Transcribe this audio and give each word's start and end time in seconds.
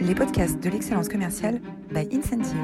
les 0.00 0.14
podcasts 0.14 0.58
de 0.60 0.70
l'excellence 0.70 1.08
commerciale 1.08 1.60
by 1.90 2.08
Incentive. 2.12 2.56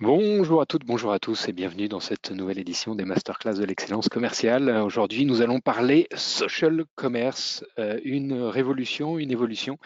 Bonjour 0.00 0.60
à 0.60 0.66
toutes, 0.66 0.84
bonjour 0.84 1.12
à 1.12 1.20
tous 1.20 1.48
et 1.48 1.52
bienvenue 1.52 1.88
dans 1.88 2.00
cette 2.00 2.32
nouvelle 2.32 2.58
édition 2.58 2.96
des 2.96 3.04
Masterclass 3.04 3.54
de 3.54 3.64
l'excellence 3.64 4.08
commerciale. 4.08 4.68
Aujourd'hui, 4.68 5.24
nous 5.24 5.40
allons 5.40 5.60
parler 5.60 6.08
social 6.16 6.84
commerce, 6.96 7.64
euh, 7.78 8.00
une 8.04 8.34
révolution, 8.42 9.18
une 9.18 9.30
évolution. 9.30 9.78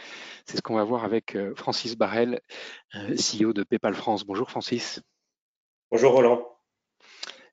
C'est 0.46 0.56
ce 0.56 0.62
qu'on 0.62 0.76
va 0.76 0.84
voir 0.84 1.04
avec 1.04 1.36
euh, 1.36 1.54
Francis 1.56 1.96
Barrel, 1.96 2.40
euh, 2.94 3.14
CEO 3.14 3.52
de 3.52 3.64
PayPal 3.64 3.94
France. 3.94 4.24
Bonjour 4.24 4.50
Francis. 4.50 5.02
Bonjour 5.90 6.12
Roland. 6.12 6.57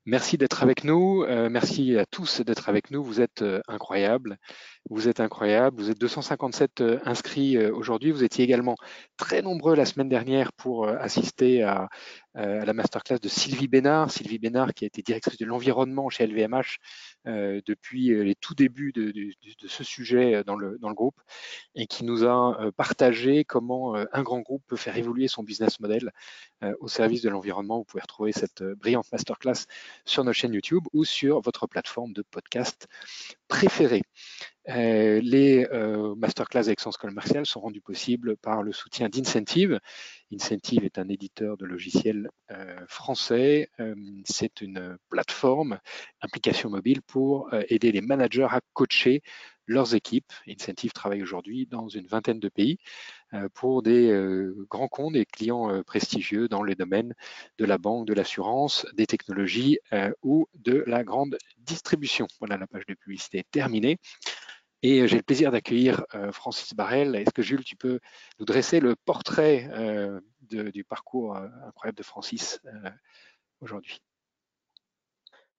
Merci 0.08 0.38
d'être 0.38 0.62
avec 0.62 0.84
nous. 0.84 1.24
Euh, 1.24 1.50
merci 1.50 1.98
à 1.98 2.06
tous 2.06 2.42
d'être 2.42 2.70
avec 2.70 2.92
nous. 2.92 3.04
Vous 3.04 3.22
êtes 3.22 3.42
euh, 3.42 3.62
incroyables. 3.68 4.38
Vous 4.88 5.08
êtes 5.08 5.20
incroyables. 5.20 5.82
Vous 5.82 5.90
êtes 5.90 6.00
257 6.00 6.82
euh, 6.82 7.00
inscrits 7.06 7.58
aujourd'hui. 7.72 8.12
Vous 8.12 8.24
étiez 8.24 8.44
également 8.44 8.76
très 9.18 9.42
nombreux 9.42 9.76
la 9.76 9.86
semaine 9.86 10.08
dernière 10.08 10.54
pour 10.54 10.88
assister 10.88 11.64
à, 11.64 11.90
à, 12.36 12.66
la 12.66 12.74
masterclass 12.74 13.20
de 13.20 13.28
Sylvie 13.28 13.68
Bénard. 13.68 14.12
Sylvie 14.12 14.40
Bénard 14.40 14.74
qui 14.74 14.86
a 14.86 14.88
été 14.88 15.02
directrice 15.02 15.38
de 15.38 15.46
l'environnement 15.46 16.10
chez 16.10 16.28
LVMH 16.28 16.78
depuis 17.26 18.10
les 18.24 18.36
tout 18.36 18.54
débuts 18.54 18.92
de, 18.92 19.12
de, 19.12 19.32
de, 19.62 19.68
ce 19.68 19.84
sujet 19.84 20.44
dans 20.44 20.56
le, 20.56 20.78
dans 20.80 20.90
le 20.90 20.96
groupe 20.96 21.20
et 21.74 21.88
qui 21.88 22.04
nous 22.04 22.24
a 22.24 22.72
partagé 22.78 23.44
comment 23.46 23.96
un 23.96 24.24
grand 24.24 24.42
groupe 24.42 24.64
peut 24.68 24.76
faire 24.76 24.96
évoluer 24.98 25.28
son 25.28 25.44
business 25.44 25.80
model 25.80 26.12
au 26.80 26.88
service 26.88 27.22
de 27.22 27.30
l'environnement. 27.30 27.80
Vous 27.80 27.86
pouvez 27.86 28.02
retrouver 28.02 28.32
cette 28.32 28.64
brillante 28.64 29.12
masterclass 29.12 29.66
sur 30.06 30.24
notre 30.24 30.38
chaîne 30.38 30.54
YouTube 30.54 30.84
ou 30.94 31.04
sur 31.04 31.42
votre 31.42 31.68
plateforme 31.68 32.14
de 32.14 32.22
podcast 32.22 32.88
préférée. 33.48 34.04
Euh, 34.70 35.20
les 35.22 35.68
euh, 35.72 36.16
masterclass 36.16 36.70
Excellence 36.70 36.98
commerciale 36.98 37.46
sont 37.46 37.60
rendus 37.60 37.82
possibles 37.82 38.36
par 38.38 38.64
le 38.64 38.72
soutien 38.72 39.10
d'Incentive. 39.10 39.80
Incentive 40.34 40.84
est 40.84 40.98
un 40.98 41.08
éditeur 41.08 41.56
de 41.58 41.66
logiciels 41.66 42.30
euh, 42.52 42.78
français. 42.88 43.70
C'est 44.26 44.62
une 44.62 44.98
plateforme, 45.10 45.80
application 46.22 46.70
mobile 46.70 47.02
pour 47.04 47.50
aider 47.70 47.92
les 47.92 48.02
managers 48.02 48.48
à 48.50 48.60
coacher 48.74 49.22
leurs 49.68 49.96
équipes. 49.96 50.32
Incentive 50.48 50.94
travaille 50.94 51.22
aujourd'hui 51.22 51.68
dans 51.68 51.88
une 51.88 52.08
vingtaine 52.08 52.40
de 52.40 52.50
pays 52.50 52.78
pour 53.54 53.82
des 53.84 54.14
grands 54.70 54.88
comptes, 54.88 55.14
des 55.14 55.26
clients 55.26 55.84
prestigieux 55.84 56.48
dans 56.48 56.64
les 56.64 56.76
domaines 56.76 57.14
de 57.58 57.66
la 57.66 57.78
banque, 57.78 58.08
de 58.08 58.14
l'assurance, 58.14 58.86
des 58.94 59.06
technologies 59.06 59.80
ou 60.24 60.48
de 60.56 60.84
la 60.88 61.04
grande 61.04 61.38
distribution. 61.58 62.28
Voilà, 62.40 62.58
la 62.58 62.68
page 62.68 62.86
de 62.88 62.94
publicité 62.94 63.44
terminée. 63.52 63.98
Et 64.88 65.08
j'ai 65.08 65.18
le 65.18 65.24
plaisir 65.24 65.52
d'accueillir 65.52 66.06
Francis 66.32 66.76
Barrel. 66.76 67.16
Est-ce 67.16 67.32
que 67.32 67.42
Jules, 67.42 67.64
tu 67.64 67.76
peux 67.76 68.00
nous 68.40 68.46
dresser 68.46 68.80
le 68.80 68.96
portrait 68.96 69.68
du 70.42 70.84
parcours 70.84 71.36
incroyable 71.36 71.98
de 71.98 72.04
Francis 72.04 72.62
aujourd'hui? 73.62 74.00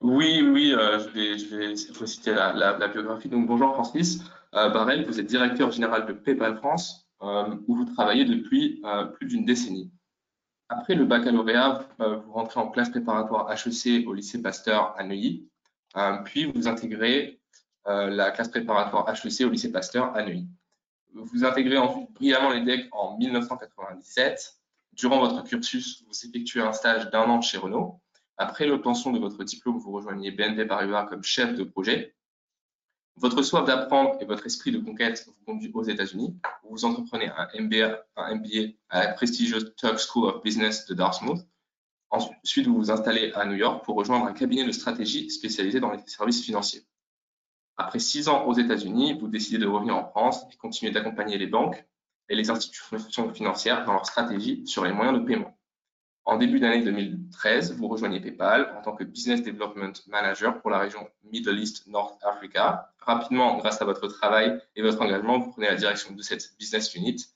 Oui, 0.01 0.43
oui, 0.43 0.75
euh, 0.75 0.99
je 0.99 1.57
vais, 1.57 1.77
citer 2.07 2.35
la, 2.35 2.89
biographie. 2.89 3.29
Donc, 3.29 3.47
bonjour 3.47 3.73
Francis 3.75 4.21
euh, 4.55 4.69
Barrel, 4.69 5.07
vous 5.07 5.19
êtes 5.19 5.27
directeur 5.27 5.71
général 5.71 6.07
de 6.07 6.13
PayPal 6.13 6.59
France, 6.59 7.09
euh, 7.23 7.57
où 7.67 7.77
vous 7.77 7.87
travaillez 7.87 8.27
depuis 8.27 8.83
euh, 8.85 9.07
plus 9.07 9.27
d'une 9.27 9.47
décennie. 9.47 9.91
Après 10.69 10.95
le 10.95 11.07
baccalauréat, 11.07 11.89
euh, 12.01 12.17
vous 12.17 12.33
rentrez 12.33 12.61
en 12.61 12.69
classe 12.69 12.91
préparatoire 12.91 13.51
HEC 13.51 14.07
au 14.07 14.13
lycée 14.13 14.43
Pasteur 14.43 14.95
à 14.99 15.05
Neuilly, 15.05 15.49
puis 16.25 16.45
vous 16.45 16.69
intégrez 16.69 17.41
la 17.87 18.31
classe 18.33 18.49
préparatoire 18.49 19.09
HEC 19.09 19.47
au 19.47 19.51
lycée 19.51 19.71
Pasteur 19.71 20.15
à 20.17 20.23
Neuilly. 20.23 20.49
Vous 21.15 21.45
intégrez 21.45 21.79
ensuite 21.79 22.13
brillamment 22.13 22.51
l'EDEC 22.51 22.89
en 22.93 23.17
1997. 23.17 24.55
Durant 24.93 25.21
votre 25.21 25.45
cursus, 25.45 26.05
vous 26.07 26.27
effectuez 26.27 26.61
un 26.61 26.73
stage 26.73 27.11
d'un 27.11 27.25
an 27.25 27.41
chez 27.41 27.59
Renault. 27.59 28.01
Après 28.39 28.67
l'obtention 28.67 29.13
de 29.13 29.19
votre 29.19 29.43
diplôme, 29.45 29.79
vous 29.79 29.93
rejoignez 29.93 30.31
BNP 30.31 30.67
Paribas 30.67 31.05
comme 31.05 31.23
chef 31.23 31.55
de 31.55 31.65
projet. 31.65 32.15
Votre 33.17 33.43
soif 33.43 33.65
d'apprendre 33.65 34.19
et 34.21 34.27
votre 34.27 34.45
esprit 34.45 34.73
de 34.73 34.79
conquête 34.79 35.25
vous 35.27 35.35
conduit 35.47 35.71
aux 35.73 35.85
États-Unis, 35.85 36.39
vous 36.69 36.85
entreprenez 36.85 37.31
un 37.31 37.49
MBA, 37.59 38.05
un 38.17 38.35
MBA 38.35 38.75
à 38.91 39.05
la 39.05 39.13
prestigieuse 39.15 39.75
Tuck 39.77 39.99
School 39.99 40.29
of 40.29 40.43
Business 40.43 40.87
de 40.87 40.93
Dartmouth. 40.93 41.47
Ensuite, 42.11 42.67
vous 42.67 42.77
vous 42.77 42.91
installez 42.91 43.33
à 43.33 43.47
New 43.47 43.55
York 43.55 43.87
pour 43.87 43.97
rejoindre 43.97 44.27
un 44.27 44.35
cabinet 44.35 44.65
de 44.65 44.73
stratégie 44.73 45.31
spécialisé 45.31 45.81
dans 45.81 45.93
les 45.93 45.99
services 46.07 46.45
financiers. 46.45 46.87
Après 47.79 47.99
six 47.99 48.29
ans 48.29 48.45
aux 48.47 48.55
États-Unis, 48.55 49.19
vous 49.19 49.29
décidez 49.29 49.59
de 49.59 49.67
revenir 49.67 49.97
en 49.97 50.09
France 50.09 50.45
et 50.51 50.57
continuer 50.57 50.93
d'accompagner 50.93 51.37
les 51.37 51.47
banques 51.47 51.85
et 52.29 52.35
les 52.35 52.51
institutions 52.51 53.33
financières 53.33 53.85
dans 53.85 53.93
leur 53.93 54.07
stratégie 54.07 54.67
sur 54.67 54.85
les 54.85 54.93
moyens 54.93 55.19
de 55.19 55.25
paiement. 55.25 55.57
En 56.25 56.39
début 56.39 56.59
d'année 56.59 56.83
2013, 56.83 57.77
vous 57.77 57.87
rejoignez 57.87 58.19
PayPal 58.19 58.75
en 58.77 58.83
tant 58.83 58.97
que 58.97 59.05
Business 59.05 59.43
Development 59.43 59.93
Manager 60.09 60.61
pour 60.61 60.71
la 60.71 60.79
région 60.79 61.09
Middle 61.23 61.59
East 61.59 61.87
North 61.87 62.19
Africa. 62.25 62.93
Rapidement, 62.99 63.59
grâce 63.59 63.81
à 63.81 63.85
votre 63.85 64.09
travail 64.09 64.61
et 64.75 64.83
votre 64.83 65.01
engagement, 65.03 65.39
vous 65.39 65.53
prenez 65.53 65.69
la 65.69 65.77
direction 65.77 66.15
de 66.15 66.23
cette 66.23 66.57
business 66.59 66.93
unit. 66.95 67.27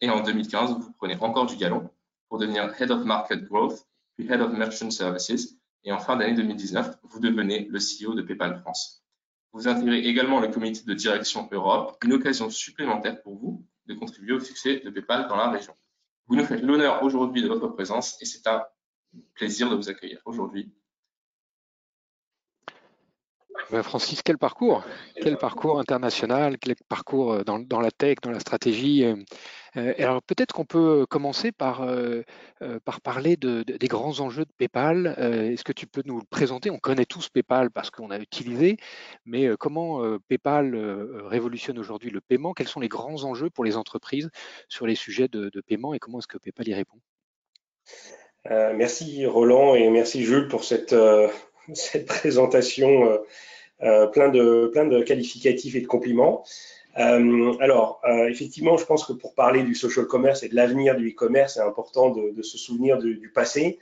Et 0.00 0.10
en 0.10 0.22
2015, 0.22 0.72
vous 0.72 0.92
prenez 0.98 1.16
encore 1.20 1.46
du 1.46 1.56
galon 1.56 1.88
pour 2.28 2.38
devenir 2.38 2.74
Head 2.80 2.90
of 2.90 3.04
Market 3.04 3.44
Growth, 3.44 3.86
puis 4.16 4.26
Head 4.28 4.40
of 4.40 4.52
Merchant 4.52 4.90
Services. 4.90 5.56
Et 5.84 5.92
en 5.92 6.00
fin 6.00 6.16
d'année 6.16 6.34
2019, 6.34 6.96
vous 7.04 7.20
devenez 7.20 7.68
le 7.70 7.78
CEO 7.78 8.14
de 8.14 8.22
PayPal 8.22 8.58
France. 8.58 9.01
Vous 9.52 9.68
intégrez 9.68 9.98
également 9.98 10.40
le 10.40 10.48
comité 10.48 10.82
de 10.84 10.94
direction 10.94 11.48
Europe, 11.52 11.96
une 12.04 12.14
occasion 12.14 12.48
supplémentaire 12.48 13.20
pour 13.22 13.36
vous 13.36 13.66
de 13.86 13.94
contribuer 13.94 14.32
au 14.32 14.40
succès 14.40 14.80
de 14.80 14.90
PayPal 14.90 15.28
dans 15.28 15.36
la 15.36 15.50
région. 15.50 15.74
Vous 16.26 16.36
nous 16.36 16.44
faites 16.44 16.62
l'honneur 16.62 17.02
aujourd'hui 17.02 17.42
de 17.42 17.48
votre 17.48 17.68
présence 17.68 18.16
et 18.22 18.24
c'est 18.24 18.46
un 18.46 18.64
plaisir 19.34 19.68
de 19.68 19.74
vous 19.74 19.90
accueillir 19.90 20.20
aujourd'hui. 20.24 20.72
Ben, 23.72 23.82
Francis, 23.82 24.20
quel 24.22 24.36
parcours 24.36 24.84
Quel 25.18 25.38
parcours 25.38 25.80
international, 25.80 26.58
quel 26.58 26.74
parcours 26.90 27.32
euh, 27.32 27.42
dans, 27.42 27.80
la 27.80 27.90
tech, 27.90 28.16
dans 28.22 28.30
la 28.30 28.38
stratégie 28.38 29.02
euh, 29.02 29.16
euh, 29.78 29.94
Alors 29.96 30.22
peut-être 30.22 30.52
qu'on 30.52 30.66
peut 30.66 31.06
commencer 31.08 31.52
par, 31.52 31.88
par 32.84 33.00
parler 33.00 33.38
des 33.38 33.88
grands 33.88 34.20
enjeux 34.20 34.44
de 34.44 34.52
PayPal. 34.58 35.16
Est-ce 35.16 35.64
que 35.64 35.72
tu 35.72 35.86
peux 35.86 36.02
nous 36.04 36.18
le 36.18 36.26
présenter? 36.28 36.68
On 36.68 36.78
connaît 36.78 37.06
tous 37.06 37.30
PayPal 37.30 37.70
parce 37.70 37.90
qu'on 37.90 38.10
a 38.10 38.18
utilisé, 38.18 38.76
mais 39.24 39.48
comment 39.58 40.02
PayPal 40.28 40.76
révolutionne 41.24 41.78
aujourd'hui 41.78 42.10
le 42.10 42.20
paiement? 42.20 42.52
Quels 42.52 42.68
sont 42.68 42.80
les 42.80 42.88
grands 42.88 43.24
enjeux 43.24 43.48
pour 43.48 43.64
les 43.64 43.78
entreprises 43.78 44.28
sur 44.68 44.86
les 44.86 44.96
sujets 44.96 45.28
de, 45.28 45.50
paiement 45.66 45.94
et 45.94 45.98
comment 45.98 46.18
est-ce 46.18 46.26
que 46.26 46.36
PayPal 46.36 46.68
y 46.68 46.74
répond? 46.74 46.98
Merci 48.50 49.24
Roland 49.24 49.74
et 49.74 49.88
merci 49.88 50.24
Jules 50.24 50.48
pour 50.48 50.64
cette, 50.64 50.94
présentation 52.06 53.18
plein, 54.12 54.28
de, 54.28 54.68
plein 54.72 54.86
de 54.86 55.02
qualificatifs 55.02 55.74
et 55.74 55.80
de 55.80 55.86
compliments. 55.86 56.44
Euh, 56.98 57.54
alors, 57.60 58.00
euh, 58.04 58.28
effectivement, 58.28 58.76
je 58.76 58.84
pense 58.84 59.04
que 59.04 59.12
pour 59.12 59.34
parler 59.34 59.62
du 59.62 59.74
social 59.74 60.06
commerce 60.06 60.42
et 60.42 60.48
de 60.48 60.54
l'avenir 60.54 60.96
du 60.96 61.10
e-commerce, 61.10 61.54
c'est 61.54 61.60
important 61.60 62.10
de, 62.10 62.42
se 62.42 62.58
souvenir 62.58 62.98
du, 62.98 63.30
passé. 63.34 63.78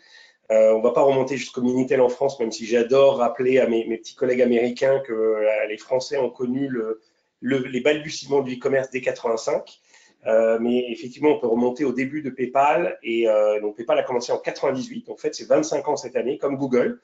Euh, 0.51 0.73
on 0.73 0.79
ne 0.79 0.83
va 0.83 0.93
pas 0.93 1.03
remonter 1.03 1.37
jusqu'au 1.37 1.63
Minitel 1.63 2.01
en 2.01 2.09
France, 2.09 2.39
même 2.41 2.53
si 2.53 2.67
j'adore 2.67 3.19
rappeler 3.19 3.59
à 3.59 3.67
mes, 3.67 3.85
petits 3.99 4.15
collègues 4.15 4.43
américains 4.43 5.01
que 5.01 5.13
euh, 5.13 5.67
les 5.69 5.77
Français 5.77 6.19
ont 6.19 6.31
connu 6.31 6.69
le, 6.69 7.01
le, 7.41 7.59
les 7.59 7.81
balbutiements 7.81 8.43
du 8.43 8.55
e-commerce 8.55 8.91
dès 8.91 9.01
85. 9.01 9.81
Euh, 10.27 10.59
mais 10.61 10.91
effectivement, 10.91 11.31
on 11.31 11.41
peut 11.41 11.47
remonter 11.47 11.85
au 11.85 11.93
début 11.93 12.23
de 12.23 12.31
PayPal. 12.31 12.99
Et 13.03 13.27
donc, 13.61 13.77
PayPal 13.77 13.99
a 13.99 14.03
commencé 14.03 14.33
en 14.33 14.39
98. 14.39 15.09
En 15.09 15.17
fait, 15.17 15.35
c'est 15.35 15.49
25 15.49 15.89
ans 15.89 15.97
cette 15.97 16.15
année, 16.15 16.39
comme 16.39 16.57
Google. 16.57 17.01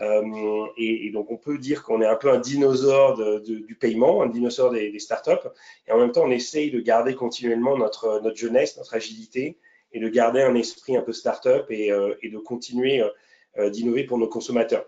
Euh, 0.00 0.66
et, 0.78 1.10
donc, 1.10 1.30
on 1.30 1.36
peut 1.36 1.58
dire 1.58 1.82
qu'on 1.82 2.00
est 2.00 2.06
un 2.06 2.16
peu 2.16 2.30
un 2.30 2.38
dinosaure 2.38 3.16
de, 3.16 3.40
de, 3.40 3.58
du 3.58 3.74
paiement, 3.74 4.22
un 4.22 4.28
dinosaure 4.28 4.70
des, 4.70 4.90
des, 4.90 4.98
startups. 4.98 5.48
Et 5.86 5.92
en 5.92 5.98
même 5.98 6.12
temps, 6.12 6.24
on 6.24 6.30
essaye 6.30 6.70
de 6.70 6.80
garder 6.80 7.14
continuellement 7.14 7.76
notre, 7.76 8.20
notre 8.22 8.36
jeunesse, 8.36 8.76
notre 8.78 8.94
agilité 8.94 9.58
et 9.92 10.00
de 10.00 10.08
garder 10.08 10.40
un 10.40 10.54
esprit 10.54 10.96
un 10.96 11.02
peu 11.02 11.12
startup 11.12 11.66
et, 11.68 11.92
euh, 11.92 12.14
et 12.22 12.30
de 12.30 12.38
continuer 12.38 13.02
euh, 13.58 13.68
d'innover 13.68 14.04
pour 14.04 14.16
nos 14.16 14.28
consommateurs. 14.28 14.86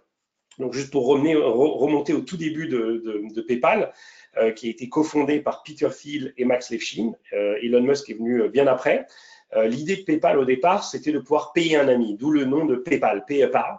Donc, 0.58 0.72
juste 0.72 0.90
pour 0.90 1.06
remonter, 1.06 1.34
remonter 1.34 2.14
au 2.14 2.22
tout 2.22 2.38
début 2.38 2.66
de, 2.66 3.02
de, 3.30 3.40
PayPal, 3.42 3.92
euh, 4.38 4.52
qui 4.52 4.68
a 4.68 4.70
été 4.70 4.88
cofondé 4.88 5.40
par 5.40 5.62
Peter 5.64 5.88
Thiel 5.90 6.32
et 6.38 6.46
Max 6.46 6.70
Levchin. 6.70 7.12
Euh, 7.34 7.58
Elon 7.62 7.82
Musk 7.82 8.08
est 8.08 8.14
venu 8.14 8.48
bien 8.48 8.66
après. 8.66 9.06
L'idée 9.66 9.96
de 9.96 10.02
PayPal 10.02 10.38
au 10.40 10.44
départ, 10.44 10.82
c'était 10.82 11.12
de 11.12 11.20
pouvoir 11.20 11.52
payer 11.52 11.76
un 11.76 11.86
ami, 11.86 12.16
d'où 12.16 12.32
le 12.32 12.44
nom 12.44 12.64
de 12.64 12.74
PayPal, 12.74 13.24
PayPal. 13.24 13.78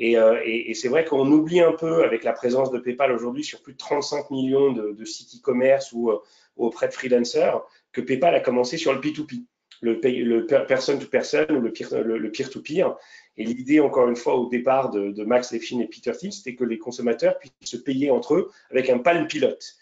Euh, 0.00 0.40
et, 0.44 0.72
c'est 0.74 0.88
vrai 0.88 1.04
qu'on 1.04 1.30
oublie 1.30 1.60
un 1.60 1.72
peu 1.72 2.04
avec 2.04 2.24
la 2.24 2.32
présence 2.32 2.70
de 2.70 2.78
PayPal 2.78 3.12
aujourd'hui 3.12 3.44
sur 3.44 3.60
plus 3.62 3.74
de 3.74 3.78
35 3.78 4.30
millions 4.30 4.72
de, 4.72 4.92
de 4.92 5.04
sites 5.04 5.40
e-commerce 5.40 5.92
ou, 5.92 6.10
euh, 6.10 6.18
auprès 6.56 6.88
de 6.88 6.92
freelancers 6.92 7.60
que 7.92 8.00
PayPal 8.00 8.34
a 8.34 8.40
commencé 8.40 8.78
sur 8.78 8.94
le 8.94 9.00
P2P, 9.00 9.44
le, 9.82 10.00
le 10.02 10.46
person 10.66 10.98
to 10.98 11.06
person 11.06 11.44
ou 11.50 11.60
le 11.60 11.72
peer, 11.72 11.88
le, 12.02 12.30
peer 12.30 12.48
to 12.48 12.60
peer. 12.60 12.96
Et 13.36 13.44
l'idée, 13.44 13.80
encore 13.80 14.08
une 14.08 14.16
fois, 14.16 14.36
au 14.36 14.48
départ 14.48 14.90
de, 14.90 15.24
Max 15.24 15.52
Levchin 15.52 15.80
et 15.80 15.86
Peter 15.86 16.12
Thiel, 16.12 16.32
c'était 16.32 16.54
que 16.54 16.64
les 16.64 16.78
consommateurs 16.78 17.38
puissent 17.38 17.52
se 17.64 17.76
payer 17.76 18.10
entre 18.10 18.34
eux 18.34 18.50
avec 18.70 18.88
un 18.88 18.98
palm 18.98 19.26
pilote. 19.26 19.76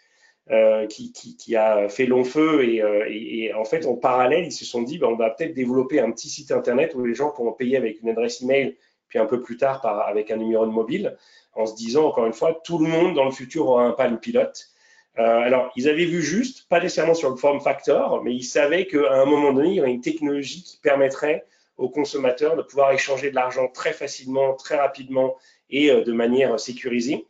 Euh, 0.50 0.86
qui, 0.86 1.56
a 1.56 1.90
fait 1.90 2.06
long 2.06 2.24
feu 2.24 2.64
et, 2.64 3.52
en 3.52 3.66
fait 3.66 3.84
en 3.84 3.96
parallèle 3.96 4.46
ils 4.46 4.50
se 4.50 4.64
sont 4.64 4.80
dit 4.80 4.96
bah, 4.96 5.06
on 5.06 5.14
va 5.14 5.28
peut-être 5.28 5.52
développer 5.52 6.00
un 6.00 6.10
petit 6.10 6.30
site 6.30 6.52
internet 6.52 6.94
où 6.94 7.04
les 7.04 7.14
gens 7.14 7.28
pourront 7.28 7.52
payer 7.52 7.76
avec 7.76 8.00
une 8.00 8.08
adresse 8.08 8.40
email 8.40 8.74
puis 9.08 9.18
un 9.18 9.26
peu 9.26 9.42
plus 9.42 9.56
tard 9.56 9.84
avec 9.86 10.30
un 10.30 10.36
numéro 10.36 10.66
de 10.66 10.70
mobile 10.70 11.16
en 11.54 11.66
se 11.66 11.74
disant 11.74 12.06
encore 12.06 12.26
une 12.26 12.32
fois 12.32 12.60
tout 12.64 12.78
le 12.78 12.86
monde 12.86 13.14
dans 13.14 13.24
le 13.24 13.30
futur 13.30 13.68
aura 13.68 13.84
un 13.84 13.92
palm 13.92 14.18
pilote 14.18 14.70
euh, 15.18 15.40
alors, 15.40 15.72
ils 15.74 15.88
avaient 15.88 16.04
vu 16.04 16.22
juste, 16.22 16.68
pas 16.68 16.80
nécessairement 16.80 17.14
sur 17.14 17.30
le 17.30 17.36
form 17.36 17.60
factor, 17.60 18.22
mais 18.22 18.34
ils 18.34 18.44
savaient 18.44 18.86
qu'à 18.86 19.14
un 19.14 19.24
moment 19.24 19.52
donné, 19.52 19.70
il 19.70 19.74
y 19.74 19.80
aurait 19.80 19.90
une 19.90 20.00
technologie 20.00 20.62
qui 20.62 20.78
permettrait 20.78 21.44
aux 21.76 21.88
consommateurs 21.88 22.56
de 22.56 22.62
pouvoir 22.62 22.92
échanger 22.92 23.30
de 23.30 23.34
l'argent 23.34 23.68
très 23.68 23.92
facilement, 23.92 24.54
très 24.54 24.76
rapidement 24.76 25.36
et 25.70 25.90
euh, 25.90 26.04
de 26.04 26.12
manière 26.12 26.58
sécurisée. 26.60 27.26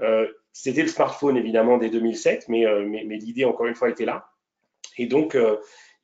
Euh, 0.00 0.26
c'était 0.52 0.82
le 0.82 0.88
smartphone 0.88 1.36
évidemment 1.36 1.78
dès 1.78 1.88
2007, 1.88 2.48
mais, 2.48 2.64
l'idée 3.04 3.44
encore 3.44 3.66
une 3.66 3.74
fois 3.74 3.88
était 3.88 4.04
là. 4.04 4.30
Et 4.98 5.06
donc, 5.06 5.36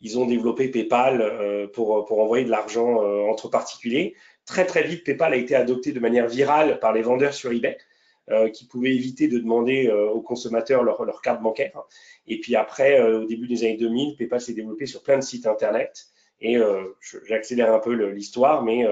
ils 0.00 0.18
ont 0.18 0.26
développé 0.26 0.68
PayPal 0.68 1.68
pour 1.72 2.12
envoyer 2.12 2.44
de 2.44 2.50
l'argent 2.50 3.02
entre 3.28 3.48
particuliers. 3.48 4.14
Très 4.46 4.64
très 4.64 4.84
vite, 4.84 5.04
PayPal 5.04 5.32
a 5.32 5.36
été 5.36 5.54
adopté 5.54 5.92
de 5.92 6.00
manière 6.00 6.28
virale 6.28 6.78
par 6.78 6.92
les 6.92 7.02
vendeurs 7.02 7.34
sur 7.34 7.52
eBay. 7.52 7.76
Euh, 8.28 8.48
qui 8.48 8.66
pouvaient 8.66 8.92
éviter 8.92 9.28
de 9.28 9.38
demander 9.38 9.86
euh, 9.86 10.10
aux 10.10 10.20
consommateurs 10.20 10.82
leur, 10.82 11.04
leur, 11.04 11.22
carte 11.22 11.40
bancaire. 11.40 11.84
Et 12.26 12.40
puis 12.40 12.56
après, 12.56 13.00
euh, 13.00 13.20
au 13.20 13.24
début 13.24 13.46
des 13.46 13.62
années 13.62 13.76
2000, 13.76 14.16
PayPal 14.16 14.40
s'est 14.40 14.52
développé 14.52 14.86
sur 14.86 15.04
plein 15.04 15.16
de 15.16 15.22
sites 15.22 15.46
internet. 15.46 16.06
Et 16.40 16.58
j'accélère 17.28 17.72
un 17.72 17.78
peu 17.78 17.92
l'histoire, 18.10 18.62
mais 18.62 18.84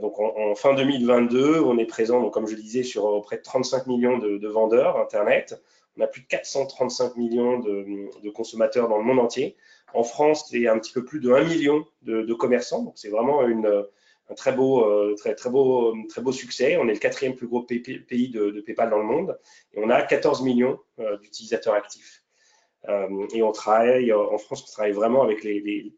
donc 0.00 0.18
en, 0.18 0.54
fin 0.54 0.72
2022, 0.74 1.60
on 1.60 1.76
est 1.76 1.84
présent, 1.84 2.22
donc, 2.22 2.32
comme 2.32 2.46
je 2.46 2.54
disais, 2.54 2.82
sur 2.82 3.20
près 3.22 3.36
de 3.36 3.42
35 3.42 3.86
millions 3.86 4.16
de, 4.16 4.38
de, 4.38 4.48
vendeurs 4.48 4.96
internet. 4.96 5.60
On 5.98 6.00
a 6.00 6.06
plus 6.06 6.22
de 6.22 6.26
435 6.28 7.16
millions 7.16 7.58
de, 7.58 8.08
de, 8.22 8.30
consommateurs 8.30 8.88
dans 8.88 8.96
le 8.96 9.04
monde 9.04 9.18
entier. 9.18 9.54
En 9.92 10.02
France, 10.02 10.48
c'est 10.50 10.66
un 10.66 10.78
petit 10.78 10.92
peu 10.92 11.04
plus 11.04 11.20
de 11.20 11.30
1 11.30 11.44
million 11.44 11.84
de, 12.02 12.22
de 12.22 12.34
commerçants. 12.34 12.82
Donc 12.82 12.94
c'est 12.96 13.10
vraiment 13.10 13.46
une, 13.46 13.84
un 14.28 14.34
très 14.34 14.52
beau, 14.52 14.84
euh, 14.84 15.14
très, 15.16 15.34
très, 15.34 15.50
beau, 15.50 15.94
très 16.08 16.20
beau 16.20 16.32
succès. 16.32 16.76
On 16.76 16.88
est 16.88 16.94
le 16.94 16.98
quatrième 16.98 17.34
plus 17.34 17.46
gros 17.46 17.62
pays 17.62 18.28
de, 18.28 18.60
PayPal 18.60 18.90
dans 18.90 18.98
le 18.98 19.04
monde 19.04 19.38
et 19.72 19.78
on 19.78 19.90
a 19.90 20.02
14 20.02 20.42
millions 20.42 20.78
euh, 20.98 21.16
d'utilisateurs 21.18 21.74
actifs. 21.74 22.22
Euh, 22.88 23.26
et 23.34 23.42
on 23.42 23.50
travaille, 23.50 24.12
en 24.12 24.38
France, 24.38 24.64
on 24.68 24.72
travaille 24.72 24.92
vraiment 24.92 25.22
avec 25.22 25.46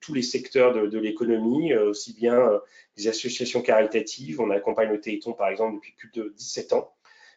tous 0.00 0.14
les 0.14 0.22
secteurs 0.22 0.72
de, 0.72 0.98
l'économie, 0.98 1.75
aussi 1.75 2.14
bien 2.14 2.60
des 2.96 3.08
associations 3.08 3.60
caritatives. 3.60 4.40
On 4.40 4.50
accompagne 4.50 4.90
le 4.90 5.00
Téléthon, 5.00 5.34
par 5.34 5.48
exemple, 5.48 5.76
depuis 5.76 5.92
plus 5.98 6.10
de 6.12 6.32
17 6.36 6.72
ans. 6.72 6.94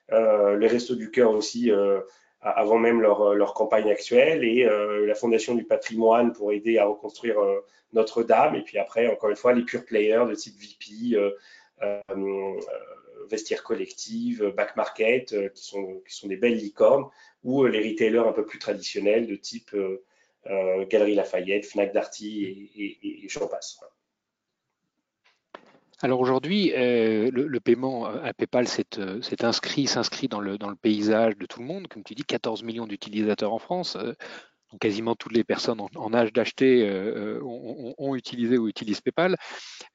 les 0.10 0.68
Restos 0.68 0.96
du 0.96 1.12
Cœur 1.12 1.32
aussi, 1.32 1.70
avant 2.42 2.80
même 2.80 3.02
leur, 3.02 3.34
leur, 3.36 3.54
campagne 3.54 3.90
actuelle, 3.90 4.44
et 4.44 4.64
la 4.64 5.16
Fondation 5.16 5.54
du 5.56 5.64
patrimoine 5.64 6.34
pour 6.34 6.52
aider 6.52 6.80
à 6.80 6.86
reconstruire 6.86 7.38
notre-Dame, 7.94 8.56
et 8.56 8.62
puis 8.62 8.78
après, 8.78 9.08
encore 9.08 9.30
une 9.30 9.36
fois, 9.36 9.54
les 9.54 9.64
pure 9.64 9.86
players 9.86 10.26
de 10.28 10.36
type 10.36 10.56
VP, 10.58 11.16
euh, 11.16 11.32
euh, 11.84 12.60
vestiaire 13.30 13.64
collective, 13.64 14.54
back 14.56 14.76
market, 14.76 15.34
euh, 15.34 15.50
qui, 15.50 15.64
sont, 15.64 16.02
qui 16.08 16.16
sont 16.16 16.28
des 16.28 16.38
belles 16.38 16.58
licornes, 16.58 17.10
ou 17.44 17.66
les 17.66 17.80
retailers 17.90 18.28
un 18.28 18.34
peu 18.34 18.46
plus 18.46 18.60
traditionnels 18.60 19.28
de 19.28 19.36
type 19.36 19.76
Galerie 20.46 21.16
Lafayette, 21.16 21.66
Fnac 21.66 21.94
Darty 21.94 22.70
et, 22.76 22.98
et, 23.04 23.30
j'en 23.30 23.48
passe. 23.48 23.80
Alors 26.02 26.20
aujourd'hui, 26.20 26.72
le, 26.76 27.60
paiement 27.60 28.06
à 28.06 28.34
PayPal 28.34 28.68
s'est 28.68 29.46
inscrit, 29.46 29.88
s'inscrit 29.88 30.28
dans 30.28 30.40
le, 30.40 30.58
dans 30.58 30.70
le 30.70 30.76
paysage 30.76 31.38
de 31.38 31.46
tout 31.46 31.60
le 31.60 31.66
monde. 31.66 31.88
Comme 31.88 32.04
tu 32.04 32.16
dis, 32.16 32.24
14 32.24 32.64
millions 32.64 32.88
d'utilisateurs 32.88 33.54
en 33.54 33.60
France 33.60 33.98
quasiment 34.80 35.16
toutes 35.16 35.34
les 35.34 35.44
personnes 35.44 35.82
en, 35.96 36.14
âge 36.14 36.34
d'acheter 36.34 36.88
euh, 36.88 37.40
euh, 37.40 37.94
ont, 37.98 38.16
utilisé 38.16 38.58
ou 38.58 38.68
utilisent 38.68 39.02
PayPal. 39.02 39.38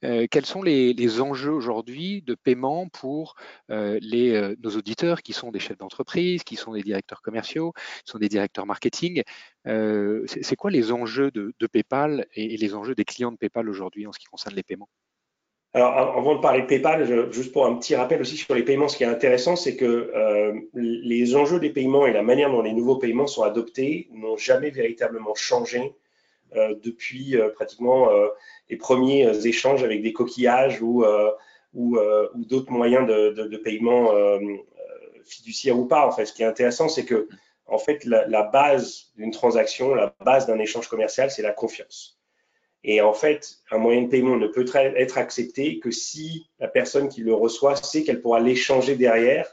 Euh, 0.05 0.26
quels 0.31 0.47
sont 0.47 0.62
les, 0.62 1.20
enjeux 1.20 1.53
aujourd'hui 1.53 2.23
de 2.23 2.35
paiement 2.35 2.88
pour 2.88 3.37
nos 3.69 4.76
auditeurs 4.76 5.23
qui 5.23 5.32
sont 5.32 5.50
des 5.50 5.61
chefs 5.61 5.79
d'entreprise, 5.79 6.43
qui 6.44 6.56
sont 6.56 6.73
des 6.73 6.82
directeurs 6.82 7.23
commerciaux, 7.23 7.73
qui 8.05 8.11
sont 8.11 8.19
des 8.19 8.29
directeurs 8.29 8.67
marketing? 8.67 9.23
C'est 9.64 10.56
quoi 10.56 10.70
les 10.70 10.93
enjeux 10.93 11.31
de, 11.31 11.67
PayPal 11.67 12.26
et 12.35 12.56
les 12.56 12.75
enjeux 12.75 12.94
des 12.94 13.05
clients 13.05 13.32
de 13.32 13.37
PayPal 13.37 13.69
aujourd'hui 13.69 14.06
en 14.06 14.12
ce 14.12 14.19
qui 14.19 14.26
concerne 14.26 14.55
les 14.55 14.62
paiements? 14.62 14.88
Alors, 15.76 16.17
avant 16.17 16.34
de 16.37 16.40
parler 16.40 16.62
de 16.62 16.67
PayPal, 16.67 17.31
juste 17.31 17.52
pour 17.52 17.67
un 17.67 17.75
petit 17.75 17.94
rappel 17.94 18.23
aussi 18.23 18.38
sur 18.38 18.55
les 18.55 18.62
paiements, 18.62 18.88
ce 18.88 18.96
qui 18.96 19.05
est 19.05 19.06
intéressant, 19.08 19.56
c'est 19.56 19.76
que 19.76 19.84
euh, 19.84 20.58
les 20.73 21.37
enjeux 21.37 21.61
des 21.61 21.69
paiements 21.69 22.06
et 22.06 22.14
la 22.14 22.23
manière 22.23 22.50
dont 22.50 22.62
les 22.62 22.73
nouveaux 22.73 22.96
paiements 22.96 23.26
sont 23.26 23.43
adoptés 23.43 24.08
n'ont 24.11 24.38
jamais 24.38 24.70
véritablement 24.70 25.34
changé 25.34 25.93
euh, 26.55 26.75
depuis 26.82 27.37
euh, 27.37 27.50
pratiquement 27.50 28.08
les 28.70 28.76
premiers 28.78 29.46
échanges 29.46 29.84
avec 29.84 30.00
des 30.00 30.14
coquillages 30.14 30.81
ou, 30.81 31.05
ou, 31.75 31.99
d'autres 32.37 32.72
moyens 32.72 33.06
de, 33.06 33.56
paiement 33.58 34.14
fiduciaire 35.26 35.79
ou 35.79 35.84
pas. 35.84 36.06
En 36.06 36.11
fait, 36.11 36.25
ce 36.25 36.32
qui 36.32 36.43
est 36.43 36.46
intéressant, 36.46 36.88
c'est 36.88 37.05
que 37.05 37.29
en 37.67 37.76
fait, 37.76 38.02
la 38.06 38.44
base 38.44 39.08
d'une 39.19 39.31
transaction, 39.31 39.94
la 39.94 40.14
base 40.25 40.46
d'un 40.46 40.58
échange 40.58 40.88
commercial, 40.88 41.31
c'est 41.31 41.43
la 41.43 41.52
confiance. 41.52 42.16
Et 42.88 43.00
en 43.00 43.12
fait, 43.12 43.59
un 43.73 43.79
moyen 43.79 44.03
de 44.03 44.09
paiement 44.09 44.37
ne 44.37 44.47
peut 44.47 44.65
être 44.75 45.19
accepté 45.19 45.81
que 45.81 45.91
si 45.91 46.47
la 46.61 46.69
personne 46.69 47.09
qui 47.09 47.21
le 47.21 47.35
reçoit 47.35 47.75
sait 47.75 48.05
qu'elle 48.05 48.23
pourra 48.23 48.38
l'échanger 48.38 48.94
derrière 48.94 49.49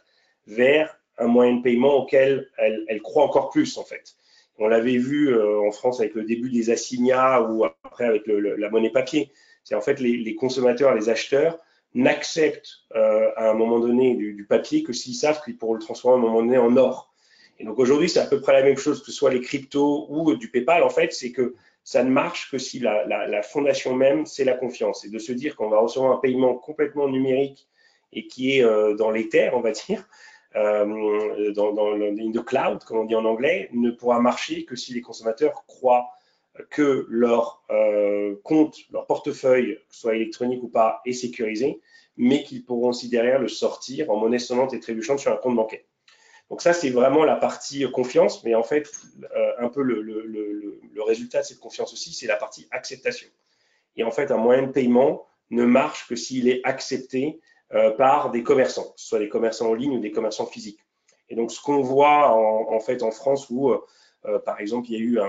vers 0.46 0.96
un 1.18 1.26
moyen 1.26 1.56
de 1.56 1.64
paiement 1.64 1.96
auquel 1.96 2.52
elle, 2.58 3.02
croit 3.02 3.24
encore 3.24 3.50
plus, 3.50 3.80
en 3.80 3.84
fait. 3.84 4.14
On 4.60 4.68
l'avait 4.68 4.98
vu 4.98 5.30
euh, 5.30 5.68
en 5.68 5.72
France 5.72 6.00
avec 6.00 6.14
le 6.14 6.26
début 6.26 6.52
des 6.52 6.70
assignats 6.70 7.42
ou 7.42 7.66
après 7.66 8.06
avec 8.06 8.22
la 8.28 8.70
monnaie 8.70 8.92
papier. 8.92 9.32
C'est 9.64 9.74
en 9.74 9.82
fait 9.82 10.00
les, 10.00 10.36
consommateurs, 10.36 10.94
les 10.94 11.10
acheteurs 11.10 11.58
n'acceptent 11.96 12.84
euh, 12.96 13.32
à 13.36 13.50
un 13.50 13.56
moment 13.56 13.80
donné 13.80 14.14
du, 14.14 14.46
papier 14.48 14.84
que 14.84 14.94
s'ils 14.94 15.16
savent 15.16 15.42
qu'ils 15.44 15.58
pourront 15.58 15.74
le 15.74 15.80
transformer 15.80 16.24
à 16.24 16.30
un 16.30 16.32
moment 16.32 16.44
donné 16.44 16.60
en 16.60 16.78
or. 16.78 17.12
Et 17.60 17.66
donc 17.66 17.80
aujourd'hui, 17.80 18.10
c'est 18.10 18.20
à 18.20 18.28
peu 18.28 18.40
près 18.40 18.54
la 18.54 18.62
même 18.62 18.78
chose 18.78 19.00
que 19.00 19.08
ce 19.08 19.12
soit 19.12 19.32
les 19.32 19.42
cryptos 19.42 20.06
ou 20.10 20.36
du 20.36 20.50
PayPal. 20.50 20.84
En 20.84 20.90
fait, 20.90 21.14
c'est 21.14 21.32
que 21.32 21.56
ça 21.84 22.04
ne 22.04 22.10
marche 22.10 22.50
que 22.50 22.58
si 22.58 22.80
la, 22.80 23.42
fondation 23.44 23.96
même, 23.96 24.26
c'est 24.26 24.46
la 24.46 24.54
confiance. 24.54 25.06
Et 25.06 25.10
de 25.10 25.20
se 25.20 25.32
dire 25.32 25.56
qu'on 25.56 25.70
va 25.70 25.80
recevoir 25.80 26.14
un 26.14 26.18
paiement 26.18 26.56
complètement 26.56 27.08
numérique 27.08 27.68
et 28.14 28.28
qui 28.28 28.58
est 28.58 28.64
euh, 28.64 28.94
dans 28.96 29.12
l'éther, 29.12 29.54
on 29.54 29.60
va 29.60 29.72
dire, 29.72 30.08
euh, 30.56 31.52
dans, 31.52 31.74
dans 31.74 31.92
le 31.92 32.42
cloud, 32.42 32.84
comme 32.84 33.00
on 33.00 33.06
dit 33.06 33.16
en 33.16 33.26
anglais, 33.26 33.70
ne 33.74 33.92
pourra 33.92 34.20
marcher 34.20 34.66
que 34.66 34.76
si 34.76 34.94
les 34.94 35.02
consommateurs 35.02 35.66
croient 35.66 36.10
que 36.70 37.06
leur 37.10 37.64
euh, 37.72 38.36
compte, 38.44 38.78
leur 38.92 39.08
portefeuille, 39.08 39.80
soit 39.90 40.16
électronique 40.16 40.62
ou 40.64 40.68
pas, 40.68 41.02
est 41.06 41.14
sécurisé, 41.14 41.82
mais 42.16 42.44
qu'ils 42.44 42.64
pourront 42.64 42.90
aussi 42.90 43.10
derrière 43.10 43.40
le 43.40 43.48
sortir 43.48 44.12
en 44.12 44.18
monnaie 44.18 44.40
sonnante 44.40 44.74
et 44.74 44.80
trébuchante 44.80 45.20
sur 45.20 45.32
un 45.32 45.38
compte 45.38 45.56
bancaire. 45.56 45.82
Donc 46.54 46.62
ça, 46.62 46.72
c'est 46.72 46.92
vraiment 46.92 47.24
la 47.24 47.36
partie 47.36 47.84
confiance, 47.90 48.44
mais 48.44 48.54
en 48.54 48.62
fait, 48.62 48.88
euh, 49.36 49.54
un 49.58 49.70
peu 49.70 49.82
le, 49.82 51.02
résultat 51.04 51.40
de 51.40 51.46
cette 51.46 51.60
confiance 51.60 51.92
aussi, 51.94 52.14
c'est 52.14 52.28
la 52.28 52.36
partie 52.36 52.68
acceptation. 52.70 53.28
Et 53.96 54.04
en 54.04 54.12
fait, 54.12 54.30
un 54.30 54.38
moyen 54.38 54.62
de 54.62 54.72
paiement 54.72 55.26
ne 55.50 55.66
marche 55.66 56.08
que 56.08 56.16
s'il 56.16 56.48
est 56.48 56.62
accepté 56.64 57.40
euh, 57.74 57.90
par 57.90 58.30
des 58.30 58.44
commerçants, 58.44 58.94
soit 58.98 59.18
des 59.18 59.30
commerçants 59.30 59.72
en 59.72 59.74
ligne 59.74 59.98
ou 59.98 60.00
des 60.00 60.12
commerçants 60.12 60.46
physiques. 60.46 60.80
Et 61.28 61.36
donc, 61.36 61.52
ce 61.52 61.60
qu'on 61.60 61.82
voit 61.82 62.30
en, 62.30 62.80
fait 62.80 63.02
en 63.02 63.10
France, 63.10 63.50
où 63.50 63.72
euh, 63.72 64.38
par 64.46 64.60
exemple, 64.60 64.92
il 64.92 64.94
y 64.94 64.98
a 64.98 65.00
eu 65.04 65.20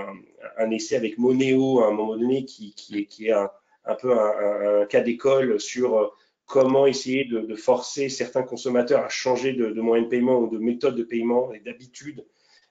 un, 0.59 0.69
essai 0.69 0.95
avec 0.95 1.17
Moneo 1.17 1.79
à 1.81 1.87
un 1.87 1.91
moment 1.91 2.15
donné 2.15 2.45
qui, 2.45 2.75
est, 3.19 3.31
un, 3.31 3.49
peu 3.95 4.13
un 4.15 4.85
cas 4.85 5.01
d'école 5.01 5.59
sur 5.59 6.15
comment 6.45 6.85
essayer 6.85 7.25
de, 7.25 7.55
forcer 7.55 8.09
certains 8.09 8.43
consommateurs 8.43 9.03
à 9.03 9.09
changer 9.09 9.53
de, 9.53 9.81
moyen 9.81 10.03
de 10.03 10.09
paiement 10.09 10.39
ou 10.39 10.47
de 10.47 10.57
méthode 10.57 10.95
de 10.95 11.03
paiement 11.03 11.51
et 11.53 11.59
d'habitude, 11.59 12.25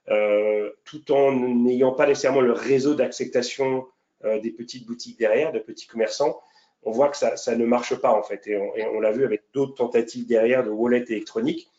euh, 0.08 0.70
tout 0.84 1.10
en 1.12 1.32
n'ayant 1.32 1.92
pas 1.92 2.06
nécessairement 2.06 2.40
le 2.40 2.52
réseau 2.52 2.94
d'acceptation 2.94 3.86
euh, 4.24 4.38
des 4.40 4.50
petites 4.50 4.86
boutiques 4.86 5.18
derrière, 5.18 5.52
de 5.52 5.58
petits 5.58 5.86
commerçants, 5.86 6.40
on 6.82 6.92
voit 6.92 7.08
que 7.08 7.16
ça, 7.16 7.56
ne 7.56 7.64
marche 7.64 7.94
pas 7.96 8.12
en 8.12 8.22
fait. 8.22 8.46
Et 8.46 8.58
on, 8.58 9.00
l'a 9.00 9.10
vu 9.10 9.24
avec 9.24 9.44
d'autres 9.54 9.74
tentatives 9.74 10.26
derrière 10.26 10.62
de 10.62 10.70
wallet 10.70 11.04
électronique. 11.08 11.70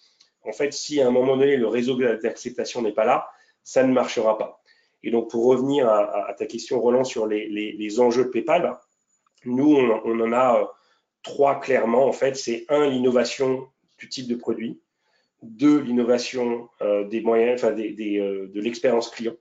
En 0.43 0.51
fait, 0.51 0.73
si 0.73 0.99
à 0.99 1.07
un 1.07 1.11
moment 1.11 1.37
donné 1.37 1.57
le 1.57 1.67
réseau 1.67 1.95
d'acceptation 1.95 2.81
n'est 2.81 2.91
pas 2.91 3.05
là, 3.05 3.27
ça 3.63 3.83
ne 3.83 3.93
marchera 3.93 4.37
pas. 4.37 4.63
Et 5.03 5.11
donc 5.11 5.29
pour 5.29 5.45
revenir 5.45 5.87
à, 5.87 6.33
ta 6.37 6.47
question 6.47 6.79
Roland 6.79 7.03
sur 7.03 7.27
les, 7.27 7.99
enjeux 7.99 8.25
de 8.25 8.29
PayPal, 8.29 8.75
nous 9.45 9.75
on, 9.75 10.01
on 10.03 10.19
en 10.21 10.33
a 10.33 10.75
Trois, 11.25 11.59
clairement, 11.59 12.05
en 12.05 12.11
fait, 12.11 12.35
c'est 12.35 12.65
un, 12.69 12.87
l'innovation 12.87 13.67
du 13.97 14.07
type 14.09 14.27
de 14.27 14.35
produit. 14.35 14.79
Deux, 15.41 15.79
l'innovation 15.79 16.69
euh, 16.83 17.03
des 17.07 17.21
moyens, 17.21 17.63
enfin, 17.63 17.73
des, 17.73 18.19
euh, 18.19 18.47
de 18.53 18.61
l'expérience 18.61 19.09
client. 19.09 19.33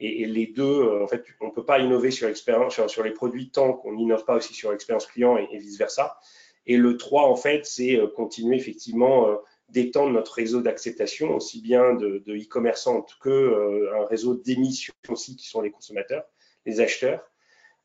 Et, 0.00 0.26
les 0.26 0.48
deux, 0.48 0.82
euh, 0.82 1.02
en 1.02 1.08
fait, 1.08 1.24
on 1.40 1.46
ne 1.46 1.50
peut 1.50 1.64
pas 1.64 1.78
innover 1.78 2.10
sur, 2.10 2.28
l'expérience, 2.28 2.78
sur, 2.88 3.02
les 3.02 3.12
produits 3.12 3.50
tant 3.50 3.72
qu'on 3.72 3.94
n'innove 3.94 4.26
pas 4.26 4.36
aussi 4.36 4.52
sur 4.52 4.70
l'expérience 4.70 5.06
client 5.06 5.38
et, 5.38 5.56
vice-versa. 5.56 6.18
Et 6.66 6.76
le 6.76 6.98
3, 6.98 7.22
en 7.22 7.36
fait, 7.36 7.64
c'est 7.64 7.98
continuer 8.14 8.56
effectivement 8.56 9.26
d'étendre 9.70 10.12
notre 10.12 10.34
réseau 10.34 10.60
d'acceptation, 10.60 11.34
aussi 11.34 11.62
bien 11.62 11.94
de 11.94 12.22
e-commerçants 12.28 13.06
que 13.22 13.88
un 13.94 14.04
réseau 14.04 14.34
d'émissions 14.34 14.92
aussi 15.08 15.36
qui 15.36 15.48
sont 15.48 15.62
les 15.62 15.70
consommateurs, 15.70 16.24
les 16.66 16.80
acheteurs. 16.80 17.30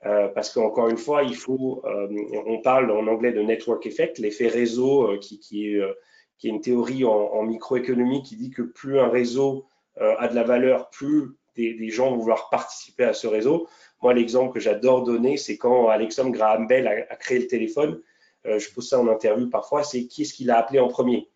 Parce 0.01 0.53
qu'encore 0.53 0.89
une 0.89 0.97
fois, 0.97 1.23
il 1.23 1.35
faut, 1.35 1.81
on 1.83 2.61
parle 2.61 2.91
en 2.91 3.07
anglais 3.07 3.31
de 3.31 3.41
network 3.41 3.85
effect, 3.87 4.19
l'effet 4.19 4.47
réseau 4.47 5.17
qui, 5.19 5.39
qui, 5.39 5.75
est, 5.75 5.83
une 6.43 6.61
théorie 6.61 7.03
en, 7.05 7.41
microéconomie 7.41 8.21
qui 8.21 8.35
dit 8.35 8.51
que 8.51 8.61
plus 8.61 8.99
un 8.99 9.09
réseau 9.09 9.65
a 9.99 10.27
de 10.27 10.35
la 10.35 10.43
valeur, 10.43 10.91
plus 10.91 11.31
des, 11.55 11.89
gens 11.89 12.11
vont 12.11 12.17
vouloir 12.17 12.49
participer 12.49 13.03
à 13.03 13.13
ce 13.13 13.27
réseau. 13.27 13.67
Moi, 14.01 14.13
l'exemple 14.13 14.53
que 14.53 14.59
j'adore 14.59 15.03
donner, 15.03 15.37
c'est 15.37 15.57
quand 15.57 15.87
Alexandre 15.87 16.31
Graham 16.31 16.67
Bell 16.67 16.87
a, 16.87 17.15
créé 17.15 17.39
le 17.39 17.47
téléphone. 17.47 18.01
Euh, 18.45 18.59
je 18.59 18.71
pose 18.71 18.87
ça 18.87 18.99
en 18.99 19.07
interview 19.07 19.49
parfois, 19.49 19.83
c'est 19.83 20.05
qui 20.05 20.21
est-ce 20.21 20.33
qu'il 20.33 20.51
a 20.51 20.57
appelé 20.57 20.79
en 20.79 20.87
premier? 20.87 21.29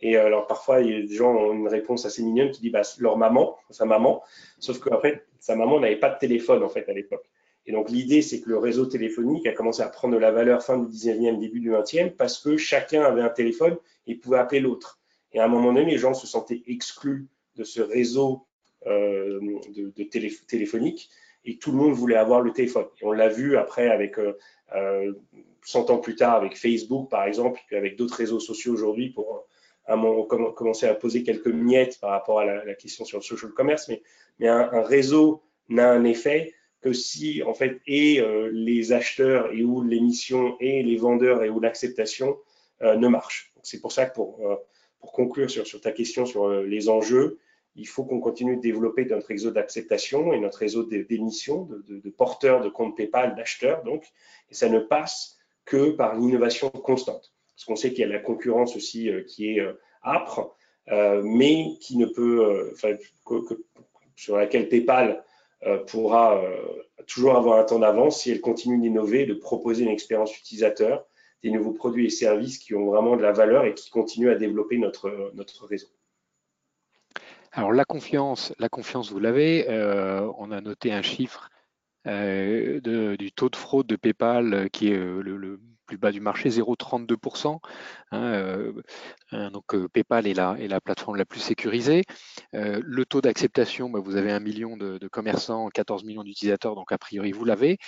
Et 0.00 0.16
euh, 0.16 0.26
alors 0.26 0.46
parfois, 0.46 0.80
il 0.80 1.10
gens 1.12 1.34
ont 1.34 1.52
une 1.52 1.68
réponse 1.68 2.04
assez 2.06 2.22
mignonne 2.22 2.50
qui 2.50 2.60
dit 2.60 2.70
bah, 2.70 2.82
leur 2.98 3.16
maman, 3.16 3.56
sa 3.70 3.84
maman. 3.84 4.22
Sauf 4.58 4.78
qu'après, 4.80 5.24
sa 5.40 5.56
maman 5.56 5.80
n'avait 5.80 5.96
pas 5.96 6.10
de 6.10 6.18
téléphone 6.18 6.62
en 6.62 6.68
fait 6.68 6.88
à 6.88 6.92
l'époque. 6.92 7.28
Et 7.66 7.72
donc 7.72 7.90
l'idée, 7.90 8.22
c'est 8.22 8.40
que 8.40 8.48
le 8.48 8.58
réseau 8.58 8.86
téléphonique 8.86 9.46
a 9.46 9.52
commencé 9.52 9.82
à 9.82 9.88
prendre 9.88 10.14
de 10.14 10.20
la 10.20 10.32
valeur 10.32 10.62
fin 10.62 10.78
du 10.78 10.90
19e, 10.90 11.38
début 11.38 11.60
du 11.60 11.70
20e, 11.70 12.10
parce 12.10 12.38
que 12.38 12.56
chacun 12.56 13.02
avait 13.02 13.22
un 13.22 13.28
téléphone 13.28 13.76
et 14.06 14.16
pouvait 14.16 14.38
appeler 14.38 14.60
l'autre. 14.60 15.00
Et 15.32 15.38
à 15.38 15.44
un 15.44 15.48
moment 15.48 15.72
donné, 15.72 15.84
les 15.84 15.98
gens 15.98 16.14
se 16.14 16.26
sentaient 16.26 16.62
exclus 16.66 17.28
de 17.56 17.64
ce 17.64 17.80
réseau 17.80 18.46
euh, 18.86 19.40
de, 19.74 20.02
téléphonique 20.48 21.08
et 21.44 21.56
tout 21.56 21.70
le 21.70 21.78
monde 21.78 21.92
voulait 21.92 22.16
avoir 22.16 22.40
le 22.40 22.52
téléphone. 22.52 22.86
Et 23.00 23.04
on 23.04 23.12
l'a 23.12 23.28
vu 23.28 23.56
après 23.56 23.88
avec 23.88 24.16
100 24.16 24.22
euh, 24.74 25.12
euh, 25.74 25.92
ans 25.92 25.98
plus 25.98 26.16
tard 26.16 26.34
avec 26.34 26.56
Facebook 26.56 27.08
par 27.10 27.24
exemple, 27.24 27.60
puis 27.66 27.76
avec 27.76 27.96
d'autres 27.96 28.16
réseaux 28.16 28.40
sociaux 28.40 28.72
aujourd'hui 28.72 29.10
pour 29.10 29.46
à 29.86 29.96
commencer 30.56 30.86
à 30.86 30.94
poser 30.94 31.22
quelques 31.24 31.48
miettes 31.48 31.98
par 32.00 32.10
rapport 32.10 32.38
à 32.38 32.44
la, 32.44 32.74
question 32.74 33.04
sur 33.04 33.18
le 33.18 33.22
social 33.22 33.50
commerce, 33.52 33.88
mais, 33.88 34.00
mais 34.38 34.46
un, 34.46 34.82
réseau 34.82 35.42
n'a 35.68 35.90
un 35.90 36.04
effet 36.04 36.54
que 36.82 36.92
si 36.92 37.42
en 37.42 37.54
fait 37.54 37.80
et 37.86 38.20
les 38.52 38.92
acheteurs 38.92 39.52
et 39.52 39.62
où 39.62 39.82
l'émission 39.82 40.56
et 40.60 40.82
les 40.82 40.96
vendeurs 40.96 41.42
et 41.44 41.48
où 41.48 41.60
l'acceptation 41.60 42.36
ne 42.80 43.08
marchent. 43.08 43.52
C'est 43.62 43.80
pour 43.80 43.92
ça 43.92 44.06
que 44.06 44.14
pour, 44.14 44.40
pour 44.98 45.12
conclure 45.12 45.48
sur, 45.48 45.66
sur, 45.66 45.80
ta 45.80 45.92
question 45.92 46.26
sur 46.26 46.50
les 46.50 46.88
enjeux, 46.88 47.38
il 47.74 47.88
faut 47.88 48.04
qu'on 48.04 48.20
continue 48.20 48.56
de 48.56 48.60
développer 48.60 49.04
notre 49.06 49.26
réseau 49.26 49.50
d'acceptation 49.50 50.32
et 50.32 50.40
notre 50.40 50.58
réseau 50.58 50.84
d'émission, 50.84 51.68
de, 51.86 52.10
porteurs 52.10 52.62
de 52.62 52.68
comptes 52.68 52.96
PayPal, 52.96 53.34
d'acheteurs, 53.34 53.82
donc, 53.82 54.04
et 54.50 54.54
ça 54.54 54.68
ne 54.68 54.78
passe 54.78 55.38
que 55.64 55.90
par 55.90 56.18
l'innovation 56.18 56.70
constante. 56.70 57.32
Parce 57.54 57.64
qu'on 57.64 57.76
sait 57.76 57.90
qu'il 57.90 58.00
y 58.00 58.04
a 58.04 58.08
la 58.08 58.18
concurrence 58.18 58.76
aussi 58.76 59.08
euh, 59.08 59.22
qui 59.22 59.52
est 59.52 59.60
euh, 59.60 59.74
âpre, 60.04 60.56
euh, 60.88 61.22
mais 61.24 61.76
qui 61.80 61.96
ne 61.96 62.06
peut, 62.06 62.74
sur 64.16 64.36
laquelle 64.36 64.68
PayPal 64.68 65.24
pourra 65.86 66.42
toujours 67.06 67.36
avoir 67.36 67.58
un 67.58 67.64
temps 67.64 67.78
d'avance 67.78 68.20
si 68.20 68.30
elle 68.30 68.40
continue 68.40 68.78
d'innover, 68.78 69.26
de 69.26 69.34
proposer 69.34 69.84
une 69.84 69.90
expérience 69.90 70.36
utilisateur, 70.36 71.06
des 71.42 71.50
nouveaux 71.50 71.72
produits 71.72 72.06
et 72.06 72.10
services 72.10 72.58
qui 72.58 72.74
ont 72.74 72.86
vraiment 72.86 73.16
de 73.16 73.22
la 73.22 73.32
valeur 73.32 73.64
et 73.64 73.74
qui 73.74 73.90
continuent 73.90 74.30
à 74.30 74.36
développer 74.36 74.78
notre, 74.78 75.32
notre 75.34 75.66
réseau. 75.66 75.88
Alors 77.52 77.72
la 77.72 77.84
confiance, 77.84 78.54
la 78.58 78.68
confiance, 78.68 79.12
vous 79.12 79.20
l'avez. 79.20 79.68
Euh, 79.68 80.30
on 80.38 80.50
a 80.50 80.60
noté 80.60 80.92
un 80.92 81.02
chiffre 81.02 81.50
euh, 82.06 82.80
du 83.16 83.30
taux 83.32 83.50
de 83.50 83.56
fraude 83.56 83.86
de 83.86 83.96
PayPal 83.96 84.54
euh, 84.54 84.68
qui 84.68 84.90
est 84.90 84.96
le, 84.96 85.60
bas 85.96 86.12
du 86.12 86.20
marché, 86.20 86.48
0,32%. 86.50 87.60
Hein, 88.12 88.72
donc 89.50 89.74
PayPal 89.88 90.26
est 90.26 90.34
la, 90.34 90.80
plateforme 90.80 91.16
la 91.16 91.24
plus 91.24 91.40
sécurisée. 91.40 92.02
le 92.52 93.04
taux 93.04 93.20
d'acceptation, 93.20 93.88
bah, 93.88 94.00
vous 94.00 94.16
avez 94.16 94.30
un 94.30 94.40
million 94.40 94.76
de, 94.76 95.08
commerçants, 95.08 95.68
14 95.68 96.04
millions 96.04 96.24
d'utilisateurs, 96.24 96.74
donc 96.74 96.92
a 96.92 96.98
priori 96.98 97.32
vous 97.32 97.44
l'avez. 97.44 97.78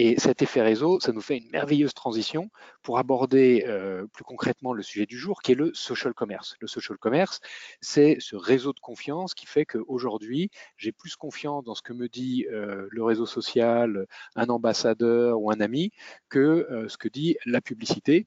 Et 0.00 0.18
cet 0.20 0.42
effet 0.42 0.62
réseau, 0.62 1.00
ça 1.00 1.12
nous 1.12 1.20
fait 1.20 1.38
une 1.38 1.50
merveilleuse 1.50 1.92
transition 1.92 2.50
pour 2.82 2.98
aborder 2.98 3.64
euh, 3.66 4.06
plus 4.06 4.22
concrètement 4.22 4.72
le 4.72 4.84
sujet 4.84 5.06
du 5.06 5.18
jour, 5.18 5.42
qui 5.42 5.52
est 5.52 5.54
le 5.56 5.74
social 5.74 6.14
commerce. 6.14 6.54
Le 6.60 6.68
social 6.68 6.96
commerce, 6.98 7.40
c'est 7.80 8.16
ce 8.20 8.36
réseau 8.36 8.72
de 8.72 8.78
confiance 8.78 9.34
qui 9.34 9.46
fait 9.46 9.66
qu'aujourd'hui, 9.66 10.50
j'ai 10.76 10.92
plus 10.92 11.16
confiance 11.16 11.64
dans 11.64 11.74
ce 11.74 11.82
que 11.82 11.92
me 11.92 12.08
dit 12.08 12.46
euh, 12.52 12.86
le 12.90 13.02
réseau 13.02 13.26
social, 13.26 14.06
un 14.36 14.46
ambassadeur 14.46 15.40
ou 15.40 15.50
un 15.50 15.60
ami, 15.60 15.90
que 16.28 16.38
euh, 16.38 16.88
ce 16.88 16.96
que 16.96 17.08
dit 17.08 17.36
la 17.50 17.60
publicité. 17.60 18.26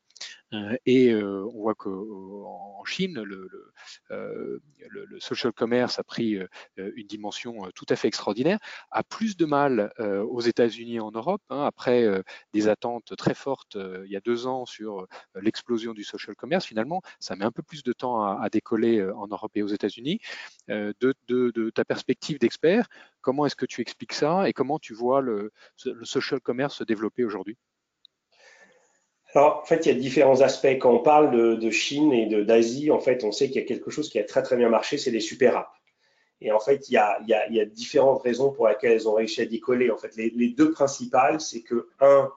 Euh, 0.54 0.75
et 0.86 1.12
euh, 1.12 1.46
on 1.54 1.62
voit 1.62 1.75
qu'en 1.75 2.84
Chine, 2.86 3.22
le, 3.22 3.50
euh, 4.12 4.60
le, 4.90 5.06
le, 5.06 5.20
social 5.20 5.54
commerce 5.54 6.00
a 6.00 6.04
pris 6.04 6.38
une 6.78 7.08
dimension 7.08 7.70
tout 7.75 7.86
à 7.90 7.96
fait 7.96 8.08
extraordinaire, 8.08 8.60
a 8.92 9.04
plus 9.04 9.38
de 9.38 9.46
mal 9.46 9.94
aux 10.00 10.42
États-Unis 10.42 10.96
et 10.96 11.00
en 11.00 11.12
Europe, 11.12 11.42
hein, 11.50 11.63
après 11.63 12.08
des 12.54 12.68
attentes 12.68 13.16
très 13.16 13.34
fortes 13.34 13.78
il 14.06 14.12
y 14.12 14.16
a 14.16 14.20
deux 14.20 14.48
ans 14.48 14.66
sur 14.66 15.08
l'explosion 15.36 15.94
du 15.94 16.04
social 16.04 16.36
commerce. 16.36 16.66
Finalement, 16.66 17.01
ça 17.20 17.36
met 17.36 17.46
un 17.46 17.51
peu 17.51 17.62
plus 17.62 17.84
de 17.84 17.94
temps 17.94 18.24
à, 18.24 18.50
décoller 18.50 19.04
en 19.04 19.28
Europe 19.28 19.51
et 19.56 19.63
aux 19.63 19.68
États-Unis. 19.68 20.20
De, 20.68 21.70
ta 21.70 21.86
perspective 21.86 22.40
d'expert, 22.40 22.88
comment 23.22 23.46
est-ce 23.46 23.56
que 23.56 23.66
tu 23.66 23.82
expliques 23.82 24.13
ça 24.13 24.50
et 24.50 24.54
comment 24.54 24.80
tu 24.80 24.94
vois 24.94 25.22
le, 25.22 25.51
le 25.86 26.06
social 26.06 26.42
commerce 26.42 26.78
se 26.78 26.84
développer 26.84 27.24
aujourd'hui? 27.24 27.58
Alors, 29.34 29.60
en 29.62 29.66
fait, 29.66 29.86
il 29.86 29.94
y 29.94 29.96
a 29.96 30.00
différents 30.00 30.42
aspects. 30.42 30.78
Quand 30.80 30.92
on 30.92 31.00
parle 31.00 31.32
de, 31.58 31.70
Chine 31.70 32.12
et 32.12 32.44
d'Asie, 32.44 32.92
en 32.92 33.00
fait, 33.00 33.24
on 33.24 33.32
sait 33.32 33.48
qu'il 33.48 33.62
y 33.62 33.64
a 33.64 33.68
quelque 33.68 33.90
chose 33.90 34.10
qui 34.10 34.20
a 34.20 34.24
très 34.24 34.44
très 34.44 34.58
bien 34.58 34.70
marché, 34.70 34.98
c'est 34.98 35.12
les 35.12 35.22
super 35.22 35.56
apps. 35.56 35.72
Et 36.42 36.52
en 36.52 36.60
fait, 36.60 36.90
il 36.90 36.94
y, 36.94 36.98
a, 36.98 37.66
différentes 37.66 38.24
raisons 38.24 38.52
pour 38.52 38.68
lesquelles 38.68 38.94
elles 38.94 39.08
ont 39.08 39.14
réussi 39.14 39.42
à 39.42 39.46
décoller. 39.46 39.92
En 39.92 39.98
fait, 39.98 40.16
les, 40.16 40.50
deux 40.50 40.72
principales, 40.72 41.40
c'est 41.40 41.62
que, 41.62 41.90
un, 42.00 42.30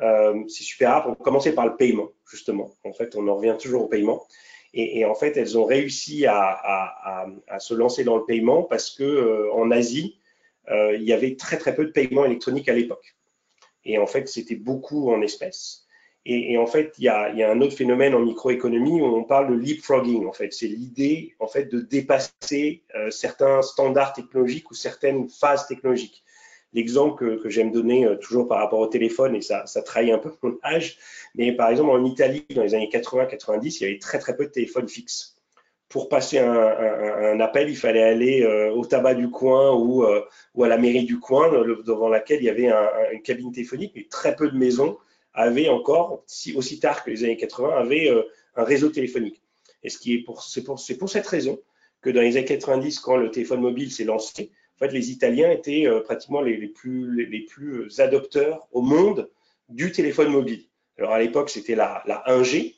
euh, 0.00 0.46
ces 0.48 0.64
super 0.64 0.90
apps 0.90 1.08
ont 1.08 1.14
commencé 1.14 1.54
par 1.54 1.66
le 1.66 1.76
paiement, 1.76 2.10
justement. 2.28 2.74
En 2.84 2.92
fait, 2.92 3.14
on 3.16 3.26
en 3.28 3.36
revient 3.36 3.56
toujours 3.58 3.84
au 3.84 3.88
paiement. 3.88 4.26
Et, 4.76 5.04
en 5.04 5.14
fait, 5.14 5.36
elles 5.36 5.56
ont 5.56 5.64
réussi 5.64 6.26
à, 6.26 7.26
se 7.58 7.74
lancer 7.74 8.02
dans 8.02 8.16
le 8.16 8.24
paiement 8.24 8.64
parce 8.64 8.90
que 8.90 9.04
euh, 9.04 9.52
en 9.52 9.70
Asie, 9.70 10.18
euh, 10.68 10.96
il 10.96 11.04
y 11.04 11.12
avait 11.12 11.36
très 11.36 11.58
très 11.58 11.76
peu 11.76 11.84
de 11.84 11.92
paiements 11.92 12.24
électroniques 12.24 12.68
à 12.68 12.74
l'époque. 12.74 13.14
Et 13.84 13.98
en 13.98 14.06
fait, 14.06 14.28
c'était 14.28 14.56
beaucoup 14.56 15.12
en 15.12 15.22
espèces. 15.22 15.83
Et, 16.26 16.56
en 16.56 16.66
fait, 16.66 16.94
il 16.98 17.04
y, 17.04 17.08
a, 17.08 17.50
un 17.50 17.60
autre 17.60 17.76
phénomène 17.76 18.14
en 18.14 18.20
microéconomie 18.20 19.02
où 19.02 19.04
on 19.04 19.24
parle 19.24 19.50
de 19.50 19.62
leapfrogging. 19.62 20.26
En 20.26 20.32
fait, 20.32 20.54
c'est 20.54 20.66
l'idée 20.66 21.34
en 21.38 21.46
fait 21.46 21.66
de 21.66 21.80
dépasser 21.80 22.82
euh, 22.94 23.10
certains 23.10 23.60
standards 23.60 24.14
technologiques 24.14 24.70
ou 24.70 24.74
certaines 24.74 25.28
phases 25.28 25.66
technologiques. 25.66 26.24
L'exemple 26.72 27.38
que, 27.38 27.50
j'aime 27.50 27.72
donner 27.72 28.06
euh, 28.06 28.16
toujours 28.16 28.48
par 28.48 28.58
rapport 28.58 28.80
au 28.80 28.86
téléphone, 28.86 29.36
et 29.36 29.42
ça, 29.42 29.66
ça 29.66 29.82
trahit 29.82 30.14
un 30.14 30.18
peu 30.18 30.32
mon 30.42 30.56
âge, 30.64 30.96
mais 31.34 31.52
par 31.52 31.68
exemple 31.68 31.90
en 31.90 32.04
Italie, 32.06 32.46
dans 32.54 32.62
les 32.62 32.74
années 32.74 32.88
80-90, 32.90 33.60
il 33.62 33.82
y 33.82 33.84
avait 33.84 33.98
très 33.98 34.18
très 34.18 34.34
peu 34.34 34.46
de 34.46 34.50
téléphones 34.50 34.88
fixes. 34.88 35.36
Pour 35.90 36.08
passer 36.08 36.38
un, 36.38 37.38
appel, 37.38 37.68
il 37.68 37.76
fallait 37.76 38.02
aller 38.02 38.42
euh, 38.42 38.72
au 38.72 38.84
tabac 38.86 39.14
du 39.14 39.30
coin 39.30 39.72
ou, 39.74 40.04
ou, 40.54 40.64
à 40.64 40.68
la 40.68 40.78
mairie 40.78 41.04
du 41.04 41.20
coin, 41.20 41.50
devant 41.84 42.08
laquelle 42.08 42.40
il 42.40 42.46
y 42.46 42.50
avait 42.50 42.72
une 43.12 43.22
cabine 43.22 43.52
téléphonique, 43.52 43.92
mais 43.94 44.06
très 44.10 44.34
peu 44.34 44.50
de 44.50 44.56
maisons 44.56 44.96
avait 45.34 45.68
encore, 45.68 46.24
aussi 46.54 46.80
tard 46.80 47.04
que 47.04 47.10
les 47.10 47.24
années 47.24 47.36
80, 47.36 47.76
avait 47.76 48.08
euh, 48.08 48.22
un 48.56 48.64
réseau 48.64 48.88
téléphonique. 48.88 49.42
Et 49.82 49.90
ce 49.90 49.98
qui 49.98 50.14
est 50.14 50.18
pour, 50.18 50.42
c'est 50.42 50.62
pour, 50.62 51.10
cette 51.10 51.26
raison 51.26 51.60
que 52.00 52.10
dans 52.10 52.22
les 52.22 52.36
années 52.36 52.46
90, 52.46 53.00
quand 53.00 53.16
le 53.16 53.30
téléphone 53.30 53.60
mobile 53.60 53.90
s'est 53.90 54.04
lancé, 54.04 54.52
en 54.76 54.78
fait, 54.78 54.92
les 54.92 55.10
Italiens 55.10 55.50
étaient 55.50 55.86
euh, 55.86 56.00
pratiquement 56.00 56.40
les, 56.40 56.68
plus, 56.68 57.26
les, 57.26 57.40
plus 57.40 58.00
adopteurs 58.00 58.66
au 58.72 58.80
monde 58.80 59.28
du 59.68 59.92
téléphone 59.92 60.28
mobile. 60.28 60.64
Alors 60.98 61.12
à 61.12 61.18
l'époque, 61.18 61.50
c'était 61.50 61.74
la, 61.74 62.02
la 62.06 62.22
1G, 62.28 62.76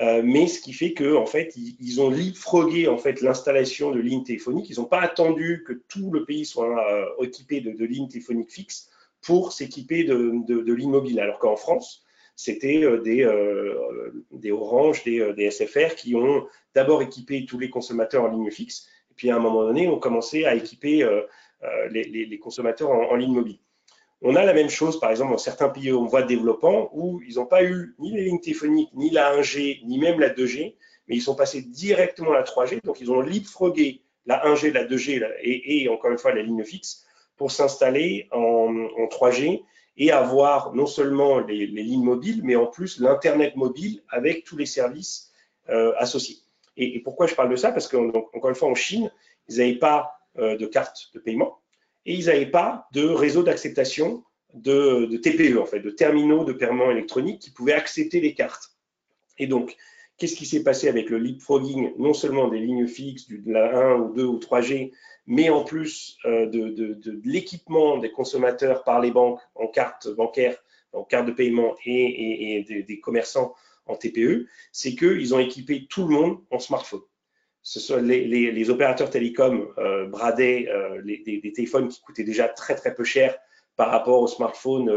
euh, 0.00 0.22
mais 0.24 0.46
ce 0.46 0.60
qui 0.60 0.72
fait 0.72 0.94
que 0.94 1.14
en 1.14 1.26
fait, 1.26 1.54
ils, 1.56 2.00
ont 2.00 2.08
leapfrogué 2.08 2.88
en 2.88 2.96
fait 2.96 3.20
l'installation 3.20 3.90
de 3.90 4.00
lignes 4.00 4.24
téléphoniques. 4.24 4.70
Ils 4.70 4.78
n'ont 4.78 4.86
pas 4.86 5.00
attendu 5.00 5.62
que 5.66 5.74
tout 5.88 6.10
le 6.10 6.24
pays 6.24 6.46
soit 6.46 7.14
équipé 7.22 7.60
de 7.60 7.84
lignes 7.84 8.08
téléphoniques 8.08 8.50
fixes 8.50 8.89
pour 9.22 9.52
s'équiper 9.52 10.04
de, 10.04 10.32
de, 10.46 10.60
de 10.60 10.72
lignes 10.72 10.90
mobiles. 10.90 11.20
Alors 11.20 11.38
qu'en 11.38 11.56
France, 11.56 12.04
c'était 12.40 12.84
euh, 12.84 13.02
des, 13.02 13.22
euh, 13.22 14.24
des 14.30 14.50
Orange, 14.50 15.04
des, 15.04 15.20
euh, 15.20 15.50
SFR 15.50 15.94
qui 15.94 16.14
ont 16.14 16.46
d'abord 16.74 17.02
équipé 17.02 17.44
tous 17.44 17.58
les 17.58 17.68
consommateurs 17.68 18.24
en 18.24 18.28
ligne 18.28 18.50
fixe, 18.50 18.88
et 19.10 19.14
puis 19.14 19.30
à 19.30 19.36
un 19.36 19.38
moment 19.38 19.62
donné, 19.62 19.88
ont 19.88 19.98
commencé 19.98 20.46
à 20.46 20.54
équiper 20.54 21.06
les, 21.90 22.38
consommateurs 22.38 22.90
en, 22.90 23.14
ligne 23.16 23.34
mobile. 23.34 23.58
On 24.22 24.36
a 24.36 24.44
la 24.44 24.54
même 24.54 24.70
chose, 24.70 24.98
par 24.98 25.10
exemple, 25.10 25.32
dans 25.32 25.38
certains 25.38 25.68
pays 25.68 25.92
en 25.92 26.06
voie 26.06 26.22
de 26.22 26.28
développement 26.28 26.88
où 26.94 27.20
ils 27.28 27.34
n'ont 27.34 27.46
pas 27.46 27.62
eu 27.62 27.94
ni 27.98 28.12
les 28.12 28.24
lignes 28.24 28.40
téléphoniques, 28.40 28.90
ni 28.94 29.10
la 29.10 29.36
1G, 29.38 29.84
ni 29.84 29.98
même 29.98 30.18
la 30.20 30.30
2G, 30.30 30.76
mais 31.08 31.16
ils 31.16 31.22
sont 31.22 31.34
passés 31.34 31.60
directement 31.60 32.30
à 32.30 32.36
la 32.36 32.44
3G, 32.44 32.82
donc 32.84 33.00
ils 33.00 33.10
ont 33.10 33.20
leapfrogué 33.20 34.00
la 34.24 34.46
1G, 34.46 34.72
la 34.72 34.84
2G 34.84 35.22
et, 35.42 35.82
et 35.82 35.88
encore 35.90 36.10
une 36.10 36.18
fois 36.18 36.32
la 36.32 36.42
ligne 36.42 36.64
fixe 36.64 37.04
pour 37.40 37.50
s'installer 37.50 38.28
en, 38.32 38.70
3G 39.06 39.62
et 39.96 40.12
avoir 40.12 40.74
non 40.74 40.84
seulement 40.84 41.38
les, 41.38 41.66
lignes 41.66 42.04
mobiles, 42.04 42.42
mais 42.44 42.54
en 42.54 42.66
plus 42.66 43.00
l'Internet 43.00 43.56
mobile 43.56 44.02
avec 44.10 44.44
tous 44.44 44.58
les 44.58 44.66
services 44.66 45.32
euh, 45.70 45.94
associés. 45.96 46.36
Et, 46.76 47.00
pourquoi 47.00 47.26
je 47.26 47.34
parle 47.34 47.48
de 47.48 47.56
ça? 47.56 47.72
Parce 47.72 47.88
qu'encore 47.88 48.50
une 48.50 48.54
fois, 48.54 48.68
en 48.68 48.74
Chine, 48.74 49.10
ils 49.48 49.56
n'avaient 49.56 49.78
pas 49.78 50.20
euh, 50.36 50.58
de 50.58 50.66
carte 50.66 51.08
de 51.14 51.18
paiement 51.18 51.60
et 52.04 52.12
ils 52.12 52.26
n'avaient 52.26 52.44
pas 52.44 52.88
de 52.92 53.08
réseau 53.08 53.42
d'acceptation 53.42 54.22
de, 54.52 55.16
TPE, 55.16 55.58
en 55.58 55.64
fait, 55.64 55.80
de 55.80 55.90
terminaux 55.90 56.44
de 56.44 56.52
paiement 56.52 56.90
électronique 56.90 57.40
qui 57.40 57.50
pouvaient 57.52 57.72
accepter 57.72 58.20
les 58.20 58.34
cartes. 58.34 58.72
Et 59.38 59.46
donc, 59.46 59.78
qu'est-ce 60.18 60.36
qui 60.36 60.44
s'est 60.44 60.62
passé 60.62 60.90
avec 60.90 61.08
le 61.08 61.16
leapfrogging, 61.16 61.94
non 61.96 62.12
seulement 62.12 62.48
des 62.48 62.58
lignes 62.58 62.86
fixes, 62.86 63.30
de 63.30 63.50
la 63.50 63.94
1 63.94 63.94
ou 63.94 64.12
2 64.12 64.24
ou 64.26 64.38
3G, 64.38 64.92
mais 65.30 65.48
en 65.48 65.62
plus 65.62 66.18
euh, 66.24 66.46
de, 66.46 67.20
l'équipement 67.24 67.98
des 67.98 68.10
consommateurs 68.10 68.82
par 68.82 69.00
les 69.00 69.12
banques 69.12 69.40
en 69.54 69.68
carte 69.68 70.08
bancaire, 70.08 70.56
en 70.92 71.04
carte 71.04 71.26
de 71.26 71.32
paiement 71.32 71.76
et, 71.86 72.64
des, 72.66 72.98
commerçants 72.98 73.54
en 73.86 73.94
TPE, 73.94 74.48
c'est 74.72 74.96
qu'ils 74.96 75.32
ont 75.32 75.38
équipé 75.38 75.86
tout 75.88 76.08
le 76.08 76.16
monde 76.16 76.40
en 76.50 76.58
smartphone. 76.58 77.02
Ce 77.62 77.78
sont 77.78 77.98
les, 77.98 78.70
opérateurs 78.70 79.08
télécoms 79.08 79.68
euh, 79.78 80.08
bradaient 80.08 80.66
euh, 80.68 81.00
des, 81.02 81.52
téléphones 81.54 81.86
qui 81.86 82.00
coûtaient 82.00 82.24
déjà 82.24 82.48
très 82.48 82.74
très 82.74 82.92
peu 82.92 83.04
cher 83.04 83.38
par 83.76 83.90
rapport 83.90 84.20
aux 84.20 84.26
smartphones 84.26 84.90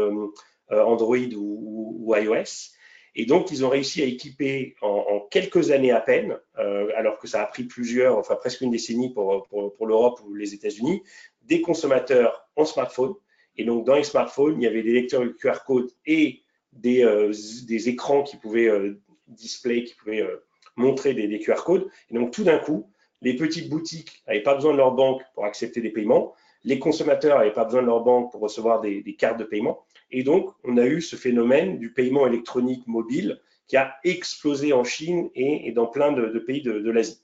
Android 0.68 1.32
ou, 1.36 2.12
iOS. 2.16 2.72
Et 3.16 3.26
donc, 3.26 3.50
ils 3.50 3.64
ont 3.64 3.68
réussi 3.68 4.02
à 4.02 4.06
équiper 4.06 4.74
en, 4.82 5.20
quelques 5.30 5.70
années 5.70 5.92
à 5.92 6.00
peine, 6.00 6.36
euh, 6.58 6.88
alors 6.96 7.18
que 7.18 7.28
ça 7.28 7.42
a 7.42 7.46
pris 7.46 7.64
plusieurs, 7.64 8.18
enfin 8.18 8.34
presque 8.34 8.60
une 8.60 8.70
décennie 8.70 9.12
pour, 9.12 9.46
l'Europe 9.80 10.20
ou 10.26 10.34
les 10.34 10.54
États-Unis, 10.54 11.02
des 11.42 11.60
consommateurs 11.60 12.48
en 12.56 12.64
smartphone. 12.64 13.14
Et 13.56 13.64
donc, 13.64 13.84
dans 13.84 13.94
les 13.94 14.04
smartphones, 14.04 14.60
il 14.60 14.64
y 14.64 14.66
avait 14.66 14.82
des 14.82 14.92
lecteurs 14.92 15.22
de 15.22 15.28
QR 15.28 15.58
code 15.64 15.90
et 16.06 16.40
des, 16.72 17.04
euh, 17.04 17.32
des 17.66 17.88
écrans 17.88 18.24
qui 18.24 18.36
pouvaient 18.36 18.68
euh, 18.68 19.00
display, 19.28 19.84
qui 19.84 19.94
pouvaient 19.94 20.26
montrer 20.76 21.14
des, 21.14 21.38
QR 21.38 21.62
codes. 21.64 21.88
Et 22.10 22.14
donc, 22.14 22.32
tout 22.32 22.42
d'un 22.42 22.58
coup, 22.58 22.90
les 23.22 23.36
petites 23.36 23.68
boutiques 23.68 24.22
n'avaient 24.26 24.42
pas 24.42 24.56
besoin 24.56 24.72
de 24.72 24.78
leur 24.78 24.92
banque 24.92 25.22
pour 25.34 25.44
accepter 25.44 25.80
des 25.80 25.90
paiements. 25.90 26.34
Les 26.64 26.80
consommateurs 26.80 27.38
n'avaient 27.38 27.52
pas 27.52 27.64
besoin 27.64 27.82
de 27.82 27.86
leur 27.86 28.02
banque 28.02 28.32
pour 28.32 28.40
recevoir 28.40 28.80
des 28.80 29.16
cartes 29.16 29.38
de 29.38 29.44
paiement. 29.44 29.84
Et 30.14 30.22
donc, 30.22 30.54
on 30.62 30.76
a 30.76 30.86
eu 30.86 31.02
ce 31.02 31.16
phénomène 31.16 31.76
du 31.80 31.92
paiement 31.92 32.28
électronique 32.28 32.86
mobile 32.86 33.40
qui 33.66 33.76
a 33.76 33.96
explosé 34.04 34.72
en 34.72 34.84
Chine 34.84 35.28
et, 35.34 35.72
dans 35.72 35.88
plein 35.88 36.12
de, 36.12 36.38
pays 36.38 36.62
de, 36.62 36.88
l'Asie. 36.88 37.20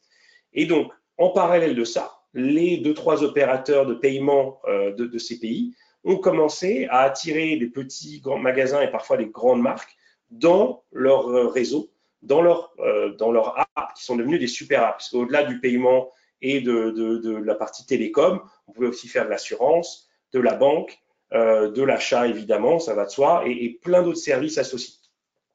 Et 0.55 0.67
donc, 0.67 0.91
en 1.17 1.31
parallèle 1.31 1.77
de 1.77 1.85
ça, 1.85 2.19
les 2.35 2.79
deux, 2.79 2.93
trois 2.93 3.23
opérateurs 3.23 3.87
de 3.87 3.95
paiement 3.95 4.61
euh, 4.67 4.93
de, 4.93 5.19
ces 5.19 5.39
pays 5.39 5.73
ont 6.03 6.17
commencé 6.17 6.89
à 6.91 7.03
attirer 7.03 7.57
des 7.59 7.69
petits 7.69 8.19
grands 8.19 8.39
magasins 8.41 8.83
et 8.83 8.91
parfois 8.91 9.17
des 9.17 9.27
grandes 9.27 9.63
marques 9.63 9.97
dans 10.33 10.83
leur 10.91 11.29
euh, 11.29 11.47
réseau, 11.47 11.93
dans 12.23 12.43
leur, 12.43 12.75
euh, 12.81 13.15
dans 13.15 13.31
leur 13.31 13.57
app, 13.57 13.95
qui 13.95 14.03
sont 14.03 14.17
devenus 14.17 14.41
des 14.41 14.49
super 14.49 14.83
apps. 14.83 15.11
Qu'au-delà 15.11 15.45
du 15.45 15.61
paiement 15.61 16.11
et 16.43 16.61
de, 16.61 17.37
la 17.45 17.55
partie 17.55 17.87
télécom, 17.87 18.41
on 18.67 18.73
pouvait 18.73 18.89
aussi 18.89 19.07
faire 19.07 19.27
de 19.27 19.31
l'assurance, 19.31 20.09
de 20.33 20.41
la 20.41 20.55
banque, 20.55 20.99
de 21.33 21.83
l'achat 21.83 22.27
évidemment, 22.27 22.79
ça 22.79 22.95
va 22.95 23.05
de 23.05 23.11
soi, 23.11 23.45
et, 23.47 23.79
plein 23.83 24.03
d'autres 24.03 24.19
services 24.19 24.59
associés. 24.59 24.95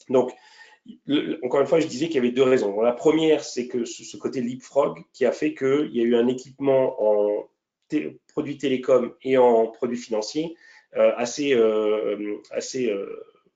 Donc, 0.09 0.31
encore 1.43 1.61
une 1.61 1.67
fois, 1.67 1.79
je 1.79 1.87
disais 1.87 2.07
qu'il 2.07 2.15
y 2.15 2.19
avait 2.19 2.31
deux 2.31 2.43
raisons. 2.43 2.79
La 2.81 2.93
première, 2.93 3.43
c'est 3.43 3.67
que 3.67 3.85
ce, 3.85 4.17
côté 4.17 4.41
leapfrog 4.41 5.03
qui 5.13 5.25
a 5.25 5.31
fait 5.31 5.53
qu'il 5.53 5.89
y 5.91 5.99
a 5.99 6.03
eu 6.03 6.15
un 6.15 6.27
équipement 6.27 6.95
en 6.99 7.49
produits 8.27 8.57
télécoms 8.57 9.13
et 9.21 9.37
en 9.37 9.67
produits 9.67 9.97
financiers 9.97 10.55
euh, 10.95 11.13
assez, 11.17 11.53
euh, 11.53 12.35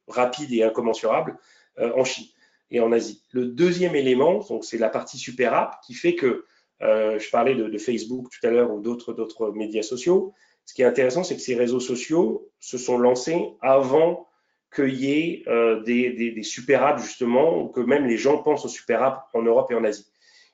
rapide 0.07 0.53
et 0.53 0.63
incommensurable 0.63 1.37
en 1.77 2.03
Chine 2.03 2.27
et 2.71 2.81
en 2.81 2.91
Asie. 2.91 3.23
Le 3.31 3.45
deuxième 3.45 3.95
élément, 3.95 4.41
c'est 4.61 4.77
la 4.77 4.89
partie 4.89 5.17
super 5.17 5.53
app 5.53 5.79
qui 5.85 5.93
fait 5.93 6.15
que 6.15 6.45
je 6.81 7.29
parlais 7.31 7.55
de, 7.55 7.69
de 7.69 7.77
Facebook 7.77 8.27
tout 8.29 8.45
à 8.45 8.49
l'heure 8.49 8.73
ou 8.73 8.81
d'autres 8.81 9.51
médias 9.51 9.81
sociaux 9.81 10.33
ce 10.69 10.75
qui 10.75 10.83
est 10.83 10.85
intéressant, 10.85 11.23
c'est 11.23 11.35
que 11.35 11.41
ces 11.41 11.55
réseaux 11.55 11.79
sociaux 11.79 12.47
se 12.59 12.77
sont 12.77 12.99
lancés 12.99 13.55
avant 13.59 14.27
qu'il 14.71 14.93
y 14.93 15.11
ait 15.13 15.43
euh, 15.47 15.81
des, 15.81 16.43
super 16.43 16.85
apps, 16.85 17.01
justement, 17.01 17.57
ou 17.57 17.69
que 17.69 17.79
même 17.79 18.05
les 18.05 18.17
gens 18.17 18.37
pensent 18.43 18.65
aux 18.65 18.69
super 18.69 19.01
apps 19.01 19.19
en 19.33 19.41
Europe 19.41 19.71
et 19.71 19.73
en 19.73 19.83
Asie. 19.83 20.05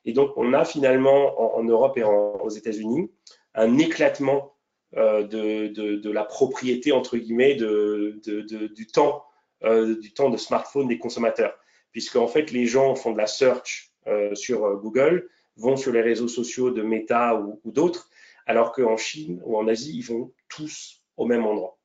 Et 0.05 0.13
donc, 0.13 0.31
on 0.37 0.53
a 0.53 0.63
finalement 0.63 1.57
en, 1.57 1.61
Europe 1.65 1.97
et 1.97 2.03
aux 2.05 2.49
États-Unis 2.49 3.11
un 3.55 3.77
éclatement 3.77 4.53
euh, 4.95 5.23
de, 5.23 6.09
la 6.09 6.23
propriété, 6.23 6.93
entre 6.93 7.17
guillemets, 7.17 7.55
du, 7.55 8.87
temps, 8.87 9.25
euh, 9.65 9.99
du 9.99 10.13
temps 10.13 10.29
de 10.29 10.37
smartphone 10.37 10.87
des 10.87 10.97
consommateurs. 10.97 11.57
Puisque, 11.91 12.15
en 12.15 12.27
fait, 12.27 12.53
les 12.53 12.67
gens 12.67 12.95
font 12.95 13.11
de 13.11 13.17
la 13.17 13.27
search 13.27 13.91
sur 14.31 14.77
Google, 14.77 15.27
vont 15.57 15.75
sur 15.75 15.91
les 15.91 16.01
réseaux 16.01 16.29
sociaux 16.29 16.71
de 16.71 16.83
Meta 16.83 17.35
ou 17.35 17.59
d'autres, 17.65 18.09
alors 18.45 18.71
qu'en 18.71 18.97
Chine 18.97 19.41
ou 19.43 19.57
en 19.57 19.67
Asie, 19.67 19.97
ils 19.97 20.05
vont 20.05 20.31
tous 20.49 21.01
au 21.17 21.25
même 21.25 21.45
endroit. 21.45 21.77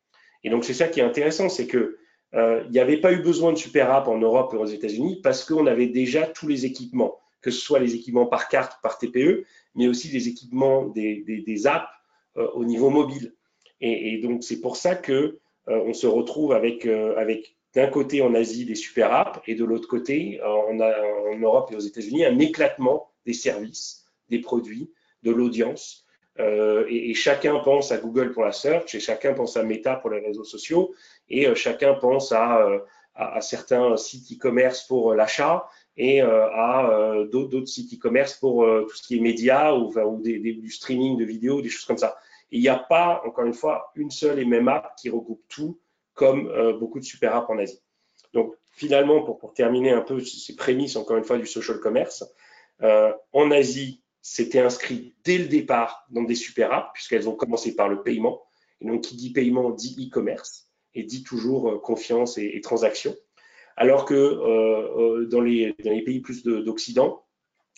Et 0.45 0.51
donc, 0.51 0.65
c'est 0.65 0.75
ça 0.75 0.89
qui 0.89 1.01
est 1.01 1.05
intéressant, 1.05 1.49
c'est 1.49 1.67
que 1.67 1.99
euh, 2.35 2.63
il 2.67 2.71
n'y 2.71 2.79
avait 2.79 3.01
pas 3.01 3.13
eu 3.13 3.23
besoin 3.23 3.53
de 3.53 3.59
super 3.59 3.91
app 3.91 4.09
en 4.09 4.19
Europe 4.19 4.55
et 4.55 4.57
aux 4.57 4.67
États-Unis 4.67 5.21
parce 5.23 5.45
qu'on 5.45 5.67
avait 5.67 5.89
déjà 5.89 6.27
tous 6.27 6.47
les 6.47 6.65
équipements, 6.65 7.19
que 7.41 7.51
ce 7.51 7.61
soit 7.61 7.81
les 7.81 7.95
équipements 7.95 8.27
par 8.27 8.49
carte 8.49 8.81
par 8.83 8.99
TPE, 8.99 9.45
mais 9.75 9.89
aussi 9.89 10.09
les 10.09 10.29
équipements 10.29 10.87
des, 10.87 11.67
apps 11.67 11.89
euh, 12.37 12.49
au 12.53 12.65
niveau 12.65 12.91
mobile. 12.91 13.35
Et, 13.83 14.19
donc, 14.19 14.45
c'est 14.45 14.61
pour 14.61 14.77
ça 14.77 14.95
que 14.95 15.13
euh, 15.13 15.83
on 15.87 15.95
se 15.95 16.07
retrouve 16.07 16.53
avec, 16.53 16.85
avec 16.85 17.57
d'un 17.75 17.87
côté 17.87 18.21
en 18.21 18.35
Asie 18.35 18.67
des 18.67 18.75
super 18.75 19.13
apps 19.13 19.41
et 19.47 19.55
de 19.55 19.65
l'autre 19.65 19.89
côté 19.89 20.39
en 20.43 21.39
Europe 21.39 21.71
et 21.73 21.77
aux 21.77 21.81
États-Unis 21.81 22.27
un 22.27 22.39
éclatement 22.39 23.11
des 23.25 23.33
services, 23.33 24.05
des 24.29 24.41
produits, 24.41 24.91
de 25.23 25.31
l'audience 25.31 26.05
euh, 26.41 26.87
et, 26.89 27.15
chacun 27.15 27.59
pense 27.59 27.93
à 27.93 27.99
Google 27.99 28.33
pour 28.33 28.45
la 28.45 28.53
search, 28.53 28.95
et 28.95 29.01
chacun 29.01 29.35
pense 29.35 29.57
à 29.57 29.63
Meta 29.63 29.97
pour 29.97 30.11
les 30.11 30.21
réseaux 30.21 30.45
sociaux, 30.45 30.95
et 31.29 31.47
euh, 31.47 31.55
chacun 31.55 31.95
pense 31.95 32.33
euh, 32.33 32.79
à, 33.15 33.41
certains 33.41 33.97
sites 33.97 34.33
e-commerce 34.33 34.87
pour 34.87 35.15
l'achat, 35.15 35.69
et 35.97 36.23
à 36.23 37.15
d'autres 37.31 37.67
sites 37.67 37.93
e-commerce 37.93 38.35
pour 38.35 38.65
tout 38.65 38.97
ce 38.97 39.03
qui 39.03 39.19
est 39.19 39.21
médias 39.21 39.75
ou, 39.75 39.93
du 40.23 40.71
streaming 40.71 41.19
de 41.19 41.25
vidéos, 41.25 41.61
des 41.61 41.69
choses 41.69 41.85
comme 41.85 41.99
ça. 41.99 42.17
Il 42.51 42.63
n'y 42.63 42.69
a 42.69 42.79
pas, 42.79 43.21
encore 43.27 43.45
une 43.45 43.53
fois, 43.53 43.91
une 43.97 44.11
seule 44.11 44.39
et 44.39 44.47
même 44.47 44.69
app 44.69 44.95
qui 44.97 45.11
regroupe 45.11 45.43
tout, 45.49 45.79
comme 46.15 46.51
beaucoup 46.79 47.01
de 47.01 47.05
super 47.05 47.37
apps 47.37 47.51
en 47.51 47.59
Asie. 47.59 47.83
Donc, 48.33 48.55
finalement, 48.73 49.23
pour, 49.23 49.37
pour 49.37 49.53
terminer 49.53 49.91
un 49.91 50.01
peu 50.01 50.21
ces 50.21 50.57
prémices, 50.57 50.97
encore 50.97 51.19
une 51.19 51.25
fois, 51.25 51.37
du 51.37 51.47
social 51.47 51.81
commerce, 51.81 52.25
en 52.81 53.51
Asie, 53.51 54.01
s'étaient 54.23 54.61
inscrits 54.61 55.15
dès 55.25 55.39
le 55.39 55.47
départ 55.47 56.07
dans 56.11 56.23
des 56.23 56.35
super 56.35 56.73
apps, 56.73 56.91
puisqu'elles 56.95 57.29
ont 57.29 57.35
commencé 57.35 57.75
par 57.75 57.89
le 57.89 58.03
paiement. 58.03 58.43
Et 58.81 58.87
donc, 58.87 59.03
qui 59.03 59.17
dit 59.17 59.33
paiement 59.33 59.71
dit 59.71 60.09
e-commerce 60.09 60.71
et 60.95 61.05
dit 61.05 61.23
toujours 61.23 61.71
euh, 61.71 61.79
confiance 61.79 62.39
et, 62.39 62.61
transaction. 62.61 63.15
Alors 63.77 64.05
que 64.05 64.15
euh, 64.15 65.21
euh, 65.21 65.27
dans, 65.27 65.41
les, 65.41 65.73
pays 65.73 66.21
plus 66.21 66.43
d'Occident, 66.43 67.25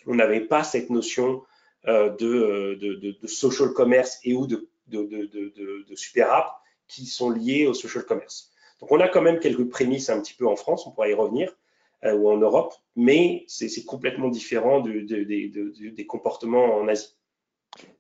on 0.07 0.15
n'avait 0.15 0.41
pas 0.41 0.65
cette 0.65 0.91
notion 0.91 1.43
de, 1.85 2.75
de, 2.75 2.95
de, 3.21 3.27
social 3.27 3.73
commerce 3.73 4.21
et 4.23 4.35
ou 4.35 4.47
de, 4.47 4.69
de, 4.89 5.95
super 5.95 6.33
apps 6.33 6.53
qui 6.89 7.07
sont 7.07 7.31
liées 7.31 7.67
au 7.67 7.75
social 7.75 8.05
commerce. 8.05 8.53
Donc, 8.81 8.91
on 8.93 9.01
a 9.01 9.09
quand 9.09 9.23
même 9.23 9.39
quelques 9.39 9.69
prémices 9.69 10.11
un 10.11 10.21
petit 10.21 10.35
peu 10.35 10.47
en 10.47 10.57
France, 10.57 10.87
on 10.87 10.91
pourra 10.91 11.09
y 11.09 11.15
revenir, 11.15 11.57
ou 12.05 12.31
en 12.31 12.37
Europe, 12.39 12.75
mais 12.97 13.45
c'est 13.47 13.85
complètement 13.85 14.29
différent 14.29 14.81
des 14.81 16.07
comportements 16.09 16.77
en 16.77 16.89
Asie. 16.89 17.17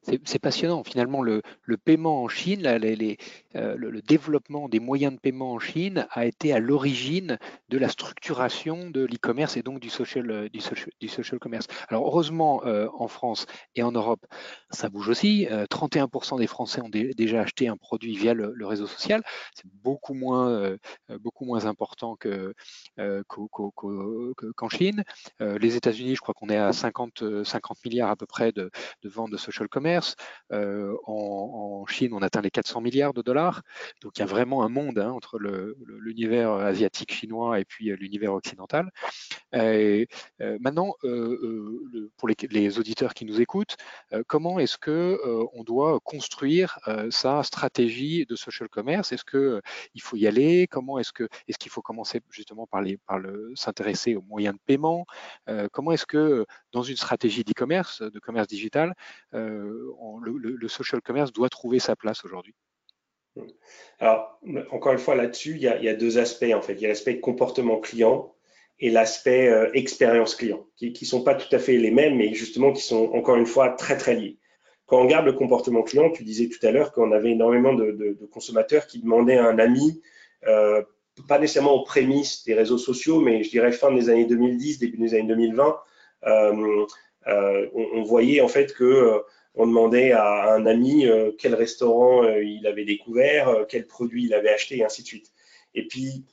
C'est 0.03 0.41
passionnant. 0.41 0.83
Finalement, 0.83 1.23
le, 1.23 1.43
paiement 1.85 2.25
en 2.25 2.29
Chine, 2.29 2.67
euh, 2.67 3.77
le, 3.77 4.03
développement 4.03 4.69
des 4.69 4.81
moyens 4.81 5.15
de 5.15 5.21
paiement 5.21 5.53
en 5.53 5.61
Chine 5.61 6.09
a 6.11 6.27
été 6.27 6.53
à 6.53 6.59
l'origine 6.59 7.39
de 7.69 7.79
la 7.79 7.89
structuration 7.89 8.91
de 8.91 9.05
l'e-commerce 9.05 9.57
et 9.57 9.63
donc 9.63 9.79
du 9.79 9.91
social, 9.91 10.29
euh, 10.31 10.49
du, 10.49 11.09
social, 11.09 11.39
commerce. 11.39 11.69
Alors 11.89 12.05
heureusement, 12.07 12.63
euh, 12.67 12.89
en 12.95 13.07
France 13.07 13.47
et 13.77 13.85
en 13.85 13.93
Europe, 13.93 14.27
ça 14.71 14.89
bouge 14.89 15.09
aussi. 15.09 15.47
31% 15.71 16.39
des 16.39 16.49
Français 16.49 16.81
ont 16.81 16.89
déjà 16.89 17.43
acheté 17.43 17.69
un 17.69 17.77
produit 17.77 18.17
via 18.17 18.35
le, 18.35 18.67
réseau 18.67 18.87
social. 18.87 19.23
C'est 19.55 19.67
beaucoup 19.83 20.15
moins, 20.15 20.77
beaucoup 21.21 21.45
moins 21.45 21.67
important 21.67 22.17
qu'en 22.17 22.53
Chine. 24.69 25.05
les 25.41 25.77
États-Unis, 25.77 26.17
je 26.17 26.21
crois 26.21 26.35
qu'on 26.35 26.49
est 26.49 26.57
à 26.57 26.73
50, 26.73 27.45
50 27.45 27.85
milliards 27.85 28.11
à 28.11 28.17
peu 28.17 28.27
près 28.27 28.53
de, 28.53 28.71
de 29.03 29.09
ventes 29.09 29.31
de 29.31 29.37
social 29.37 29.62
commerce. 29.69 30.17
En, 30.51 30.97
en, 31.07 31.87
Chine, 31.87 32.13
on 32.15 32.23
atteint 32.23 32.41
les 32.41 32.51
400 32.51 32.81
milliards 32.81 33.15
de 33.15 33.23
dollars. 33.23 33.63
Donc 34.01 34.17
il 34.17 34.21
y 34.21 34.23
a 34.23 34.27
vraiment 34.27 34.63
un 34.63 34.69
monde 34.69 34.99
hein, 34.99 35.11
entre 35.11 35.39
l'univers 35.39 36.53
asiatique 36.53 37.13
chinois 37.13 37.61
et 37.61 37.65
puis 37.65 37.95
l'univers 37.97 38.33
occidental. 38.33 38.91
Et, 39.53 40.09
maintenant, 40.61 40.95
pour 42.17 42.29
les, 42.29 42.79
auditeurs 42.79 43.15
qui 43.15 43.25
nous 43.25 43.41
écoutent, 43.41 43.77
comment 44.27 44.59
est-ce 44.59 44.79
que 44.79 45.21
on 45.55 45.65
doit 45.65 45.99
construire 46.05 46.79
sa 47.11 47.43
stratégie 47.43 48.27
de 48.27 48.37
social 48.37 48.69
commerce? 48.69 49.13
Est-ce 49.13 49.25
que 49.25 49.61
il 49.95 50.03
faut 50.03 50.17
y 50.17 50.27
aller? 50.27 50.67
Comment 50.67 50.99
est-ce 50.99 51.13
que 51.13 51.29
est-ce 51.49 51.59
qu'il 51.59 51.71
faut 51.71 51.83
commencer 51.83 52.21
justement 52.31 52.67
par, 52.67 52.83
par 53.07 53.19
le 53.19 53.53
s'intéresser 53.55 54.17
aux 54.17 54.23
moyens 54.23 54.55
de 54.55 54.61
paiement? 54.65 55.07
Comment 55.73 55.93
est-ce 55.93 56.07
que 56.07 56.47
dans 56.73 56.83
une 56.83 56.97
stratégie 56.97 57.45
d'e-commerce, 57.45 58.03
de 58.03 58.19
commerce 58.19 58.49
digital, 58.49 58.95
le, 59.53 60.39
le, 60.39 60.69
social 60.69 61.01
commerce 61.03 61.33
doit 61.33 61.49
trouver 61.49 61.79
sa 61.79 61.97
place 61.97 62.25
aujourd'hui 62.25 62.55
Alors, 63.99 64.41
encore 64.71 64.93
une 64.93 64.99
fois, 64.99 65.15
là-dessus, 65.15 65.57
il, 65.57 65.63
y 65.63 65.89
a 65.89 65.95
deux 65.95 66.19
aspects 66.19 66.53
en 66.55 66.63
fait. 66.63 66.75
Il 66.75 66.81
y 66.81 66.87
a 66.87 66.89
l'aspect 66.89 67.21
comportement 67.21 67.81
client 67.81 68.35
et 68.79 68.91
l'aspect 68.91 69.51
expérience 69.75 70.35
client, 70.35 70.67
qui 70.77 70.93
ne 71.01 71.07
sont 71.07 71.23
pas 71.23 71.35
tout 71.35 71.55
à 71.55 71.59
fait 71.59 71.77
les 71.77 71.91
mêmes, 71.91 72.17
mais 72.17 72.35
justement 72.35 72.73
qui 72.73 72.83
sont 72.83 73.11
encore 73.13 73.37
une 73.37 73.47
fois 73.47 73.71
très 73.71 73.97
très 73.97 74.15
liés. 74.15 74.39
Quand 74.93 74.99
on 74.99 75.05
regarde 75.05 75.25
le 75.25 75.33
comportement 75.33 75.83
client, 75.83 76.11
tu 76.11 76.23
disais 76.23 76.51
tout 76.51 76.67
à 76.67 76.71
l'heure 76.71 76.93
qu'on 76.93 77.13
avait 77.13 77.31
énormément 77.31 77.73
de, 77.73 78.19
consommateurs 78.31 78.87
qui 78.87 79.01
demandaient 79.01 79.39
à 79.39 79.47
un 79.47 79.59
ami, 79.59 80.03
euh, 80.47 80.83
pas 81.29 81.39
nécessairement 81.39 81.73
aux 81.73 81.85
prémices 81.85 82.45
des 82.45 82.53
réseaux 82.53 82.77
sociaux, 82.77 83.19
mais 83.19 83.43
je 83.43 83.49
dirais 83.49 83.73
fin 83.73 83.91
des 83.91 84.11
années 84.11 84.27
2010, 84.27 84.81
début 84.81 84.99
des 84.99 85.15
années 85.15 85.29
2020, 85.29 85.77
euh, 86.27 86.87
euh, 87.27 87.69
on, 87.75 88.03
voyait 88.03 88.43
en 88.43 88.49
fait 88.49 88.75
que 88.75 89.23
on 89.55 89.67
demandait 89.67 90.13
à 90.13 90.55
un 90.55 90.67
ami 90.67 91.07
quel 91.39 91.55
restaurant 91.55 92.27
il 92.27 92.67
avait 92.67 92.85
découvert, 92.85 93.67
quel 93.69 93.87
produit 93.87 94.25
il 94.25 94.35
avait 94.35 94.49
acheté, 94.49 94.79
et 94.79 94.85
ainsi 94.85 95.03
de 95.03 95.07
suite. 95.07 95.33
Et 95.75 95.87
puis, 95.87 96.25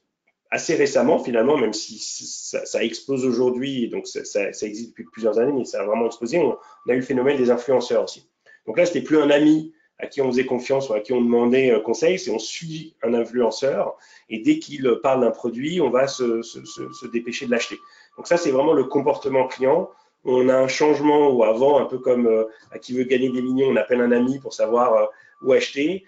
assez 0.51 0.75
récemment, 0.75 1.19
finalement, 1.19 1.58
même 1.58 1.73
si 1.73 1.99
ça, 1.99 2.84
explose 2.84 3.25
aujourd'hui, 3.25 3.88
donc 3.89 4.08
ça, 4.08 4.49
existe 4.65 4.89
depuis 4.89 5.05
plusieurs 5.12 5.38
années, 5.39 5.53
mais 5.53 5.65
ça 5.65 5.82
a 5.82 5.86
vraiment 5.86 6.08
explosé, 6.08 6.39
on 6.39 6.53
a 6.89 6.93
eu 6.93 6.97
le 6.97 7.01
phénomène 7.01 7.38
des 7.38 7.51
influenceurs 7.51 8.03
aussi. 8.03 8.27
Donc 8.65 8.77
là, 8.77 8.86
c'était 8.86 9.01
plus 9.01 9.19
un 9.19 9.29
ami 9.29 9.73
à 9.99 10.08
qui 10.08 10.21
on 10.21 10.27
faisait 10.32 10.45
confiance 10.45 10.89
ou 10.89 10.93
à 10.93 11.01
qui 11.01 11.12
on 11.12 11.21
demandait 11.21 11.71
euh, 11.71 11.79
conseil, 11.82 12.17
c'est 12.17 12.32
on 12.32 12.39
suit 12.39 12.95
un 13.03 13.13
influenceur 13.13 13.97
et 14.29 14.39
dès 14.39 14.60
qu'il 14.60 14.89
parle 15.03 15.21
d'un 15.21 15.32
produit, 15.32 15.82
on 15.82 15.89
va 15.89 16.08
se, 16.08 17.08
dépêcher 17.10 17.45
de 17.45 17.51
l'acheter. 17.51 17.77
Donc 18.15 18.27
ça, 18.27 18.38
c'est 18.38 18.51
vraiment 18.51 18.73
le 18.73 18.86
comportement 18.86 19.47
client. 19.47 19.89
On 20.25 20.49
a 20.49 20.55
un 20.55 20.67
changement 20.67 21.29
où 21.29 21.43
avant, 21.43 21.79
un 21.79 21.86
peu 21.86 21.99
comme 21.99 22.27
euh, 22.27 22.45
à 22.71 22.79
qui 22.79 22.93
veut 22.93 23.03
gagner 23.03 23.29
des 23.29 23.41
millions, 23.41 23.67
on 23.67 23.75
appelle 23.75 24.01
un 24.01 24.12
ami 24.12 24.39
pour 24.39 24.53
savoir 24.53 24.93
euh, 24.93 25.05
où 25.41 25.53
acheter. 25.53 26.03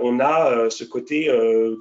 on 0.00 0.20
a 0.20 0.70
ce 0.70 0.84
côté 0.84 1.26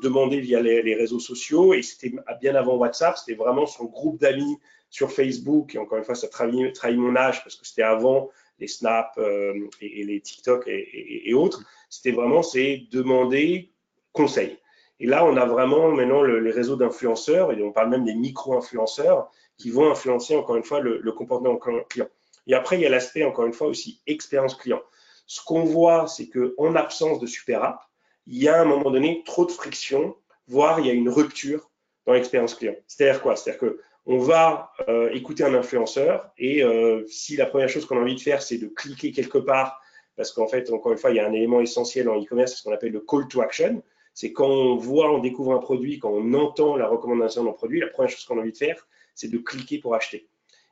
demandé 0.02 0.40
via 0.42 0.60
les, 0.60 0.96
réseaux 0.96 1.20
sociaux 1.20 1.74
et 1.76 1.84
c'était 1.84 2.14
bien 2.42 2.56
avant 2.56 2.76
WhatsApp, 2.78 3.16
c'était 3.16 3.38
vraiment 3.38 3.68
son 3.68 3.86
groupe 3.86 4.20
d'amis 4.20 4.58
sur 4.90 5.12
Facebook. 5.12 5.76
Et 5.76 5.78
encore 5.78 5.98
une 5.98 6.04
fois, 6.04 6.16
ça 6.16 6.28
trahit, 6.28 6.98
mon 6.98 7.16
âge 7.16 7.44
parce 7.44 7.56
que 7.56 7.66
c'était 7.68 7.84
avant 7.84 8.30
les 8.60 8.68
Snap 8.68 9.12
euh, 9.18 9.54
et, 9.82 10.04
les 10.04 10.22
TikTok 10.22 10.64
et, 10.68 11.34
autres. 11.34 11.64
C'était 11.90 12.12
vraiment 12.12 12.44
c'est 12.44 12.88
demander 12.92 13.72
conseil. 14.14 14.58
Et 15.02 15.08
là, 15.08 15.26
on 15.26 15.36
a 15.36 15.46
vraiment 15.46 15.92
maintenant 15.92 16.24
les 16.24 16.52
réseaux 16.52 16.78
d'influenceurs, 16.78 17.52
et 17.52 17.62
on 17.62 17.74
parle 17.74 17.90
même 17.90 18.06
des 18.06 18.16
micro-influenceurs, 18.16 19.30
qui 19.58 19.70
vont 19.70 19.90
influencer 19.90 20.36
encore 20.36 20.56
une 20.56 20.64
fois 20.64 20.80
le, 20.80 21.12
comportement 21.12 21.58
client. 21.58 22.08
Et 22.48 22.54
après, 22.54 22.78
il 22.78 22.82
y 22.82 22.86
a 22.86 22.90
l'aspect, 22.90 23.24
encore 23.24 23.46
une 23.46 23.54
fois, 23.54 23.68
aussi 23.68 24.02
expérience 24.06 24.56
client. 24.56 24.82
Ce 25.26 25.44
qu'on 25.44 25.64
voit, 25.64 26.08
c'est 26.08 26.30
qu'en 26.30 26.76
absence 26.76 27.20
de 27.20 27.26
super 27.26 27.64
app, 27.64 27.82
il 28.28 28.42
y 28.42 28.48
a 28.48 28.58
à 28.58 28.62
un 28.62 28.66
moment 28.66 28.92
donné 28.92 29.24
trop 29.26 29.46
de 29.46 29.52
friction, 29.52 30.16
voire 30.48 30.80
il 30.80 30.88
y 30.88 30.90
a 30.90 30.94
une 30.94 31.10
rupture 31.10 31.72
dans 32.06 32.14
l'expérience 32.14 32.54
client. 32.54 32.76
C'est-à-dire 32.88 33.22
quoi? 33.22 33.36
C'est-à-dire 33.36 33.60
que 33.60 33.80
on 34.06 34.20
va 34.20 34.72
euh, 34.88 35.10
écouter 35.14 35.44
un 35.44 35.56
influenceur 35.56 36.30
et 36.38 36.64
euh, 36.64 37.04
si 37.08 37.36
la 37.38 37.48
première 37.48 37.70
chose 37.70 37.86
qu'on 37.86 37.98
a 37.98 38.02
envie 38.02 38.16
de 38.16 38.20
faire, 38.20 38.42
c'est 38.42 38.60
de 38.60 38.68
cliquer 38.68 39.12
quelque 39.12 39.40
part, 39.40 39.82
parce 40.16 40.32
qu'en 40.32 40.48
fait, 40.48 40.72
encore 40.72 40.92
une 40.92 40.98
fois, 41.00 41.10
il 41.10 41.18
y 41.18 41.20
a 41.20 41.28
un 41.28 41.34
élément 41.34 41.60
essentiel 41.60 42.08
en 42.08 42.22
e-commerce, 42.22 42.56
ce 42.56 42.64
qu'on 42.64 42.74
appelle 42.74 42.92
le 42.92 43.00
call 43.00 43.28
to 43.28 43.42
action. 43.42 43.82
C'est 44.14 44.32
quand 44.32 44.48
on 44.48 44.76
voit, 44.78 45.12
on 45.12 45.20
découvre 45.20 45.54
un 45.54 45.58
produit, 45.58 46.00
quand 46.00 46.12
on 46.12 46.34
entend 46.36 46.78
la 46.78 46.88
recommandation 46.88 47.44
d'un 47.44 47.52
produit, 47.52 47.80
la 47.80 47.88
première 47.88 48.12
chose 48.12 48.24
qu'on 48.26 48.38
a 48.38 48.42
envie 48.42 48.52
de 48.52 48.58
faire, 48.58 48.88
c'est 49.16 49.30
de 49.30 49.38
cliquer 49.38 49.80
pour 49.80 49.96
acheter. 49.96 50.28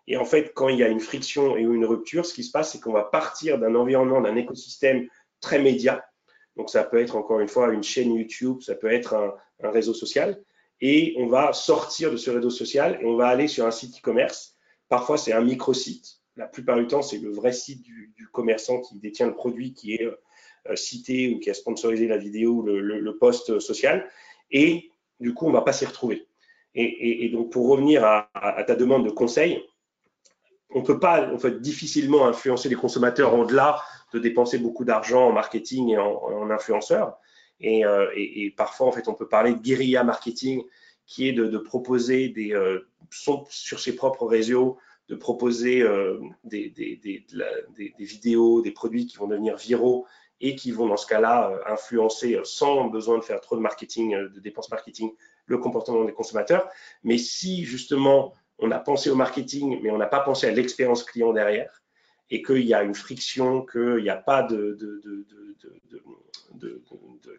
Et 0.07 0.17
en 0.17 0.25
fait, 0.25 0.53
quand 0.53 0.69
il 0.69 0.77
y 0.77 0.83
a 0.83 0.89
une 0.89 0.99
friction 0.99 1.57
et 1.57 1.61
une 1.61 1.85
rupture, 1.85 2.25
ce 2.25 2.33
qui 2.33 2.43
se 2.43 2.51
passe, 2.51 2.73
c'est 2.73 2.79
qu'on 2.79 2.91
va 2.91 3.03
partir 3.03 3.57
d'un 3.57 3.73
environnement, 3.73 4.21
d'un 4.21 4.35
écosystème 4.35 5.07
très 5.39 5.59
média. 5.59 6.05
Donc, 6.57 6.69
ça 6.69 6.83
peut 6.83 6.99
être 6.99 7.15
encore 7.15 7.39
une 7.39 7.47
fois 7.47 7.73
une 7.73 7.83
chaîne 7.83 8.13
YouTube, 8.13 8.61
ça 8.61 8.75
peut 8.75 8.91
être 8.91 9.15
un 9.15 9.71
réseau 9.71 9.93
social 9.93 10.43
et 10.83 11.15
on 11.17 11.27
va 11.27 11.53
sortir 11.53 12.11
de 12.11 12.17
ce 12.17 12.29
réseau 12.29 12.49
social 12.49 12.99
et 13.01 13.05
on 13.05 13.15
va 13.15 13.27
aller 13.27 13.47
sur 13.47 13.65
un 13.65 13.71
site 13.71 13.99
e-commerce. 13.99 14.57
Parfois, 14.89 15.17
c'est 15.17 15.31
un 15.31 15.39
micro-site. 15.39 16.19
La 16.35 16.45
plupart 16.45 16.77
du 16.77 16.87
temps, 16.87 17.01
c'est 17.01 17.19
le 17.19 17.31
vrai 17.31 17.53
site 17.53 17.81
du, 17.83 18.13
commerçant 18.33 18.81
qui 18.81 18.99
détient 18.99 19.27
le 19.27 19.33
produit 19.33 19.73
qui 19.73 19.93
est 19.93 20.03
euh, 20.03 20.75
cité 20.75 21.33
ou 21.33 21.39
qui 21.39 21.49
a 21.49 21.53
sponsorisé 21.53 22.07
la 22.07 22.17
vidéo 22.17 22.55
ou 22.55 22.61
le, 22.63 23.17
post 23.17 23.59
social. 23.59 24.09
Et 24.51 24.89
du 25.21 25.33
coup, 25.33 25.45
on 25.45 25.49
ne 25.49 25.53
va 25.53 25.61
pas 25.61 25.71
s'y 25.71 25.85
retrouver. 25.85 26.27
Et, 26.75 27.29
donc, 27.29 27.51
pour 27.51 27.69
revenir 27.69 28.03
à, 28.03 28.63
ta 28.65 28.75
demande 28.75 29.05
de 29.05 29.11
conseil, 29.11 29.63
on 30.71 30.81
peut 30.81 30.99
pas 30.99 31.29
difficilement 31.59 32.25
influencer 32.25 32.67
les 32.67 32.75
consommateurs 32.75 33.37
au-delà 33.37 33.79
de 34.11 34.17
dépenser 34.17 34.57
beaucoup 34.57 34.83
d'argent 34.83 35.27
en 35.27 35.31
marketing 35.31 35.89
et 35.89 35.97
en, 35.99 36.11
en 36.11 36.49
influenceurs. 36.49 37.17
Euh, 37.63 38.09
et, 38.15 38.51
parfois, 38.51 38.87
en 38.87 38.91
fait, 38.91 39.07
on 39.07 39.13
peut 39.13 39.27
parler 39.27 39.53
de 39.53 39.59
guérilla 39.59 40.03
marketing, 40.03 40.63
qui 41.05 41.27
est 41.27 41.33
de, 41.33 41.57
proposer 41.57 42.29
des, 42.29 42.53
euh, 42.53 42.87
sur 43.11 43.79
ses 43.79 43.95
propres 43.95 44.25
réseaux, 44.25 44.77
de 45.09 45.15
proposer 45.15 45.81
euh, 45.81 46.19
des, 46.43 46.69
des, 46.69 47.25
vidéos, 47.99 48.61
des 48.61 48.71
produits 48.71 49.05
qui 49.05 49.17
vont 49.17 49.27
devenir 49.27 49.57
viraux 49.57 50.05
et 50.39 50.55
qui 50.55 50.71
vont 50.71 50.87
dans 50.87 50.97
ce 50.97 51.07
cas-là 51.07 51.59
influencer 51.67 52.39
sans 52.43 52.85
besoin 52.87 53.17
de 53.17 53.23
faire 53.23 53.41
trop 53.41 53.55
de 53.55 53.61
marketing, 53.61 54.15
de 54.15 54.39
dépenses 54.39 54.71
marketing, 54.71 55.11
le 55.45 55.57
comportement 55.57 56.03
des 56.05 56.13
consommateurs. 56.13 56.69
Mais 57.03 57.17
si 57.17 57.65
justement 57.65 58.33
on 58.59 58.71
a 58.71 58.79
pensé 58.79 59.09
au 59.09 59.15
marketing, 59.15 59.79
mais 59.81 59.89
on 59.91 59.97
n'a 59.97 60.07
pas 60.07 60.19
pensé 60.19 60.47
à 60.47 60.51
l'expérience 60.51 61.03
client 61.03 61.33
derrière, 61.33 61.83
et 62.29 62.41
qu'il 62.41 62.65
y 62.65 62.73
a 62.73 62.83
une 62.83 62.95
friction, 62.95 63.65
qu'il 63.65 64.03
n'y 64.03 64.09
a 64.09 64.15
pas 64.15 64.43
de, 64.43 64.77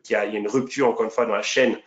qu'il 0.03 0.12
y 0.12 0.17
a 0.17 0.25
une 0.25 0.49
rupture 0.49 0.88
encore 0.88 1.05
une 1.05 1.11
fois 1.11 1.27
dans 1.27 1.35
la 1.35 1.43
chaîne 1.43 1.79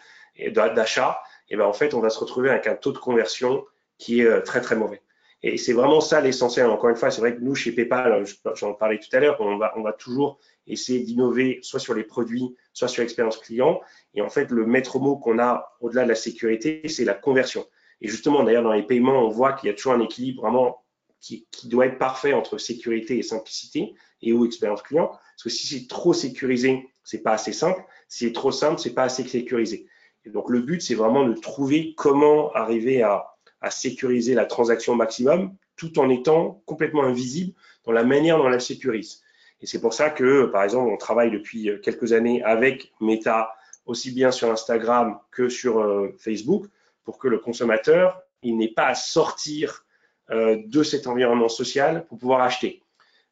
d'achat, 0.54 1.22
et 1.50 1.56
ben 1.56 1.66
en 1.66 1.74
fait 1.74 1.94
on 1.94 2.00
va 2.00 2.10
se 2.10 2.20
retrouver 2.20 2.50
avec 2.50 2.68
un 2.68 2.76
taux 2.76 2.92
de 2.92 2.98
conversion 2.98 3.66
qui 3.98 4.22
est 4.22 4.26
euh, 4.26 4.42
très 4.42 4.62
très 4.62 4.76
mauvais. 4.76 5.02
Et 5.44 5.58
c'est 5.58 5.74
vraiment 5.74 6.02
ça 6.02 6.20
l'essentiel. 6.20 6.66
Encore 6.68 6.90
une 6.90 6.96
fois, 6.96 7.12
c'est 7.12 7.22
vrai 7.22 7.36
que 7.36 7.42
nous 7.42 7.54
chez 7.54 7.72
PayPal, 7.72 8.26
j'en 8.56 8.74
parlais 8.74 9.00
tout 9.00 9.16
à 9.16 9.20
l'heure, 9.20 9.38
on 9.40 9.58
va, 9.58 9.72
on 9.78 9.82
va 9.82 9.94
toujours 9.94 10.40
essayer 10.68 11.00
d'innover 11.00 11.60
soit 11.62 11.80
sur 11.80 11.94
les 11.94 12.04
produits, 12.04 12.56
soit 12.74 12.88
sur 12.88 13.02
l'expérience 13.02 13.38
client. 13.38 13.80
Et 14.14 14.22
en 14.22 14.30
fait, 14.30 14.52
le 14.52 14.66
maître 14.66 15.00
mot 15.00 15.18
qu'on 15.18 15.40
a 15.40 15.76
au-delà 15.80 16.04
de 16.04 16.10
la 16.10 16.16
sécurité, 16.16 16.82
c'est 16.88 17.06
la 17.06 17.14
conversion. 17.14 17.66
Et 18.02 18.08
justement, 18.08 18.44
d'ailleurs, 18.44 18.64
dans 18.64 18.74
les 18.74 18.84
paiements, 18.84 19.26
on 19.26 19.30
voit 19.30 19.54
qu'il 19.54 19.68
y 19.68 19.72
a 19.72 19.76
toujours 19.76 19.94
un 19.94 20.02
équilibre 20.02 20.42
vraiment 20.42 20.84
qui, 21.20 21.48
doit 21.66 21.88
être 21.88 21.98
parfait 21.98 22.34
entre 22.34 22.58
sécurité 22.58 23.18
et 23.18 23.24
simplicité 23.24 23.96
et 24.22 24.34
ou 24.34 24.46
expérience 24.46 24.82
client. 24.82 25.08
Parce 25.08 25.44
que 25.44 25.50
si 25.50 25.68
c'est 25.68 25.88
trop 25.88 26.14
sécurisé, 26.14 26.88
c'est 27.04 27.22
pas 27.22 27.34
assez 27.34 27.54
simple. 27.54 27.82
Si 28.08 28.26
c'est 28.26 28.34
trop 28.34 28.52
simple, 28.52 28.80
c'est 28.80 28.94
pas 28.94 29.04
assez 29.04 29.24
sécurisé. 29.28 29.88
Et 30.26 30.30
donc 30.30 30.50
le 30.50 30.62
but, 30.62 30.82
c'est 30.82 30.96
vraiment 30.96 31.28
de 31.28 31.34
trouver 31.34 31.94
comment 31.96 32.52
arriver 32.54 33.02
à, 33.02 33.26
sécuriser 33.70 34.34
la 34.34 34.46
transaction 34.46 34.94
au 34.94 34.96
maximum 34.96 35.54
tout 35.76 36.00
en 36.00 36.10
étant 36.10 36.62
complètement 36.66 37.04
invisible 37.04 37.54
dans 37.84 37.92
la 37.92 38.06
manière 38.06 38.38
dont 38.38 38.46
on 38.46 38.50
la 38.50 38.62
sécurise. 38.62 39.24
Et 39.62 39.66
c'est 39.66 39.82
pour 39.82 39.94
ça 39.94 40.10
que, 40.10 40.46
par 40.46 40.64
exemple, 40.64 40.92
on 40.92 40.98
travaille 40.98 41.32
depuis 41.32 41.72
quelques 41.82 42.14
années 42.14 42.44
avec 42.44 42.92
Meta, 43.02 43.52
aussi 43.88 44.12
bien 44.12 44.32
sur 44.32 44.52
Instagram 44.52 45.18
que 45.32 45.50
sur 45.50 45.80
euh, 45.80 46.14
Facebook, 46.20 46.68
pour 47.04 47.18
que 47.18 47.28
le 47.28 47.40
consommateur, 47.40 48.22
il 48.44 48.58
n'ait 48.58 48.74
pas 48.74 48.88
à 48.88 48.96
sortir 48.96 49.86
euh, 50.30 50.58
de 50.66 50.84
cet 50.84 51.08
environnement 51.08 51.48
social 51.48 52.06
pour 52.06 52.20
pouvoir 52.20 52.42
acheter. 52.42 52.84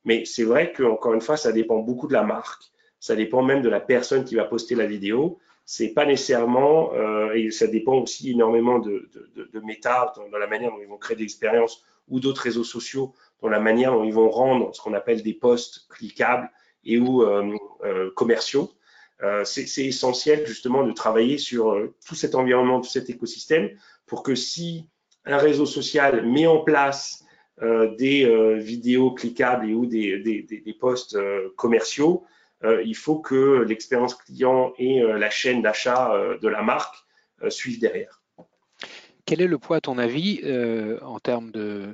Mais 0.06 0.24
c'est 0.26 0.46
vrai 0.46 0.72
qu'encore 0.72 1.14
une 1.14 1.22
fois, 1.22 1.38
ça 1.38 1.52
dépend 1.52 1.80
beaucoup 1.80 2.08
de 2.08 2.14
la 2.14 2.24
marque, 2.24 2.64
ça 3.00 3.16
dépend 3.16 3.44
même 3.44 3.62
de 3.62 3.70
la 3.70 3.82
personne 3.82 4.24
qui 4.24 4.36
va 4.36 4.46
poster 4.46 4.76
la 4.76 4.86
vidéo. 4.86 5.40
C'est 5.66 5.90
pas 5.90 6.06
nécessairement, 6.06 6.94
euh, 6.94 7.34
et 7.34 7.52
ça 7.52 7.68
dépend 7.68 7.96
aussi 7.96 8.32
énormément 8.32 8.80
de, 8.80 9.10
de, 9.36 9.60
méta, 9.62 10.14
dans, 10.16 10.38
la 10.38 10.48
manière 10.48 10.72
dont 10.72 10.80
ils 10.80 10.88
vont 10.88 10.98
créer 10.98 11.18
des 11.18 11.24
expériences 11.24 11.84
ou 12.08 12.20
d'autres 12.20 12.42
réseaux 12.42 12.64
sociaux, 12.64 13.14
dans 13.42 13.50
la 13.50 13.60
manière 13.60 13.92
dont 13.92 14.04
ils 14.04 14.14
vont 14.14 14.30
rendre 14.30 14.74
ce 14.74 14.82
qu'on 14.82 14.94
appelle 14.94 15.22
des 15.22 15.34
posts 15.34 15.88
cliquables 15.90 16.50
et 16.84 16.98
ou 16.98 17.24
euh, 17.24 18.12
commerciaux. 18.16 18.72
c'est 19.44 19.86
essentiel 19.86 20.46
justement 20.46 20.84
de 20.84 20.92
travailler 20.92 21.38
sur 21.38 21.76
tout 22.06 22.16
cet 22.16 22.36
environnement, 22.36 22.82
tout 22.82 22.90
cet 22.90 23.10
écosystème 23.10 23.70
pour 24.06 24.24
que 24.24 24.36
si 24.36 24.88
un 25.26 25.38
réseau 25.38 25.66
social 25.66 26.28
met 26.28 26.48
en 26.48 26.60
place 26.60 27.24
des 27.98 28.56
vidéos 28.58 29.12
cliquables 29.12 29.70
et 29.70 29.74
ou 29.74 29.86
des, 29.86 30.20
des, 30.20 30.74
posts 30.74 31.18
commerciaux, 31.56 32.24
il 32.64 32.96
faut 32.96 33.18
que 33.20 33.64
l'expérience 33.68 34.14
client 34.16 34.74
et 34.78 35.02
la 35.02 35.30
chaîne 35.30 35.62
d'achat 35.62 36.14
de 36.40 36.48
la 36.48 36.62
marque 36.62 36.96
suivent 37.50 37.80
derrière. 37.80 38.22
Quel 39.26 39.42
est 39.42 39.48
le 39.48 39.58
poids, 39.58 39.78
à 39.78 39.82
ton 39.82 39.98
avis, 39.98 40.42
en 41.02 41.20
termes 41.20 41.52
de, 41.52 41.60
euh, 41.60 41.94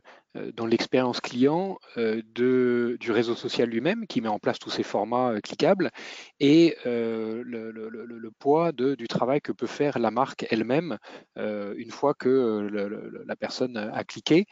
dans 0.54 0.66
l'expérience 0.66 1.20
client 1.20 1.78
euh, 1.98 2.22
du 2.34 3.12
réseau 3.12 3.36
social 3.36 3.70
lui-même 3.70 4.08
qui 4.08 4.22
met 4.22 4.30
en 4.30 4.40
place 4.40 4.60
tous 4.60 4.70
ces 4.70 4.84
formats 4.84 5.32
euh, 5.32 5.40
cliquables 5.42 5.92
et 6.40 6.78
le, 6.86 8.30
poids 8.40 8.72
du 8.72 9.08
travail 9.08 9.42
que 9.42 9.52
peut 9.52 9.68
faire 9.68 10.00
la 10.00 10.10
marque 10.10 10.48
elle-même 10.50 10.98
une 11.36 11.92
fois 11.92 12.14
que 12.14 12.68
la 13.28 13.36
personne 13.36 13.78
a 13.78 14.04
cliqué. 14.04 14.48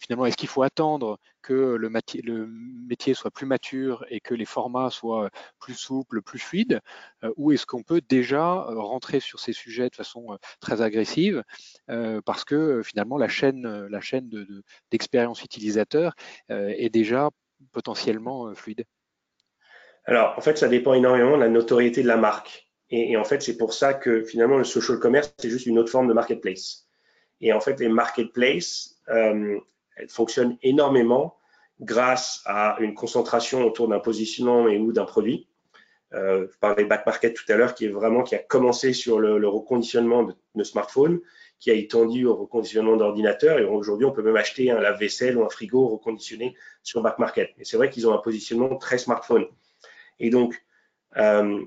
Finalement, 0.00 0.26
est-ce 0.26 0.36
qu'il 0.36 0.48
faut 0.48 0.62
attendre 0.62 1.18
que 1.42 1.52
le, 1.52 1.90
métier 1.90 3.14
soit 3.14 3.30
plus 3.30 3.46
mature 3.46 4.04
et 4.08 4.20
que 4.20 4.34
les 4.34 4.44
formats 4.44 4.90
soient 4.90 5.30
plus 5.58 5.74
souples, 5.74 6.22
plus 6.22 6.38
fluides, 6.38 6.80
ou 7.36 7.52
est-ce 7.52 7.66
qu'on 7.66 7.82
peut 7.82 8.00
déjà 8.08 8.50
rentrer 8.52 9.20
sur 9.20 9.38
ces 9.38 9.52
sujets 9.52 9.88
de 9.88 9.94
façon 9.94 10.38
très 10.60 10.82
agressive 10.82 11.42
parce 12.24 12.44
que 12.44 12.82
finalement 12.82 13.18
la 13.18 13.28
chaîne, 13.28 13.88
chaîne 14.00 14.28
de, 14.28 14.44
de 14.44 14.62
d'expérience 14.90 15.44
utilisateur 15.44 16.14
euh, 16.50 16.72
est 16.76 16.90
déjà 16.90 17.30
potentiellement 17.72 18.48
euh, 18.48 18.54
fluide? 18.54 18.84
Alors, 20.04 20.34
en 20.36 20.40
fait, 20.40 20.58
ça 20.58 20.68
dépend 20.68 20.94
énormément 20.94 21.36
de 21.36 21.42
la 21.42 21.48
notoriété 21.48 22.02
de 22.02 22.08
la 22.08 22.16
marque. 22.16 22.68
Et, 22.88 23.16
en 23.16 23.24
fait, 23.24 23.40
c'est 23.40 23.56
pour 23.56 23.72
ça 23.72 23.94
que 23.94 24.24
finalement, 24.24 24.58
le 24.58 24.64
social 24.64 24.98
commerce, 24.98 25.32
c'est 25.38 25.50
juste 25.50 25.66
une 25.66 25.78
autre 25.78 25.90
forme 25.90 26.08
de 26.08 26.12
marketplace. 26.12 26.88
Et 27.40 27.52
en 27.52 27.60
fait, 27.60 27.78
les 27.78 27.88
marketplaces, 27.88 28.89
euh, 29.08 29.58
elles 29.96 30.08
fonctionnent 30.08 30.56
énormément 30.62 31.36
grâce 31.80 32.42
à 32.44 32.76
une 32.80 32.94
concentration 32.94 33.64
autour 33.64 33.88
d'un 33.88 34.00
positionnement 34.00 34.68
et 34.68 34.78
ou 34.78 34.92
d'un 34.92 35.04
produit. 35.04 35.48
Euh, 36.12 36.48
je 36.52 36.58
parlais 36.58 36.82
de 36.82 36.88
back 36.88 37.06
market 37.06 37.34
tout 37.34 37.50
à 37.50 37.56
l'heure, 37.56 37.74
qui 37.74 37.86
est 37.86 37.90
vraiment 37.90 38.22
qui 38.22 38.34
a 38.34 38.38
commencé 38.38 38.92
sur 38.92 39.18
le, 39.18 39.46
reconditionnement 39.46 40.24
de, 40.24 40.34
de 40.54 40.64
smartphones 40.64 41.20
qui 41.60 41.70
a 41.70 41.74
étendu 41.74 42.24
au 42.24 42.34
reconditionnement 42.34 42.96
d'ordinateurs. 42.96 43.58
Et 43.58 43.64
aujourd'hui, 43.64 44.06
on 44.06 44.12
peut 44.12 44.22
même 44.22 44.36
acheter 44.36 44.70
un 44.70 44.80
lave-vaisselle 44.80 45.36
ou 45.36 45.44
un 45.44 45.50
frigo 45.50 45.86
reconditionné 45.88 46.56
sur 46.82 47.02
Back 47.02 47.18
Market. 47.18 47.50
Et 47.58 47.64
c'est 47.64 47.76
vrai 47.76 47.90
qu'ils 47.90 48.08
ont 48.08 48.14
un 48.14 48.18
positionnement 48.18 48.76
très 48.76 48.96
smartphone. 48.96 49.46
Et 50.18 50.30
donc, 50.30 50.64
euh, 51.18 51.62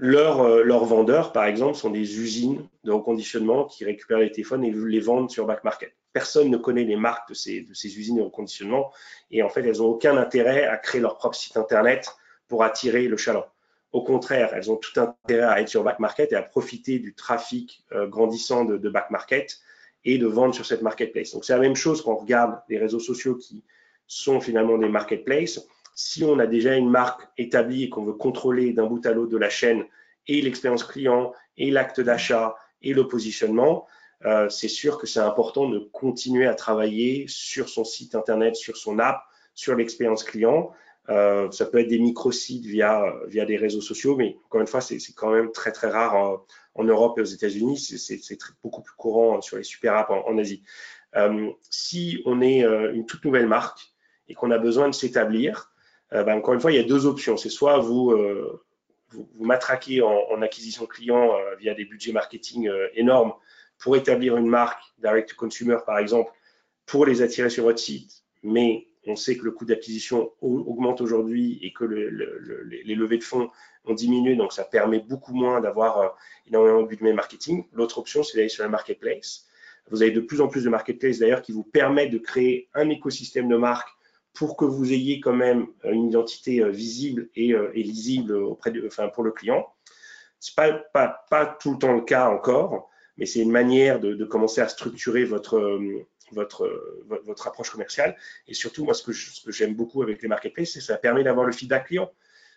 euh, 0.00 0.64
leurs, 0.64 0.84
vendeurs, 0.84 1.32
par 1.32 1.44
exemple, 1.44 1.74
sont 1.74 1.90
des 1.90 2.20
usines 2.20 2.68
de 2.84 2.92
reconditionnement 2.92 3.64
qui 3.64 3.84
récupèrent 3.84 4.18
les 4.18 4.30
téléphones 4.30 4.64
et 4.64 4.70
les 4.70 5.00
vendent 5.00 5.30
sur 5.30 5.46
Back 5.46 5.64
Market. 5.64 5.94
Personne 6.12 6.50
ne 6.50 6.56
connaît 6.56 6.84
les 6.84 6.96
marques 6.96 7.28
de 7.30 7.34
ces, 7.34 7.62
de 7.62 7.72
usines 7.72 8.16
de 8.16 8.22
reconditionnement 8.22 8.92
et 9.30 9.42
en 9.42 9.48
fait, 9.48 9.66
elles 9.66 9.78
n'ont 9.78 9.86
aucun 9.86 10.16
intérêt 10.16 10.64
à 10.64 10.76
créer 10.76 11.00
leur 11.00 11.16
propre 11.16 11.36
site 11.36 11.56
internet 11.56 12.14
pour 12.48 12.64
attirer 12.64 13.08
le 13.08 13.16
chaland. 13.16 13.46
Au 13.92 14.02
contraire, 14.02 14.52
elles 14.54 14.70
ont 14.70 14.76
tout 14.76 14.98
intérêt 14.98 15.42
à 15.44 15.60
être 15.60 15.68
sur 15.68 15.84
back 15.84 15.98
market 15.98 16.32
et 16.32 16.36
à 16.36 16.42
profiter 16.42 16.98
du 16.98 17.14
trafic 17.14 17.84
euh, 17.92 18.06
grandissant 18.06 18.64
de, 18.64 18.88
back 18.88 19.10
market 19.10 19.60
et 20.04 20.18
de 20.18 20.26
vendre 20.26 20.54
sur 20.54 20.64
cette 20.64 20.82
marketplace. 20.82 21.32
Donc 21.32 21.44
c'est 21.44 21.52
la 21.52 21.60
même 21.60 21.76
chose 21.76 22.02
quand 22.02 22.12
on 22.12 22.16
regarde 22.16 22.60
les 22.68 22.78
réseaux 22.78 22.98
sociaux 22.98 23.36
qui 23.36 23.62
sont 24.06 24.40
finalement 24.40 24.78
des 24.78 24.88
marketplaces. 24.88 25.66
Si 25.94 26.24
on 26.24 26.38
a 26.38 26.46
déjà 26.46 26.74
une 26.74 26.90
marque 26.90 27.28
établie 27.36 27.84
et 27.84 27.88
qu'on 27.90 28.04
veut 28.04 28.14
contrôler 28.14 28.72
d'un 28.72 28.86
bout 28.86 29.04
à 29.06 29.12
l'autre 29.12 29.30
de 29.30 29.36
la 29.36 29.50
chaîne 29.50 29.84
et 30.26 30.40
l'expérience 30.40 30.84
client 30.84 31.32
et 31.58 31.70
l'acte 31.70 32.00
d'achat 32.00 32.56
et 32.80 32.94
le 32.94 33.06
positionnement, 33.06 33.86
euh, 34.24 34.48
c'est 34.48 34.68
sûr 34.68 34.98
que 34.98 35.06
c'est 35.06 35.20
important 35.20 35.68
de 35.68 35.78
continuer 35.78 36.46
à 36.46 36.54
travailler 36.54 37.26
sur 37.28 37.68
son 37.68 37.84
site 37.84 38.14
internet, 38.14 38.56
sur 38.56 38.76
son 38.76 38.98
app, 38.98 39.22
sur 39.54 39.74
l'expérience 39.74 40.24
client 40.24 40.72
euh, 41.08 41.50
ça 41.50 41.66
peut 41.66 41.78
être 41.78 41.88
des 41.88 41.98
micro-sites 41.98 42.64
via, 42.64 43.12
via 43.26 43.44
des 43.44 43.56
réseaux 43.56 43.80
sociaux, 43.80 44.16
mais 44.16 44.36
encore 44.46 44.60
une 44.60 44.66
fois, 44.66 44.80
c'est 44.80 44.98
quand 45.14 45.30
même 45.30 45.50
très 45.50 45.72
très 45.72 45.88
rare 45.88 46.14
en, 46.74 46.84
Europe 46.84 47.18
et 47.18 47.22
aux 47.22 47.24
États-Unis. 47.24 47.78
C'est 47.78 48.38
beaucoup 48.62 48.82
plus 48.82 48.94
courant 48.94 49.40
sur 49.40 49.56
les 49.56 49.64
super 49.64 49.94
apps 49.94 50.10
en, 50.10 50.38
Asie. 50.38 50.62
Euh, 51.16 51.50
si 51.68 52.22
on 52.24 52.40
est 52.40 52.64
euh, 52.64 52.94
une 52.94 53.04
toute 53.04 53.24
nouvelle 53.24 53.46
marque 53.46 53.92
et 54.28 54.34
qu'on 54.34 54.50
a 54.50 54.58
besoin 54.58 54.88
de 54.88 54.94
s'établir, 54.94 55.72
euh, 56.12 56.22
ben, 56.22 56.36
encore 56.36 56.54
une 56.54 56.60
fois, 56.60 56.72
il 56.72 56.76
y 56.76 56.80
a 56.80 56.84
deux 56.84 57.04
options. 57.04 57.36
C'est 57.36 57.50
soit 57.50 57.78
vous, 57.78 58.14
vous, 59.10 59.44
matraquez 59.44 60.02
en, 60.02 60.18
en 60.30 60.40
acquisition 60.40 60.86
client 60.86 61.32
via 61.58 61.74
des 61.74 61.84
budgets 61.84 62.12
marketing 62.12 62.70
énormes 62.94 63.34
pour 63.82 63.96
établir 63.96 64.36
une 64.36 64.46
marque 64.46 64.82
direct 64.98 65.30
to 65.30 65.36
consumer, 65.36 65.76
par 65.84 65.98
exemple, 65.98 66.30
pour 66.86 67.04
les 67.04 67.20
attirer 67.20 67.50
sur 67.50 67.64
votre 67.64 67.80
site, 67.80 68.22
mais 68.42 68.86
on 69.06 69.16
sait 69.16 69.36
que 69.36 69.44
le 69.44 69.50
coût 69.50 69.64
d'acquisition 69.64 70.30
augmente 70.40 71.00
aujourd'hui 71.00 71.58
et 71.62 71.72
que 71.72 71.84
les 71.84 72.94
levées 72.94 73.18
de 73.18 73.24
fonds 73.24 73.50
ont 73.84 73.94
diminué, 73.94 74.36
donc 74.36 74.52
ça 74.52 74.62
permet 74.62 75.00
beaucoup 75.00 75.34
moins 75.34 75.60
d'avoir 75.60 75.98
euh, 75.98 76.08
énormément 76.46 76.82
de 76.82 76.86
budget 76.86 77.12
marketing. 77.12 77.64
L'autre 77.72 77.98
option, 77.98 78.22
c'est 78.22 78.36
d'aller 78.36 78.48
sur 78.48 78.62
la 78.62 78.68
marketplace. 78.68 79.46
Vous 79.90 80.02
avez 80.02 80.12
de 80.12 80.20
plus 80.20 80.40
en 80.40 80.46
plus 80.46 80.62
de 80.62 80.68
marketplaces 80.68 81.18
d'ailleurs 81.18 81.42
qui 81.42 81.50
vous 81.50 81.64
permettent 81.64 82.12
de 82.12 82.18
créer 82.18 82.68
un 82.74 82.88
écosystème 82.90 83.48
de 83.48 83.56
marques 83.56 83.90
pour 84.34 84.56
que 84.56 84.64
vous 84.64 84.92
ayez 84.92 85.18
quand 85.18 85.32
même 85.32 85.66
euh, 85.84 85.90
une 85.90 86.08
identité 86.08 86.60
euh, 86.60 86.70
visible 86.70 87.28
et, 87.34 87.54
lisible 87.74 88.36
auprès 88.36 88.70
de, 88.70 88.86
enfin, 88.86 89.08
pour 89.08 89.24
le 89.24 89.32
client. 89.32 89.66
C'est 90.38 90.54
pas, 90.54 90.72
pas, 90.72 91.24
pas 91.28 91.46
tout 91.46 91.72
le 91.72 91.78
temps 91.78 91.92
le 91.92 92.02
cas 92.02 92.28
encore, 92.28 92.88
mais 93.16 93.26
c'est 93.26 93.40
une 93.40 93.50
manière 93.50 94.00
de, 94.00 94.24
commencer 94.24 94.60
à 94.60 94.68
structurer 94.68 95.24
votre, 95.24 95.80
votre, 96.32 97.02
votre 97.24 97.46
approche 97.46 97.70
commerciale. 97.70 98.16
Et 98.48 98.54
surtout, 98.54 98.84
moi, 98.84 98.94
ce 98.94 99.02
que 99.02 99.52
j'aime 99.52 99.74
beaucoup 99.74 100.02
avec 100.02 100.22
les 100.22 100.28
marketplaces, 100.28 100.72
c'est 100.72 100.78
que 100.78 100.84
ça 100.84 100.96
permet 100.96 101.24
d'avoir 101.24 101.46
le 101.46 101.52
feedback 101.52 101.86
client. 101.86 102.10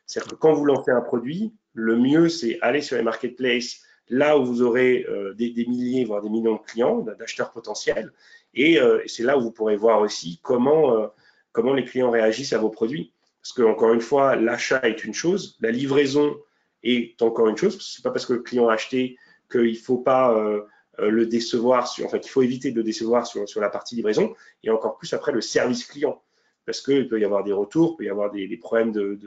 C'est-à-dire 0.05 0.31
que 0.31 0.35
quand 0.35 0.53
vous 0.53 0.65
lancez 0.65 0.91
un 0.91 1.01
produit, 1.01 1.53
le 1.73 1.97
mieux, 1.97 2.29
c'est 2.29 2.57
aller 2.61 2.81
sur 2.81 2.95
les 2.97 3.03
marketplaces, 3.03 3.81
là 4.09 4.37
où 4.37 4.45
vous 4.45 4.61
aurez 4.61 5.05
euh, 5.09 5.33
des, 5.33 5.65
milliers, 5.67 6.05
voire 6.05 6.21
des 6.21 6.29
millions 6.29 6.55
de 6.55 6.61
clients, 6.61 6.99
d'acheteurs 7.01 7.51
potentiels. 7.51 8.11
Euh, 8.57 9.01
et, 9.03 9.07
c'est 9.07 9.23
là 9.23 9.37
où 9.37 9.41
vous 9.41 9.51
pourrez 9.51 9.75
voir 9.75 10.01
aussi 10.01 10.39
comment, 10.43 10.95
euh, 10.95 11.07
comment 11.51 11.73
les 11.73 11.85
clients 11.85 12.11
réagissent 12.11 12.53
à 12.53 12.59
vos 12.59 12.69
produits. 12.69 13.13
Parce 13.41 13.53
que, 13.53 13.63
encore 13.63 13.93
une 13.93 14.01
fois, 14.01 14.35
l'achat 14.35 14.81
est 14.83 15.03
une 15.03 15.13
chose, 15.13 15.57
la 15.59 15.71
livraison 15.71 16.37
est 16.83 17.21
encore 17.21 17.47
une 17.47 17.57
chose. 17.57 17.79
Ce 17.79 17.99
n'est 17.99 18.03
pas 18.03 18.11
parce 18.11 18.25
que 18.25 18.33
le 18.33 18.39
client 18.39 18.69
a 18.69 18.73
acheté 18.73 19.17
qu'il 19.51 19.71
ne 19.71 19.77
faut 19.77 19.97
pas 19.97 20.33
euh, 20.33 20.61
le 20.99 21.25
décevoir 21.25 21.87
sur, 21.87 22.05
enfin, 22.05 22.19
qu'il 22.19 22.31
faut 22.31 22.41
éviter 22.41 22.71
de 22.71 22.77
le 22.77 22.83
décevoir 22.83 23.27
sur, 23.27 23.47
sur 23.47 23.61
la 23.61 23.69
partie 23.69 23.95
livraison 23.95 24.33
et 24.63 24.69
encore 24.69 24.97
plus 24.97 25.13
après 25.13 25.31
le 25.31 25.41
service 25.41 25.85
client 25.85 26.21
parce 26.65 26.81
qu'il 26.81 27.07
peut 27.07 27.19
y 27.19 27.25
avoir 27.25 27.43
des 27.43 27.53
retours, 27.53 27.91
il 27.93 27.97
peut 27.97 28.05
y 28.05 28.09
avoir 28.09 28.31
des, 28.31 28.57
problèmes 28.57 28.91
de, 28.91 29.19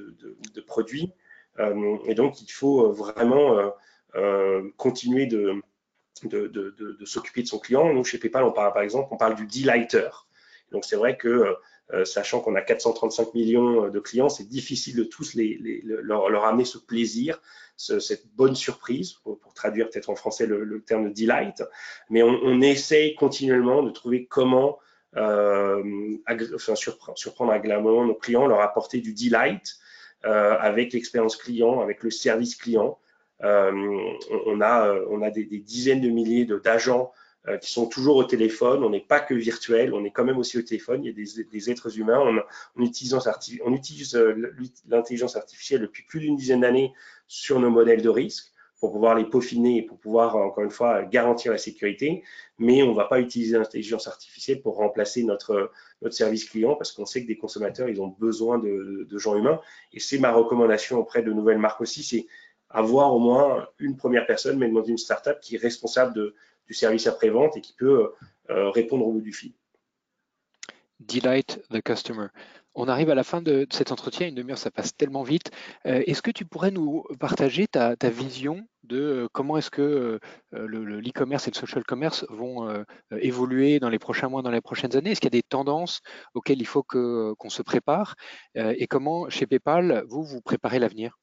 de, 0.54 0.60
produits 0.60 1.12
euh, 1.58 1.96
et 2.04 2.14
donc 2.14 2.40
il 2.42 2.50
faut 2.50 2.86
euh, 2.86 2.92
vraiment 2.92 3.58
euh, 3.58 3.70
euh, 4.16 4.70
continuer 4.76 5.26
de, 5.26 5.60
s'occuper 7.04 7.42
de 7.42 7.48
son 7.48 7.58
client. 7.58 7.92
Nous, 7.92 8.04
chez 8.04 8.18
PayPal, 8.18 8.44
on 8.44 8.52
parle 8.52 8.72
par 8.72 8.82
exemple, 8.82 9.08
on 9.12 9.16
parle 9.16 9.36
du 9.36 9.46
delighter. 9.46 10.08
Donc 10.72 10.84
c'est 10.84 10.96
vrai 10.96 11.16
que 11.16 11.28
euh, 11.28 11.54
sachant 12.04 12.40
qu'on 12.40 12.54
a 12.54 12.60
435 12.60 13.34
millions 13.34 13.86
euh, 13.86 13.90
de 13.90 13.98
clients, 13.98 14.28
c'est 14.28 14.48
difficile 14.48 14.96
de 14.96 15.04
tous 15.04 15.34
les, 15.34 15.58
leur, 15.84 16.44
amener 16.44 16.64
ce 16.64 16.78
plaisir, 16.78 17.40
cette 17.76 18.26
bonne 18.34 18.54
surprise, 18.54 19.12
pour, 19.22 19.38
traduire 19.54 19.88
peut-être 19.88 20.10
en 20.10 20.16
français 20.16 20.46
le, 20.46 20.82
terme 20.82 21.08
de 21.08 21.14
delight, 21.14 21.62
mais 22.10 22.22
on, 22.22 22.60
essaye 22.60 23.14
continuellement 23.14 23.82
de 23.82 23.90
trouver 23.90 24.26
comment 24.26 24.78
euh, 25.16 26.16
enfin, 26.54 26.74
surprendre, 26.74 27.18
surprendre 27.18 27.52
agréablement 27.52 28.04
nos 28.04 28.14
clients, 28.14 28.46
leur 28.46 28.60
apporter 28.60 29.00
du 29.00 29.14
delight 29.14 29.78
euh, 30.24 30.56
avec 30.58 30.92
l'expérience 30.92 31.36
client, 31.36 31.80
avec 31.80 32.02
le 32.02 32.10
service 32.10 32.56
client. 32.56 32.98
Euh, 33.44 33.72
on, 34.46 34.60
a, 34.60 35.30
des, 35.30 35.44
dizaines 35.44 36.00
de 36.00 36.08
milliers 36.08 36.44
d'agents 36.44 37.12
euh, 37.12 37.18
qui 37.56 37.72
sont 37.72 37.86
toujours 37.86 38.16
au 38.16 38.24
téléphone. 38.24 38.84
On 38.84 38.90
n'est 38.90 39.00
pas 39.00 39.20
que 39.20 39.34
virtuel, 39.34 39.94
on 39.94 40.04
est 40.04 40.10
quand 40.10 40.24
même 40.24 40.38
aussi 40.38 40.58
au 40.58 40.62
téléphone. 40.62 41.04
Il 41.04 41.08
y 41.08 41.10
a 41.10 41.44
des, 41.50 41.70
êtres 41.70 41.98
humains. 41.98 42.44
On, 42.76 42.82
utilise, 42.82 43.14
euh, 44.14 44.52
l'intelligence 44.88 45.36
artificielle 45.36 45.80
depuis 45.80 46.02
plus 46.04 46.20
d'une 46.20 46.36
dizaine 46.36 46.60
d'années 46.60 46.92
sur 47.26 47.60
nos 47.60 47.70
modèles 47.70 48.02
de 48.02 48.08
risque 48.08 48.52
pour 48.80 48.92
pouvoir 48.92 49.16
les 49.16 49.24
peaufiner 49.24 49.78
et 49.78 49.82
pour 49.82 49.98
pouvoir, 49.98 50.36
encore 50.36 50.62
une 50.62 50.70
fois, 50.70 51.02
garantir 51.02 51.50
la 51.52 51.58
sécurité. 51.58 52.22
Mais 52.58 52.82
on 52.82 52.90
ne 52.90 52.96
va 52.96 53.06
pas 53.06 53.20
utiliser 53.20 53.58
l'intelligence 53.58 54.06
artificielle 54.06 54.62
pour 54.62 54.76
remplacer 54.76 55.24
notre, 55.24 55.72
service 56.10 56.44
client 56.44 56.76
parce 56.76 56.92
qu'on 56.92 57.06
sait 57.06 57.22
que 57.22 57.26
des 57.26 57.36
consommateurs, 57.36 57.88
ils 57.88 58.00
ont 58.00 58.14
besoin 58.18 58.58
de, 58.58 59.06
gens 59.18 59.36
humains. 59.36 59.60
Et 59.92 60.00
c'est 60.00 60.18
ma 60.18 60.32
recommandation 60.32 60.98
auprès 60.98 61.22
de 61.22 61.32
nouvelles 61.32 61.58
marques 61.58 61.80
aussi, 61.80 62.02
c'est 62.02 62.26
avoir 62.70 63.14
au 63.14 63.18
moins 63.18 63.66
une 63.78 63.96
première 63.96 64.26
personne, 64.26 64.58
même 64.58 64.74
dans 64.74 64.84
une 64.84 64.98
startup, 64.98 65.40
qui 65.40 65.56
est 65.56 65.58
responsable 65.58 66.14
de, 66.14 66.34
du 66.68 66.74
service 66.74 67.06
après-vente 67.06 67.56
et 67.56 67.60
qui 67.60 67.72
peut 67.72 68.12
euh, 68.50 68.70
répondre 68.70 69.06
au 69.06 69.12
bout 69.12 69.20
du 69.20 69.32
fil. 69.32 69.52
Delight 71.00 71.60
the 71.70 71.80
customer. 71.80 72.28
On 72.80 72.86
arrive 72.86 73.10
à 73.10 73.16
la 73.16 73.24
fin 73.24 73.42
de, 73.42 73.66
cet 73.72 73.90
entretien, 73.90 74.28
une 74.28 74.36
demi-heure, 74.36 74.56
ça 74.56 74.70
passe 74.70 74.96
tellement 74.96 75.24
vite. 75.24 75.50
Euh, 75.86 76.02
est-ce 76.06 76.22
que 76.22 76.30
tu 76.30 76.44
pourrais 76.44 76.70
nous 76.70 77.02
partager 77.18 77.66
ta, 77.66 77.96
vision 78.08 78.66
de 78.84 79.00
euh, 79.00 79.28
comment 79.32 79.56
est-ce 79.56 79.70
que 79.70 80.20
euh, 80.54 80.66
l'e-commerce 80.68 81.48
et 81.48 81.50
le 81.50 81.56
social 81.56 81.82
commerce 81.82 82.24
vont 82.28 82.84
évoluer 83.10 83.80
dans 83.80 83.88
les 83.88 83.98
prochains 83.98 84.28
mois, 84.28 84.42
dans 84.42 84.52
les 84.52 84.60
prochaines 84.60 84.96
années? 84.96 85.10
Est-ce 85.10 85.20
qu'il 85.20 85.26
y 85.32 85.36
a 85.36 85.40
des 85.40 85.42
tendances 85.42 86.02
auxquelles 86.34 86.60
il 86.60 86.66
faut 86.66 86.84
qu'on 86.84 87.50
se 87.50 87.62
prépare? 87.62 88.14
Et 88.54 88.86
comment, 88.86 89.28
chez 89.28 89.46
PayPal, 89.46 90.04
vous, 90.08 90.22
vous 90.22 90.40
préparez 90.40 90.78
l'avenir? 90.78 91.18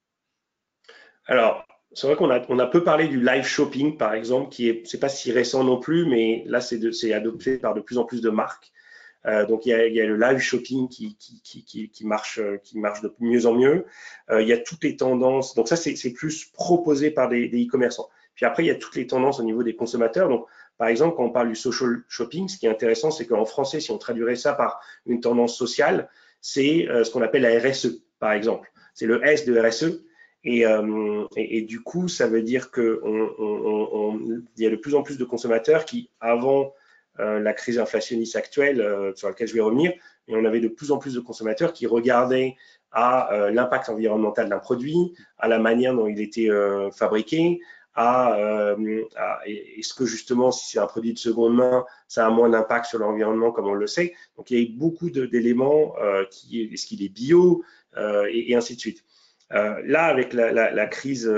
Alors, 1.25 1.65
c'est 1.95 2.07
vrai 2.07 2.15
qu'on 2.15 2.29
a, 2.29 2.41
on 2.49 2.59
a 2.59 2.67
peu 2.67 2.83
parlé 2.83 3.07
du 3.07 3.23
live 3.23 3.45
shopping, 3.45 3.97
par 3.97 4.13
exemple, 4.13 4.49
qui 4.49 4.69
est, 4.69 4.85
c'est 4.85 4.99
pas 4.99 5.09
si 5.09 5.31
récent 5.31 5.63
non 5.63 5.79
plus, 5.79 6.05
mais 6.05 6.43
là, 6.45 6.61
c'est 6.61 7.13
adopté 7.13 7.57
par 7.57 7.73
de 7.73 7.81
plus 7.81 7.97
en 7.97 8.03
plus 8.03 8.21
de 8.21 8.29
marques. 8.29 8.71
Euh, 9.25 9.45
donc 9.47 9.65
il 9.65 9.69
y, 9.69 9.73
a, 9.73 9.87
y, 9.87 9.99
a, 9.99 10.05
le 10.05 10.17
live 10.17 10.37
shopping 10.37 10.87
qui, 10.87 11.15
qui, 11.17 11.41
qui, 11.41 11.89
qui, 11.89 12.05
marche, 12.05 12.39
qui 12.63 12.77
marche 12.77 13.01
de 13.01 13.11
mieux 13.19 13.47
en 13.47 13.53
mieux. 13.53 13.85
Euh, 14.29 14.41
il 14.41 14.47
y 14.47 14.53
a 14.53 14.57
toutes 14.57 14.83
les 14.83 14.95
tendances. 14.95 15.55
Donc 15.55 15.67
ça, 15.67 15.75
c'est 15.75 16.13
plus 16.13 16.45
proposé 16.45 17.09
par 17.09 17.29
des 17.29 17.47
e-commerçants. 17.47 18.09
Puis 18.35 18.45
après, 18.45 18.63
il 18.63 18.67
y 18.67 18.71
a 18.71 18.75
toutes 18.75 18.95
les 18.95 19.07
tendances 19.07 19.39
au 19.39 19.43
niveau 19.43 19.63
des 19.63 19.75
consommateurs. 19.75 20.29
Donc, 20.29 20.45
par 20.77 20.89
exemple, 20.89 21.15
quand 21.15 21.23
on 21.23 21.31
parle 21.31 21.47
du 21.47 21.55
social 21.55 22.03
shopping, 22.09 22.47
ce 22.49 22.57
qui 22.57 22.65
est 22.65 22.69
intéressant, 22.69 23.09
c'est 23.09 23.25
qu'en 23.25 23.45
français, 23.45 23.79
si 23.79 23.91
on 23.91 23.97
traduirait 23.97 24.35
ça 24.35 24.53
par 24.53 24.81
une 25.05 25.21
tendance 25.21 25.57
sociale, 25.57 26.09
c'est 26.41 26.87
euh, 26.89 27.03
ce 27.03 27.11
qu'on 27.11 27.21
appelle 27.21 27.43
la 27.43 27.57
RSE, 27.57 28.03
par 28.19 28.33
exemple. 28.33 28.71
C'est 28.93 29.05
le 29.05 29.25
S 29.25 29.45
de 29.45 29.57
RSE. 29.57 30.04
Et, 30.45 30.65
euh, 30.65 31.25
et, 31.35 31.63
du 31.63 31.81
coup, 31.81 32.07
ça 32.07 32.27
veut 32.27 32.43
dire 32.43 32.71
qu'il 32.71 32.83
y 34.57 34.65
a 34.65 34.69
de 34.69 34.75
plus 34.75 34.95
en 34.95 35.01
plus 35.01 35.17
de 35.17 35.25
consommateurs 35.25 35.85
qui, 35.85 36.09
avant 36.21 36.73
euh, 37.21 37.39
la 37.39 37.53
crise 37.53 37.79
inflationniste 37.79 38.35
actuelle 38.35 38.81
euh, 38.81 39.13
sur 39.15 39.29
laquelle 39.29 39.47
je 39.47 39.53
vais 39.53 39.61
revenir, 39.61 39.93
on 40.27 40.43
avait 40.43 40.59
de 40.59 40.67
plus 40.67 40.91
en 40.91 40.97
plus 40.97 41.13
de 41.13 41.21
consommateurs 41.21 41.71
qui 41.71 41.87
regardaient 41.87 42.57
à 42.91 43.33
euh, 43.33 43.51
l'impact 43.51 43.87
environnemental 43.87 44.49
d'un 44.49 44.59
produit, 44.59 45.13
à 45.37 45.47
la 45.47 45.57
manière 45.57 45.95
dont 45.95 46.07
il 46.07 46.19
était 46.19 46.49
fabriqué, 46.93 47.61
à, 47.93 48.75
est-ce 49.45 49.93
que 49.93 50.05
justement, 50.05 50.51
si 50.51 50.71
c'est 50.71 50.79
un 50.79 50.87
produit 50.87 51.13
de 51.13 51.17
seconde 51.17 51.55
main, 51.55 51.85
ça 52.09 52.25
a 52.25 52.29
moins 52.29 52.49
d'impact 52.49 52.87
sur 52.87 52.99
l'environnement 52.99 53.53
comme 53.53 53.67
on 53.67 53.73
le 53.73 53.87
sait. 53.87 54.13
Donc 54.35 54.51
il 54.51 54.57
y 54.57 54.59
a 54.59 54.63
eu 54.63 54.73
beaucoup 54.73 55.09
d'éléments, 55.09 55.95
est-ce 55.97 56.85
qu'il 56.85 57.03
est 57.03 57.09
bio, 57.09 57.63
et, 58.29 58.53
ainsi 58.55 58.75
de 58.75 58.81
suite. 58.81 59.03
Là, 59.51 60.05
avec 60.05 60.33
la, 60.33 60.51
la, 60.51 60.71
la 60.71 60.87
crise 60.87 61.31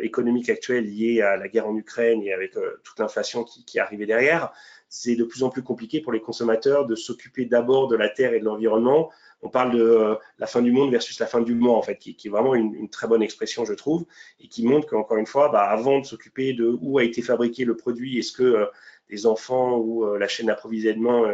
économique 0.00 0.48
actuelle 0.48 0.84
liée 0.84 1.20
à 1.20 1.36
la 1.36 1.48
guerre 1.48 1.68
en 1.68 1.76
Ukraine 1.76 2.22
et 2.22 2.32
avec 2.32 2.52
toute 2.52 2.98
l'inflation 2.98 3.44
qui, 3.44 3.64
qui 3.64 3.78
est 3.78 3.80
arrivée 3.80 4.06
derrière, 4.06 4.52
c'est 4.90 5.14
de 5.14 5.24
plus 5.24 5.44
en 5.44 5.50
plus 5.50 5.62
compliqué 5.62 6.00
pour 6.00 6.12
les 6.12 6.20
consommateurs 6.20 6.84
de 6.84 6.96
s'occuper 6.96 7.46
d'abord 7.46 7.86
de 7.86 7.96
la 7.96 8.08
terre 8.08 8.34
et 8.34 8.40
de 8.40 8.44
l'environnement. 8.44 9.10
On 9.40 9.48
parle 9.48 9.72
de 9.72 9.82
euh, 9.82 10.16
la 10.38 10.46
fin 10.46 10.60
du 10.60 10.72
monde 10.72 10.90
versus 10.90 11.18
la 11.20 11.26
fin 11.26 11.40
du 11.40 11.54
mois, 11.54 11.78
en 11.78 11.82
fait, 11.82 11.96
qui, 11.96 12.16
est 12.22 12.28
vraiment 12.28 12.56
une, 12.56 12.90
très 12.90 13.06
bonne 13.06 13.22
expression, 13.22 13.64
je 13.64 13.72
trouve, 13.72 14.04
et 14.40 14.48
qui 14.48 14.66
montre 14.66 14.88
qu'encore 14.88 15.16
une 15.16 15.26
fois, 15.26 15.48
bah, 15.48 15.62
avant 15.62 16.00
de 16.00 16.04
s'occuper 16.04 16.52
de 16.54 16.76
où 16.80 16.98
a 16.98 17.04
été 17.04 17.22
fabriqué 17.22 17.64
le 17.64 17.76
produit, 17.76 18.18
est-ce 18.18 18.32
que 18.32 18.42
euh, 18.42 18.66
les 19.08 19.26
enfants 19.26 19.78
ou 19.78 20.04
euh, 20.04 20.18
la 20.18 20.26
chaîne 20.26 20.46
d'approvisionnement 20.46 21.24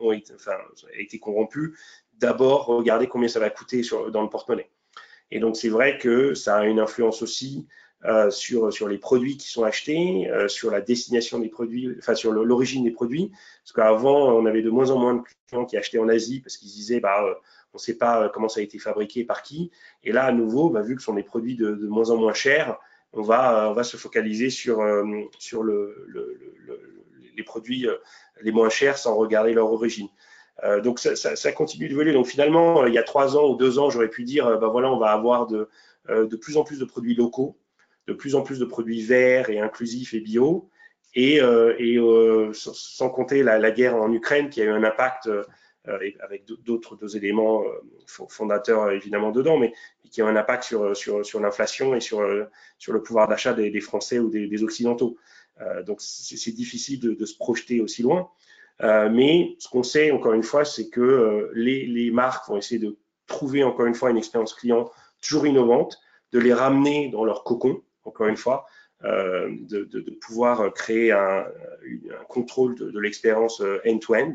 ont 0.00 0.12
été, 0.12 0.32
enfin, 0.34 0.52
a 0.52 1.00
été 1.00 1.18
corrompue, 1.18 1.76
d'abord 2.14 2.66
regarder 2.66 3.08
combien 3.08 3.28
ça 3.28 3.40
va 3.40 3.50
coûter 3.50 3.82
sur, 3.82 4.10
dans 4.12 4.22
le 4.22 4.28
porte-monnaie. 4.28 4.70
Et 5.30 5.38
donc, 5.40 5.56
c'est 5.56 5.68
vrai 5.68 5.98
que 5.98 6.34
ça 6.34 6.58
a 6.58 6.64
une 6.64 6.80
influence 6.80 7.22
aussi 7.22 7.66
euh, 8.06 8.30
sur, 8.30 8.72
sur 8.72 8.88
les 8.88 8.96
produits 8.96 9.36
qui 9.36 9.48
sont 9.48 9.62
achetés, 9.62 10.26
euh, 10.30 10.48
sur 10.48 10.70
la 10.70 10.80
destination 10.80 11.38
des 11.38 11.50
produits, 11.50 11.94
enfin 11.98 12.14
sur 12.14 12.32
l'origine 12.32 12.82
des 12.82 12.90
produits. 12.90 13.30
Parce 13.62 13.72
qu'avant, 13.72 14.32
on 14.32 14.46
avait 14.46 14.62
de 14.62 14.70
moins 14.70 14.90
en 14.90 14.98
moins 14.98 15.14
de 15.16 15.22
clients 15.48 15.66
qui 15.66 15.76
achetaient 15.76 15.98
en 15.98 16.08
Asie 16.08 16.40
parce 16.40 16.56
qu'ils 16.56 16.70
disaient, 16.70 17.00
bah, 17.00 17.22
euh, 17.22 17.34
on 17.74 17.76
ne 17.76 17.80
sait 17.80 17.98
pas 17.98 18.30
comment 18.30 18.48
ça 18.48 18.60
a 18.60 18.62
été 18.62 18.78
fabriqué, 18.78 19.24
par 19.24 19.42
qui. 19.42 19.70
Et 20.02 20.12
là, 20.12 20.24
à 20.24 20.32
nouveau, 20.32 20.70
bah, 20.70 20.80
vu 20.80 20.94
que 20.94 21.02
ce 21.02 21.06
sont 21.06 21.14
des 21.14 21.22
produits 21.22 21.56
de, 21.56 21.72
de, 21.72 21.86
moins 21.86 22.10
en 22.10 22.16
moins 22.16 22.32
chers, 22.32 22.78
on 23.12 23.22
va, 23.22 23.68
on 23.70 23.74
va 23.74 23.84
se 23.84 23.96
focaliser 23.96 24.50
sur, 24.50 24.82
sur 25.38 25.62
le, 25.62 26.04
le, 26.06 26.38
le, 26.58 27.04
les 27.36 27.42
produits 27.42 27.86
les 28.40 28.52
moins 28.52 28.70
chers 28.70 28.96
sans 28.98 29.16
regarder 29.16 29.52
leur 29.52 29.70
origine. 29.72 30.08
Euh, 30.64 30.80
donc 30.80 30.98
ça, 30.98 31.16
ça, 31.16 31.36
ça 31.36 31.52
continue 31.52 31.88
d'évoluer. 31.88 32.12
Donc 32.12 32.26
finalement, 32.26 32.86
il 32.86 32.94
y 32.94 32.98
a 32.98 33.02
trois 33.02 33.36
ans 33.36 33.48
ou 33.48 33.56
deux 33.56 33.78
ans, 33.78 33.90
j'aurais 33.90 34.08
pu 34.08 34.24
dire, 34.24 34.58
bah 34.58 34.68
voilà, 34.68 34.90
on 34.92 34.98
va 34.98 35.10
avoir 35.10 35.46
de, 35.46 35.68
de 36.08 36.36
plus 36.36 36.56
en 36.56 36.64
plus 36.64 36.78
de 36.78 36.84
produits 36.84 37.14
locaux 37.14 37.56
de 38.10 38.14
plus 38.14 38.34
en 38.34 38.42
plus 38.42 38.58
de 38.58 38.64
produits 38.64 39.02
verts 39.02 39.50
et 39.50 39.60
inclusifs 39.60 40.14
et 40.14 40.20
bio, 40.20 40.68
et, 41.14 41.40
euh, 41.40 41.74
et 41.78 41.96
euh, 41.96 42.52
sans 42.52 43.08
compter 43.08 43.42
la, 43.42 43.70
guerre 43.70 43.96
en 43.96 44.12
Ukraine 44.12 44.50
qui 44.50 44.60
a 44.60 44.64
eu 44.64 44.70
un 44.70 44.84
impact 44.84 45.28
euh, 45.28 45.44
avec 45.86 46.44
d'autres 46.44 46.96
deux 46.96 47.16
éléments 47.16 47.64
fondateurs 48.06 48.90
évidemment 48.90 49.30
dedans, 49.30 49.58
mais 49.58 49.72
qui 50.10 50.20
a 50.20 50.26
un 50.26 50.36
impact 50.36 50.64
sur, 50.64 50.96
sur, 50.96 51.24
sur 51.24 51.40
l'inflation 51.40 51.94
et 51.94 52.00
sur, 52.00 52.20
sur 52.78 52.92
le 52.92 53.02
pouvoir 53.02 53.28
d'achat 53.28 53.54
des, 53.54 53.80
Français 53.80 54.18
ou 54.18 54.28
des, 54.28 54.62
Occidentaux. 54.62 55.16
donc 55.86 56.00
c'est 56.00 56.52
difficile 56.52 57.00
de, 57.00 57.24
se 57.24 57.36
projeter 57.36 57.80
aussi 57.80 58.02
loin. 58.02 58.28
Mais 58.82 59.56
ce 59.58 59.68
qu'on 59.68 59.82
sait 59.82 60.10
encore 60.10 60.32
une 60.32 60.42
fois, 60.42 60.64
c'est 60.64 60.88
que 60.88 61.50
les, 61.54 61.86
les 61.86 62.10
marques 62.10 62.48
vont 62.48 62.56
essayer 62.56 62.80
de 62.80 62.96
trouver 63.26 63.62
encore 63.62 63.86
une 63.86 63.94
fois 63.94 64.10
une 64.10 64.18
expérience 64.18 64.54
client 64.54 64.90
toujours 65.20 65.46
innovante, 65.46 65.98
de 66.32 66.38
les 66.38 66.52
ramener 66.52 67.08
dans 67.08 67.24
leur 67.24 67.44
cocon, 67.44 67.82
encore 68.04 68.28
une 68.28 68.36
fois, 68.36 68.66
euh, 69.04 69.50
de, 69.62 70.10
pouvoir 70.20 70.72
créer 70.74 71.12
un, 71.12 71.46
contrôle 72.28 72.74
de, 72.74 72.98
l'expérience 72.98 73.60
euh, 73.60 73.80
end-to-end. 73.86 74.34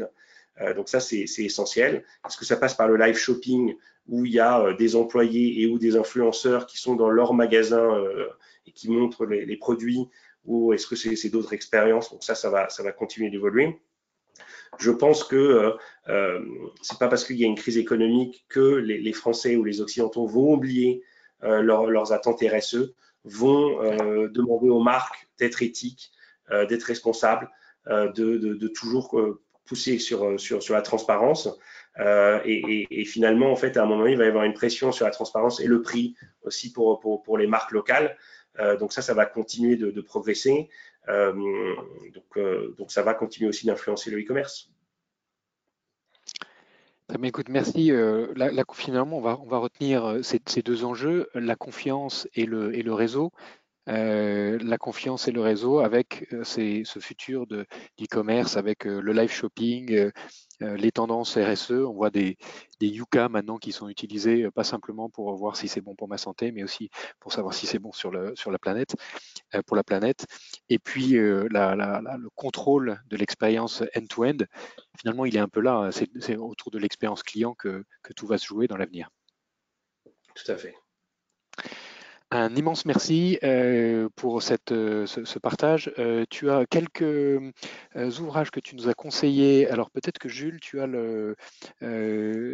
Euh, 0.62 0.74
donc 0.74 0.90
ça, 0.90 1.00
c'est 1.00 1.26
essentiel. 1.38 2.04
Est-ce 2.26 2.38
que 2.38 2.46
ça 2.46 2.58
passe 2.58 2.74
par 2.74 2.88
le 2.88 2.98
live 2.98 3.16
shopping 3.16 3.76
où 4.08 4.26
il 4.26 4.34
y 4.34 4.40
a 4.40 4.74
des 4.74 4.96
employés 4.96 5.62
et 5.62 5.68
ou 5.68 5.78
des 5.80 5.96
influenceurs 5.98 6.66
qui 6.68 6.78
sont 6.78 6.96
dans 6.96 7.10
leur 7.10 7.34
magasin 7.34 7.98
et 8.68 8.72
qui 8.72 8.90
montrent 8.90 9.26
les, 9.26 9.58
produits 9.58 10.08
ou 10.46 10.74
est-ce 10.74 10.86
que 10.86 10.96
c'est 10.96 11.30
d'autres 11.30 11.54
expériences 11.54 12.12
Donc 12.12 12.24
ça, 12.24 12.36
ça 12.36 12.50
va 12.50 12.92
continuer 12.92 13.32
d'évoluer. 13.32 13.80
Je 14.80 14.92
pense 14.92 15.24
que 15.24 15.76
euh, 16.08 16.40
c'est 16.82 17.00
pas 17.00 17.08
parce 17.08 17.24
qu'il 17.24 17.38
y 17.38 17.44
a 17.44 17.48
une 17.48 17.56
crise 17.56 17.78
économique 17.78 18.46
que 18.50 18.60
les, 18.60 19.14
Français 19.14 19.56
ou 19.56 19.64
les 19.64 19.82
Occidentaux 19.82 20.28
vont 20.28 20.54
oublier 20.54 21.04
leurs 21.42 22.12
attentes 22.12 22.42
RSE 22.42 22.94
vont 23.26 23.82
euh, 23.82 24.30
demander 24.30 24.70
aux 24.70 24.82
marques 24.82 25.28
d'être 25.40 25.62
éthiques, 25.62 26.12
euh, 26.52 26.66
d'être 26.66 26.84
responsables, 26.84 27.50
euh, 27.88 28.12
de, 28.14 28.68
toujours 28.68 29.20
pousser 29.66 29.98
sur, 29.98 30.40
sur, 30.40 30.62
sur 30.62 30.74
la 30.76 30.82
transparence. 30.82 31.50
Euh, 32.00 32.40
et, 32.46 32.88
et, 32.92 33.06
finalement, 33.06 33.52
en 33.52 33.56
fait, 33.56 33.78
à 33.78 33.84
un 33.84 33.86
moment 33.86 34.02
donné, 34.02 34.12
il 34.12 34.18
va 34.18 34.26
y 34.26 34.28
avoir 34.28 34.44
une 34.44 34.54
pression 34.54 34.92
sur 34.92 35.06
la 35.06 35.12
transparence 35.12 35.60
et 35.60 35.68
le 35.68 35.82
prix 35.82 36.16
aussi 36.44 36.72
pour, 36.72 37.00
pour, 37.00 37.24
pour 37.24 37.38
les 37.38 37.48
marques 37.48 37.72
locales. 37.72 38.18
Euh, 38.60 38.78
donc 38.78 38.94
ça, 38.94 39.02
ça 39.02 39.14
va 39.14 39.26
continuer 39.26 39.76
de, 39.76 40.02
progresser. 40.02 40.70
Euh, 41.08 41.34
donc, 42.14 42.78
donc 42.78 42.92
ça 42.92 43.04
va 43.04 43.14
continuer 43.14 43.50
aussi 43.50 43.66
d'influencer 43.66 44.12
le 44.12 44.22
e-commerce. 44.22 44.70
Bien, 47.10 47.30
écoute, 47.30 47.50
merci. 47.50 47.92
Euh, 47.92 48.34
finalement, 48.74 49.20
on 49.20 49.22
va, 49.22 49.40
on 49.40 49.46
va 49.46 49.60
retenir 49.60 50.06
euh, 50.06 50.22
ces, 50.24 50.62
deux 50.64 50.86
enjeux, 50.86 51.30
la 51.36 51.56
confiance 51.56 52.28
et 52.34 52.46
le, 52.46 52.76
et 52.76 52.82
le 52.82 52.94
réseau. 52.94 53.32
Euh, 53.88 54.58
la 54.62 54.78
confiance 54.78 55.28
et 55.28 55.32
le 55.32 55.42
réseau 55.42 55.80
avec 55.80 56.28
ce 56.44 57.00
futur 57.00 57.46
de 57.46 57.66
d'e-commerce, 57.98 58.58
avec 58.58 58.86
le 58.86 59.12
live 59.14 59.32
shopping, 59.32 60.12
les 60.60 60.92
tendances 60.92 61.38
RSE. 61.38 61.72
On 61.72 61.94
voit 61.94 62.10
des, 62.10 62.38
des 62.80 62.88
Yuka 62.88 63.30
maintenant 63.30 63.58
qui 63.58 63.72
sont 63.72 63.88
utilisés 63.88 64.50
pas 64.52 64.64
simplement 64.64 65.10
pour 65.10 65.36
voir 65.36 65.56
si 65.56 65.68
c'est 65.68 65.82
bon 65.82 65.96
pour 65.96 66.08
ma 66.08 66.18
santé, 66.18 66.52
mais 66.52 66.64
aussi 66.64 66.90
pour 67.20 67.32
savoir 67.32 67.54
si 67.54 67.68
c'est 67.68 67.80
bon 67.80 67.92
sur, 67.92 68.12
la 68.12 68.60
planète, 68.60 68.96
pour 69.68 69.76
la 69.76 69.84
planète. 69.84 70.26
Et 70.70 70.80
puis 70.80 71.12
le 71.12 72.30
contrôle 72.36 73.00
de 73.08 73.18
l'expérience 73.18 73.84
end-to-end, 73.96 74.38
finalement, 75.00 75.26
il 75.26 75.36
est 75.36 75.40
un 75.40 75.48
peu 75.48 75.62
là. 75.62 75.76
Hein. 75.76 75.90
C'est 75.92 76.38
autour 76.38 76.72
de 76.72 76.80
l'expérience 76.80 77.24
client 77.24 77.54
que 77.54 77.84
tout 78.16 78.28
va 78.28 78.38
se 78.38 78.46
jouer 78.46 78.68
dans 78.68 78.78
l'avenir. 78.78 79.10
Tout 80.36 80.52
à 80.52 80.58
fait. 80.58 80.76
Un 82.32 82.56
immense 82.56 82.86
merci 82.86 83.38
euh, 83.44 84.10
pour 84.16 84.42
cette, 84.42 84.72
euh, 84.72 85.06
ce, 85.06 85.40
partage. 85.40 85.94
Euh, 86.00 86.26
tu 86.30 86.50
as 86.50 86.66
quelques 86.66 87.40
ouvrages 88.20 88.50
que 88.50 88.60
tu 88.60 88.76
nous 88.76 88.90
as 88.90 88.96
conseillés. 88.96 89.70
Alors 89.70 89.92
peut-être 89.92 90.18
que 90.18 90.28
Jules, 90.28 90.60
tu 90.60 90.82
as 90.82 90.88
le, 90.88 91.36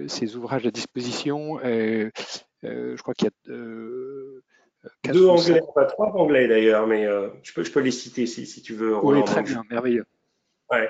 ces 0.08 0.36
ouvrages 0.36 0.68
à 0.68 0.72
disposition. 0.72 1.60
je 1.64 3.02
crois 3.02 3.14
qu'il 3.14 3.30
y 3.30 3.52
a 3.52 5.14
deux 5.14 5.28
anglais, 5.28 5.62
pas 5.74 5.86
trois 5.86 6.12
anglais 6.18 6.48
d'ailleurs, 6.48 6.86
mais 6.86 7.06
je, 7.42 7.54
peux, 7.54 7.64
je 7.64 7.72
peux 7.72 7.80
les 7.82 7.92
citer 7.92 8.26
si, 8.26 8.46
si 8.46 8.62
tu 8.62 8.74
veux. 8.74 8.98
Oui, 8.98 9.24
très 9.24 9.42
bien, 9.42 9.64
merveilleux. 9.70 10.06
Ouais. 10.70 10.90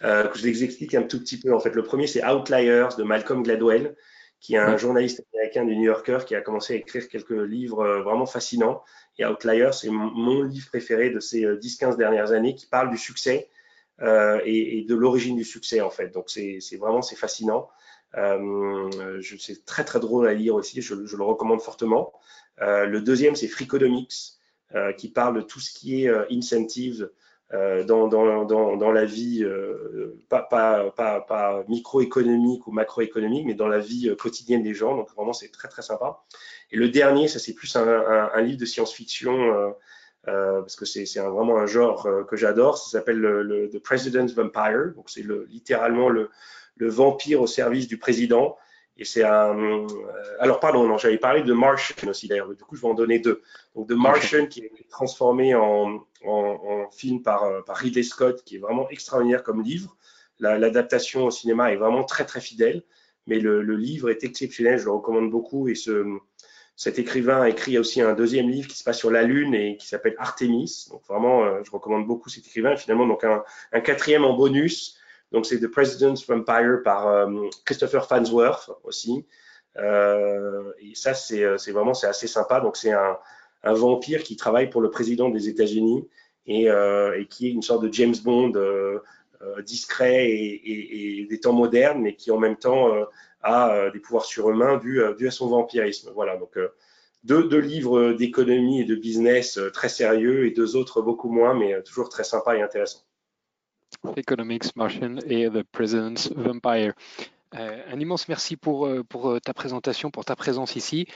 je 0.00 0.42
les 0.42 0.64
explique 0.64 0.94
un 0.94 1.02
tout 1.02 1.20
petit 1.20 1.38
peu. 1.38 1.54
En 1.54 1.60
fait, 1.60 1.74
le 1.74 1.82
premier, 1.82 2.06
c'est 2.06 2.24
Outliers 2.24 2.88
de 2.96 3.02
Malcolm 3.02 3.42
Gladwell 3.42 3.94
qui 4.42 4.56
est 4.56 4.58
un 4.58 4.76
journaliste 4.76 5.24
américain 5.32 5.64
du 5.64 5.76
New 5.76 5.84
Yorker 5.84 6.18
qui 6.26 6.34
a 6.34 6.40
commencé 6.40 6.74
à 6.74 6.76
écrire 6.76 7.08
quelques 7.08 7.30
livres 7.30 7.80
euh, 7.80 8.02
vraiment 8.02 8.26
fascinants. 8.26 8.82
Et 9.16 9.24
Outlier, 9.24 9.70
c'est 9.72 9.88
mon, 9.88 10.42
livre 10.42 10.66
préféré 10.66 11.10
de 11.10 11.20
ces 11.20 11.46
10-15 11.46 11.92
euh, 11.92 11.96
dernières 11.96 12.32
années 12.32 12.56
qui 12.56 12.66
parle 12.66 12.90
du 12.90 12.98
succès 12.98 13.48
euh, 14.00 14.40
et, 14.44 14.84
de 14.86 14.94
l'origine 14.96 15.36
du 15.36 15.44
succès 15.44 15.80
en 15.80 15.90
fait. 15.90 16.08
Donc 16.08 16.28
c'est 16.28 16.58
vraiment 16.76 17.02
c'est 17.02 17.14
fascinant. 17.14 17.70
c'est 18.12 19.64
très 19.64 19.84
très 19.84 20.00
drôle 20.00 20.26
à 20.26 20.34
lire 20.34 20.56
aussi, 20.56 20.82
je, 20.82 21.06
je 21.06 21.16
le 21.16 21.22
recommande 21.22 21.62
fortement. 21.62 22.12
le 22.58 22.98
deuxième, 22.98 23.36
c'est 23.36 23.48
Freakonomics, 23.48 24.38
qui 24.98 25.08
parle 25.08 25.36
de 25.36 25.42
tout 25.42 25.60
ce 25.60 25.72
qui 25.72 26.04
est 26.04 26.10
incentives 26.30 27.02
euh, 27.04 27.14
dans, 27.52 28.08
dans, 28.08 28.44
dans, 28.44 28.76
dans, 28.76 28.92
la 28.92 29.04
vie, 29.04 29.44
euh, 29.44 30.18
pas, 30.30 30.42
pas, 30.42 30.90
pas, 30.90 31.20
pas 31.20 31.64
microéconomique 31.68 32.66
ou 32.66 32.72
macroéconomique, 32.72 33.44
mais 33.44 33.54
dans 33.54 33.68
la 33.68 33.78
vie 33.78 34.08
euh, 34.08 34.16
quotidienne 34.16 34.62
des 34.62 34.72
gens. 34.72 34.96
Donc 34.96 35.10
vraiment, 35.14 35.34
c'est 35.34 35.50
très 35.50 35.68
très 35.68 35.82
sympa. 35.82 36.22
Et 36.70 36.76
le 36.76 36.88
dernier, 36.88 37.28
ça 37.28 37.38
c'est 37.38 37.52
plus 37.52 37.76
un, 37.76 37.86
un, 37.86 38.30
un, 38.32 38.40
livre 38.40 38.58
de 38.58 38.64
science-fiction, 38.64 39.74
euh, 40.28 40.60
parce 40.60 40.76
que 40.76 40.86
c'est 40.86 41.04
vraiment 41.18 41.58
un 41.58 41.66
genre 41.66 42.08
que 42.26 42.36
j'adore. 42.36 42.78
Ça 42.78 42.90
s'appelle 42.98 43.18
le, 43.18 43.42
le, 43.42 43.68
The 43.68 43.78
President's 43.78 44.34
Vampire. 44.34 44.94
Donc 44.96 45.10
c'est 45.10 45.24
littéralement 45.48 46.08
le, 46.08 46.30
le 46.76 46.88
vampire 46.88 47.42
au 47.42 47.46
service 47.46 47.86
du 47.86 47.98
président. 47.98 48.56
Et 48.98 49.04
c'est 49.04 49.24
un. 49.24 49.58
Euh, 49.58 49.86
alors, 50.38 50.60
pardon, 50.60 50.86
non, 50.86 50.98
j'avais 50.98 51.18
parlé 51.18 51.42
de 51.42 51.52
Martian 51.52 52.08
aussi 52.08 52.28
d'ailleurs. 52.28 52.54
Du 52.54 52.62
coup, 52.62 52.76
je 52.76 52.82
vais 52.82 52.88
en 52.88 52.94
donner 52.94 53.18
deux. 53.18 53.42
Donc, 53.74 53.88
The 53.88 53.92
Martian, 53.92 54.46
qui 54.46 54.60
est 54.60 54.88
transformé 54.90 55.54
en, 55.54 56.06
en, 56.24 56.28
en 56.28 56.90
film 56.90 57.22
par, 57.22 57.44
euh, 57.44 57.62
par, 57.62 57.76
Ridley 57.76 58.02
Scott, 58.02 58.42
qui 58.44 58.56
est 58.56 58.58
vraiment 58.58 58.88
extraordinaire 58.90 59.42
comme 59.42 59.62
livre. 59.62 59.96
L'adaptation 60.38 61.26
au 61.26 61.30
cinéma 61.30 61.72
est 61.72 61.76
vraiment 61.76 62.02
très, 62.02 62.24
très 62.24 62.40
fidèle. 62.40 62.82
Mais 63.28 63.38
le, 63.38 63.62
le, 63.62 63.76
livre 63.76 64.10
est 64.10 64.24
exceptionnel, 64.24 64.80
je 64.80 64.86
le 64.86 64.90
recommande 64.90 65.30
beaucoup. 65.30 65.68
Et 65.68 65.76
ce, 65.76 66.18
cet 66.74 66.98
écrivain 66.98 67.42
a 67.42 67.48
écrit 67.48 67.78
aussi 67.78 68.00
un 68.00 68.12
deuxième 68.12 68.50
livre 68.50 68.66
qui 68.66 68.76
se 68.76 68.82
passe 68.82 68.98
sur 68.98 69.12
la 69.12 69.22
Lune 69.22 69.54
et 69.54 69.76
qui 69.76 69.86
s'appelle 69.86 70.16
Artemis. 70.18 70.88
Donc, 70.90 71.02
vraiment, 71.06 71.44
euh, 71.44 71.60
je 71.64 71.70
recommande 71.70 72.06
beaucoup 72.08 72.28
cet 72.28 72.44
écrivain. 72.46 72.76
Finalement, 72.76 73.06
donc 73.06 73.24
un 73.24 73.80
quatrième 73.80 74.24
en 74.24 74.34
bonus 74.34 74.98
donc, 75.32 75.46
c'est 75.46 75.58
The 75.58 75.68
President's 75.68 76.26
Vampire 76.26 76.82
par 76.84 77.08
euh, 77.08 77.48
Christopher 77.64 78.06
Fansworth 78.06 78.70
aussi. 78.84 79.26
Euh, 79.78 80.72
et 80.78 80.94
ça, 80.94 81.14
c'est 81.14 81.42
euh, 81.42 81.56
vraiment 81.68 81.92
assez 81.92 82.26
sympa. 82.26 82.60
Donc, 82.60 82.76
c'est 82.76 82.92
un, 82.92 83.18
un, 83.62 83.72
vampire 83.72 84.22
qui 84.22 84.36
travaille 84.36 84.68
pour 84.68 84.82
le 84.82 84.90
président 84.90 85.30
des 85.30 85.48
États-Unis 85.48 86.06
et, 86.46 86.66
et, 86.66 87.26
qui 87.30 87.48
est 87.48 87.50
une 87.50 87.62
sorte 87.62 87.82
de 87.84 87.92
James 87.92 88.14
Bond 88.22 88.52
discret 89.64 90.28
et, 90.28 91.26
des 91.28 91.40
temps 91.40 91.52
modernes, 91.52 92.02
mais 92.02 92.14
qui 92.14 92.30
en 92.30 92.38
même 92.38 92.56
temps 92.56 92.90
a 93.42 93.90
des 93.90 94.00
pouvoirs 94.00 94.24
surhumains 94.24 94.78
dû, 94.78 95.00
dû 95.16 95.28
à 95.28 95.30
son 95.30 95.48
vampirisme. 95.48 96.10
Voilà. 96.14 96.36
Donc, 96.36 96.58
deux, 97.22 97.44
deux, 97.44 97.60
livres 97.60 98.12
d'économie 98.12 98.80
et 98.80 98.84
de 98.84 98.96
business 98.96 99.60
très 99.72 99.88
sérieux 99.88 100.46
et 100.46 100.50
deux 100.50 100.74
autres 100.74 101.00
beaucoup 101.00 101.30
moins, 101.30 101.54
mais 101.54 101.80
toujours 101.84 102.08
très 102.08 102.24
sympas 102.24 102.56
et 102.56 102.62
intéressants. 102.62 103.04
Economics, 104.16 104.74
Martian 104.76 105.16
et 105.26 105.48
The 105.48 105.62
President's 105.62 106.32
Vampire. 106.34 106.94
Euh, 107.54 107.82
un 107.86 108.00
immense 108.00 108.28
merci 108.28 108.56
pour, 108.56 108.86
euh, 108.86 109.02
pour, 109.04 109.30
euh, 109.30 109.38
ta 109.38 109.52
présentation, 109.52 110.10
pour 110.10 110.24
ta 110.24 110.36
présence 110.36 110.74
ici. 110.76 111.06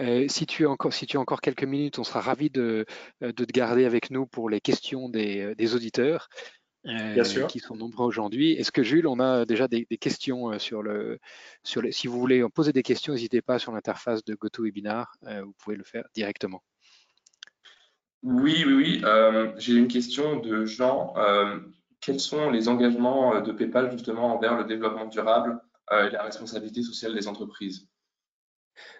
Euh, 0.00 0.26
si, 0.28 0.46
tu 0.46 0.66
as 0.66 0.70
encore, 0.70 0.92
si 0.92 1.06
tu 1.06 1.16
as 1.16 1.20
encore 1.20 1.40
quelques 1.40 1.64
minutes, 1.64 1.98
on 1.98 2.04
sera 2.04 2.20
ravi 2.20 2.50
de, 2.50 2.84
de 3.20 3.30
te 3.44 3.52
garder 3.52 3.84
avec 3.84 4.10
nous 4.10 4.26
pour 4.26 4.50
les 4.50 4.60
questions 4.60 5.08
des, 5.08 5.54
des 5.54 5.74
auditeurs. 5.74 6.28
Bien 6.86 7.24
sûr. 7.24 7.46
qui 7.46 7.60
sont 7.60 7.76
nombreux 7.76 8.04
aujourd'hui. 8.04 8.52
Est-ce 8.52 8.70
que 8.70 8.82
Jules, 8.82 9.06
on 9.06 9.18
a 9.18 9.46
déjà 9.46 9.68
des, 9.68 9.86
des 9.88 9.96
questions 9.96 10.58
sur 10.58 10.82
le, 10.82 11.18
sur 11.62 11.80
le, 11.80 11.90
si 11.92 12.08
vous 12.08 12.20
voulez 12.20 12.44
poser 12.50 12.74
des 12.74 12.82
questions, 12.82 13.14
n'hésitez 13.14 13.40
pas 13.40 13.58
sur 13.58 13.72
l'interface 13.72 14.22
de 14.22 14.34
GoToWebinar, 14.34 15.10
vous 15.22 15.54
pouvez 15.56 15.76
le 15.76 15.82
faire 15.82 16.04
directement. 16.14 16.62
Oui, 18.22 18.64
oui, 18.66 18.74
oui. 18.74 19.04
J'ai 19.56 19.76
une 19.76 19.88
question 19.88 20.40
de 20.40 20.66
Jean 20.66 21.14
quels 22.04 22.20
sont 22.20 22.50
les 22.50 22.68
engagements 22.68 23.34
euh, 23.34 23.40
de 23.40 23.52
PayPal 23.52 23.90
justement 23.90 24.34
envers 24.34 24.56
le 24.56 24.64
développement 24.64 25.06
durable 25.06 25.58
euh, 25.92 26.08
et 26.08 26.10
la 26.10 26.22
responsabilité 26.22 26.82
sociale 26.82 27.14
des 27.14 27.26
entreprises? 27.28 27.88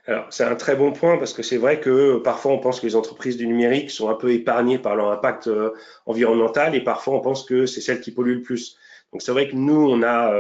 Alors, 0.07 0.27
c'est 0.31 0.45
un 0.45 0.55
très 0.55 0.77
bon 0.77 0.93
point 0.93 1.19
parce 1.19 1.33
que 1.33 1.43
c'est 1.43 1.57
vrai 1.57 1.81
que 1.81 2.19
parfois 2.19 2.53
on 2.53 2.59
pense 2.59 2.81
que 2.81 2.87
les 2.87 2.97
entreprises 2.97 3.37
du 3.37 3.47
numérique 3.47 3.91
sont 3.91 4.09
un 4.09 4.15
peu 4.15 4.33
épargnées 4.33 4.79
par 4.79 4.95
leur 4.97 5.11
impact 5.11 5.49
euh, 5.49 5.73
environnemental 6.07 6.75
et 6.75 6.83
parfois 6.83 7.15
on 7.15 7.21
pense 7.21 7.45
que 7.45 7.67
c'est 7.67 7.81
celles 7.81 8.01
qui 8.01 8.13
polluent 8.13 8.37
le 8.37 8.43
plus. 8.43 8.77
Donc, 9.13 9.23
c'est 9.23 9.33
vrai 9.33 9.49
que 9.49 9.55
nous, 9.55 9.89
on 9.91 10.03
a, 10.03 10.35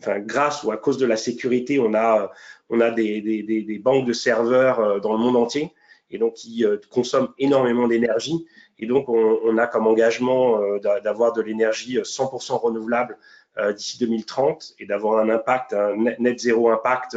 enfin, 0.00 0.20
grâce 0.20 0.62
ou 0.62 0.70
à 0.70 0.76
cause 0.76 0.98
de 0.98 1.06
la 1.06 1.16
sécurité, 1.16 1.80
on 1.80 1.94
a, 1.94 2.30
on 2.68 2.80
a 2.80 2.92
des, 2.92 3.20
des, 3.20 3.42
des 3.42 3.78
banques 3.80 4.06
de 4.06 4.12
serveurs 4.12 5.00
dans 5.00 5.12
le 5.12 5.18
monde 5.18 5.34
entier 5.34 5.74
et 6.08 6.16
donc 6.16 6.34
qui 6.34 6.64
consomment 6.90 7.34
énormément 7.38 7.88
d'énergie. 7.88 8.46
Et 8.78 8.86
donc, 8.86 9.08
on, 9.08 9.58
a 9.58 9.66
comme 9.66 9.86
engagement 9.86 10.62
euh, 10.62 10.78
d'avoir 11.00 11.32
de 11.32 11.42
l'énergie 11.42 11.98
100% 11.98 12.52
euh, 12.52 12.56
renouvelable 12.56 13.18
euh, 13.56 13.72
d'ici 13.72 13.98
2030 13.98 14.74
et 14.78 14.86
d'avoir 14.86 15.18
un 15.18 15.28
impact, 15.28 15.72
un 15.72 15.96
net, 15.96 16.38
zéro 16.38 16.70
impact 16.70 17.16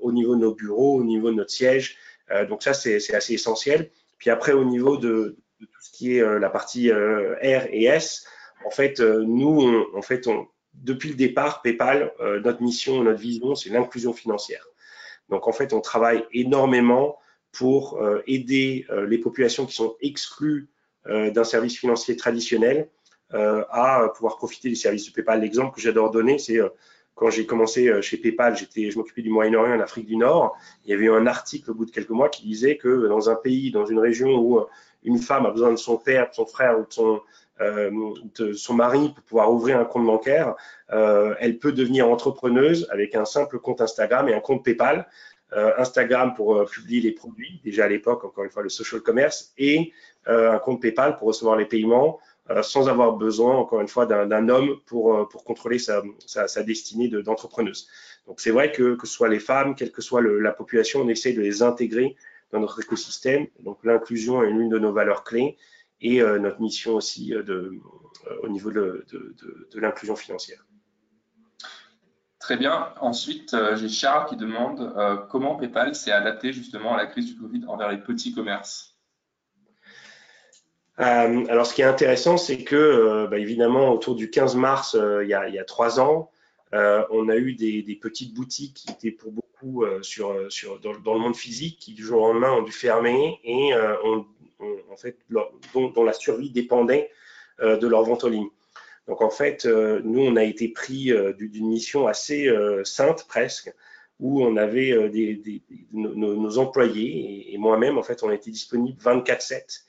au 0.00 0.10
niveau 0.10 0.34
de 0.34 0.40
nos 0.40 0.54
bureaux, 0.54 0.96
au 0.96 1.04
niveau 1.04 1.30
de 1.30 1.36
notre 1.36 1.52
siège. 1.52 1.96
donc 2.48 2.64
ça, 2.64 2.74
c'est 2.74 2.96
assez 3.14 3.34
essentiel. 3.34 3.90
Puis 4.18 4.28
après, 4.28 4.52
au 4.52 4.64
niveau 4.64 4.96
de, 4.96 5.36
tout 5.60 5.68
ce 5.80 5.92
qui 5.92 6.16
est 6.16 6.38
la 6.40 6.50
partie 6.50 6.90
R 6.90 7.66
et 7.70 7.84
S, 7.84 8.26
en 8.64 8.70
fait, 8.70 8.98
nous, 8.98 9.86
en 9.94 10.02
fait, 10.02 10.28
depuis 10.74 11.10
le 11.10 11.14
départ, 11.14 11.62
PayPal, 11.62 12.12
notre 12.42 12.60
mission, 12.60 13.04
notre 13.04 13.20
vision, 13.20 13.54
c'est 13.54 13.70
l'inclusion 13.70 14.12
financière. 14.12 14.66
Donc 15.28 15.46
en 15.46 15.52
fait, 15.52 15.72
on 15.72 15.80
travaille 15.80 16.24
énormément 16.32 17.18
pour 17.52 18.02
euh, 18.02 18.22
aider 18.26 18.86
euh, 18.90 19.06
les 19.06 19.18
populations 19.18 19.66
qui 19.66 19.74
sont 19.74 19.96
exclues 20.00 20.68
euh, 21.06 21.30
d'un 21.30 21.44
service 21.44 21.78
financier 21.78 22.16
traditionnel 22.16 22.88
à 23.34 24.12
pouvoir 24.14 24.36
profiter 24.36 24.68
des 24.68 24.74
services 24.74 25.06
de 25.06 25.10
PayPal. 25.10 25.40
L'exemple 25.40 25.74
que 25.74 25.80
j'adore 25.80 26.10
donner, 26.10 26.38
c'est 26.38 26.60
quand 27.14 27.30
j'ai 27.30 27.46
commencé 27.46 27.90
chez 28.02 28.18
PayPal, 28.18 28.54
j'étais, 28.58 28.90
je 28.90 28.98
m'occupais 28.98 29.22
du 29.22 29.30
Moyen-Orient, 29.30 29.74
en 29.74 29.80
Afrique 29.80 30.04
du 30.04 30.16
Nord. 30.16 30.54
Il 30.84 30.90
y 30.90 30.92
avait 30.92 31.06
eu 31.06 31.10
un 31.10 31.26
article 31.26 31.70
au 31.70 31.74
bout 31.74 31.86
de 31.86 31.90
quelques 31.90 32.10
mois 32.10 32.28
qui 32.28 32.42
disait 32.42 32.76
que 32.76 33.06
dans 33.08 33.30
un 33.30 33.34
pays, 33.34 33.70
dans 33.70 33.86
une 33.86 34.00
région 34.00 34.36
où 34.36 34.60
une 35.02 35.16
femme 35.16 35.46
a 35.46 35.50
besoin 35.50 35.70
de 35.70 35.76
son 35.76 35.96
père, 35.96 36.28
de 36.28 36.34
son 36.34 36.44
frère 36.44 36.78
ou 36.78 36.82
de 36.82 36.92
son, 36.92 37.22
euh, 37.60 37.90
de 38.38 38.54
son 38.54 38.74
mari 38.74 39.10
pour 39.14 39.24
pouvoir 39.24 39.52
ouvrir 39.52 39.78
un 39.78 39.84
compte 39.84 40.06
bancaire, 40.06 40.54
euh, 40.90 41.34
elle 41.38 41.58
peut 41.58 41.72
devenir 41.72 42.08
entrepreneuse 42.08 42.88
avec 42.90 43.14
un 43.14 43.24
simple 43.24 43.58
compte 43.58 43.80
Instagram 43.80 44.28
et 44.28 44.34
un 44.34 44.40
compte 44.40 44.64
PayPal. 44.64 45.06
Euh, 45.54 45.72
Instagram 45.76 46.32
pour 46.34 46.56
euh, 46.56 46.64
publier 46.64 47.02
les 47.02 47.12
produits, 47.12 47.60
déjà 47.62 47.84
à 47.84 47.88
l'époque, 47.88 48.24
encore 48.24 48.44
une 48.44 48.50
fois, 48.50 48.62
le 48.62 48.70
social 48.70 49.02
commerce, 49.02 49.52
et 49.58 49.92
euh, 50.28 50.52
un 50.52 50.58
compte 50.58 50.80
PayPal 50.80 51.16
pour 51.16 51.28
recevoir 51.28 51.56
les 51.56 51.66
paiements 51.66 52.18
sans 52.62 52.88
avoir 52.88 53.12
besoin, 53.12 53.56
encore 53.56 53.80
une 53.80 53.88
fois, 53.88 54.04
d'un 54.04 54.48
homme 54.48 54.80
pour, 54.84 55.28
pour 55.28 55.44
contrôler 55.44 55.78
sa, 55.78 56.02
sa, 56.26 56.62
destinée 56.64 57.08
d'entrepreneuse. 57.08 57.88
Donc 58.26 58.40
c'est 58.40 58.50
vrai 58.50 58.72
que, 58.72 58.96
que 58.96 59.06
ce 59.06 59.14
soit 59.14 59.28
les 59.28 59.38
femmes, 59.38 59.76
quelle 59.76 59.92
que 59.92 60.02
soit 60.02 60.20
la 60.20 60.50
population, 60.50 61.00
on 61.00 61.08
essaie 61.08 61.32
de 61.32 61.40
les 61.40 61.62
intégrer 61.62 62.16
dans 62.50 62.58
notre 62.58 62.82
écosystème. 62.82 63.46
Donc 63.60 63.78
l'inclusion 63.84 64.42
est 64.42 64.50
l'une 64.50 64.68
de 64.68 64.78
nos 64.78 64.92
valeurs 64.92 65.22
clés 65.22 65.56
et 66.00 66.20
notre 66.20 66.60
mission 66.60 66.96
aussi 66.96 67.30
de, 67.30 67.78
au 68.42 68.48
niveau 68.48 68.72
de, 68.72 69.06
de 69.72 69.80
l'inclusion 69.80 70.16
financière. 70.16 70.62
Très 72.42 72.56
bien. 72.56 72.88
Ensuite, 73.00 73.54
euh, 73.54 73.76
j'ai 73.76 73.88
Charles 73.88 74.28
qui 74.28 74.34
demande 74.36 74.92
euh, 74.96 75.16
comment 75.30 75.54
PayPal 75.54 75.94
s'est 75.94 76.10
adapté 76.10 76.52
justement 76.52 76.92
à 76.94 76.96
la 76.96 77.06
crise 77.06 77.26
du 77.26 77.36
Covid 77.36 77.64
envers 77.68 77.88
les 77.88 77.98
petits 77.98 78.34
commerces? 78.34 78.96
Euh, 80.98 81.46
alors, 81.48 81.66
ce 81.66 81.72
qui 81.72 81.82
est 81.82 81.86
intéressant, 81.86 82.36
c'est 82.36 82.64
que, 82.64 83.28
bah, 83.30 83.38
évidemment, 83.38 83.92
autour 83.92 84.16
du 84.16 84.28
15 84.28 84.56
mars, 84.56 84.96
il, 85.22 85.28
y 85.28 85.34
a, 85.34 85.64
trois 85.64 86.00
ans, 86.00 86.32
on 86.72 87.28
a 87.28 87.36
eu 87.36 87.54
des, 87.54 87.98
petites 88.02 88.34
boutiques 88.34 88.74
qui 88.74 88.90
étaient 88.90 89.12
pour 89.12 89.30
beaucoup 89.30 89.84
dans, 89.86 91.14
le 91.14 91.18
monde 91.20 91.36
physique, 91.36 91.78
qui 91.78 91.94
du 91.94 92.02
jour 92.02 92.22
au 92.22 92.32
lendemain 92.32 92.50
ont 92.50 92.62
dû 92.62 92.72
fermer 92.72 93.40
et 93.44 93.70
dont, 95.72 96.04
la 96.04 96.12
survie 96.12 96.50
dépendait 96.50 97.12
de 97.60 97.86
leur 97.86 98.02
vente 98.02 98.24
en 98.24 98.28
ligne. 98.28 98.48
Donc 99.08 99.20
en 99.20 99.30
fait, 99.30 99.66
euh, 99.66 100.00
nous, 100.04 100.20
on 100.20 100.36
a 100.36 100.44
été 100.44 100.68
pris 100.68 101.12
euh, 101.12 101.32
d'une 101.32 101.68
mission 101.68 102.06
assez 102.06 102.46
euh, 102.46 102.84
sainte 102.84 103.26
presque, 103.26 103.72
où 104.20 104.42
on 104.44 104.56
avait 104.56 105.08
des, 105.10 105.34
des, 105.34 105.62
nos, 105.92 106.14
nos, 106.14 106.58
employés 106.58 107.52
et, 107.52 107.58
moi-même, 107.58 107.98
en 107.98 108.04
fait, 108.04 108.22
on 108.22 108.30
était 108.30 108.52
disponible 108.52 108.96
24-7. 109.02 109.82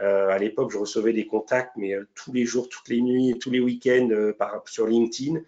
à 0.00 0.36
l'époque, 0.38 0.72
je 0.72 0.78
recevais 0.78 1.12
des 1.12 1.26
contacts, 1.28 1.76
mais 1.76 1.94
tous 2.16 2.32
les 2.32 2.44
jours, 2.44 2.68
toutes 2.68 2.88
les 2.88 3.00
nuits, 3.00 3.38
tous 3.38 3.50
les 3.50 3.60
week-ends 3.60 4.32
par, 4.36 4.60
sur 4.66 4.88
LinkedIn 4.88 5.40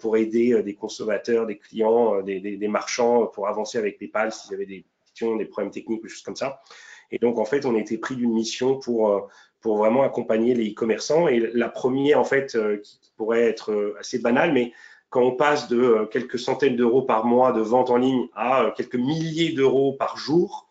pour 0.00 0.16
aider 0.16 0.60
des 0.64 0.74
consommateurs, 0.74 1.46
des 1.46 1.58
clients, 1.58 2.20
des, 2.22 2.40
des, 2.40 2.56
des, 2.56 2.68
marchands 2.68 3.28
pour 3.28 3.46
avancer 3.46 3.78
avec 3.78 3.98
PayPal 3.98 4.32
s'ils 4.32 4.54
avaient 4.54 4.66
des 4.66 4.84
questions, 5.04 5.36
des 5.36 5.44
problèmes 5.44 5.70
techniques, 5.70 6.02
des 6.02 6.08
choses 6.08 6.22
comme 6.22 6.36
ça. 6.36 6.60
Et 7.12 7.18
donc, 7.18 7.38
en 7.38 7.44
fait, 7.44 7.64
on 7.64 7.76
été 7.76 7.96
pris 7.96 8.16
d'une 8.16 8.32
mission 8.32 8.76
pour 8.80 9.30
pour 9.60 9.76
vraiment 9.78 10.02
accompagner 10.02 10.54
les 10.54 10.70
e-commerçants. 10.70 11.28
Et 11.28 11.50
la 11.54 11.68
première, 11.68 12.20
en 12.20 12.24
fait, 12.24 12.54
euh, 12.54 12.78
qui 12.78 13.12
pourrait 13.16 13.44
être 13.44 13.72
euh, 13.72 13.96
assez 13.98 14.18
banale, 14.18 14.52
mais 14.52 14.72
quand 15.10 15.22
on 15.22 15.32
passe 15.32 15.68
de 15.68 15.80
euh, 15.80 16.06
quelques 16.06 16.38
centaines 16.38 16.76
d'euros 16.76 17.02
par 17.02 17.24
mois 17.24 17.52
de 17.52 17.60
vente 17.60 17.90
en 17.90 17.96
ligne 17.96 18.28
à 18.34 18.72
quelques 18.76 18.96
milliers 18.96 19.52
d'euros 19.52 19.92
par 19.92 20.16
jour, 20.16 20.66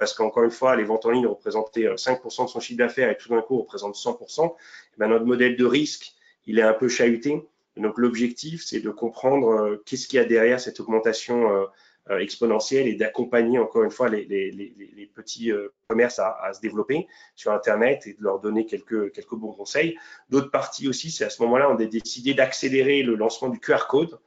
parce 0.00 0.14
qu'encore 0.14 0.44
une 0.44 0.50
fois, 0.50 0.76
les 0.76 0.84
ventes 0.84 1.04
en 1.04 1.10
ligne 1.10 1.26
représentaient 1.26 1.86
5% 1.94 2.44
de 2.46 2.48
son 2.48 2.58
chiffre 2.58 2.78
d'affaires 2.78 3.10
et 3.10 3.18
tout 3.18 3.28
d'un 3.28 3.42
coup 3.42 3.58
représentent 3.58 3.96
100%, 3.96 4.46
et 4.46 4.48
eh 4.48 4.98
bien 4.98 5.08
notre 5.08 5.26
modèle 5.26 5.58
de 5.58 5.64
risque, 5.66 6.14
il 6.46 6.58
est 6.58 6.62
un 6.62 6.72
peu 6.72 6.88
chahuté. 6.88 7.46
Donc 7.76 7.98
l'objectif, 7.98 8.64
c'est 8.64 8.80
de 8.80 8.88
comprendre 8.88 9.78
qu'est-ce 9.84 10.08
qu'il 10.08 10.16
y 10.16 10.20
a 10.20 10.24
derrière 10.24 10.58
cette 10.58 10.80
augmentation 10.80 11.66
exponentielle 12.10 12.86
et 12.86 12.94
d'accompagner 12.94 13.58
encore 13.58 13.82
une 13.82 13.90
fois 13.90 14.08
les, 14.08 14.24
les, 14.24 14.50
les, 14.50 15.06
petits 15.14 15.50
euh, 15.50 15.72
commerces 15.88 16.18
à, 16.18 16.36
à, 16.42 16.52
se 16.52 16.60
développer 16.60 17.06
sur 17.34 17.52
Internet 17.52 18.06
et 18.06 18.14
de 18.14 18.22
leur 18.22 18.40
donner 18.40 18.66
quelques, 18.66 19.12
quelques 19.12 19.34
bons 19.34 19.52
conseils. 19.52 19.96
D'autres 20.28 20.50
parties 20.50 20.88
aussi, 20.88 21.10
c'est 21.10 21.24
à 21.24 21.30
ce 21.30 21.42
moment-là, 21.42 21.70
on 21.70 21.76
a 21.76 21.84
décidé 21.86 22.34
d'accélérer 22.34 23.02
le 23.02 23.14
lancement 23.14 23.48
du 23.48 23.58
QR 23.58 23.86
code 23.88 24.18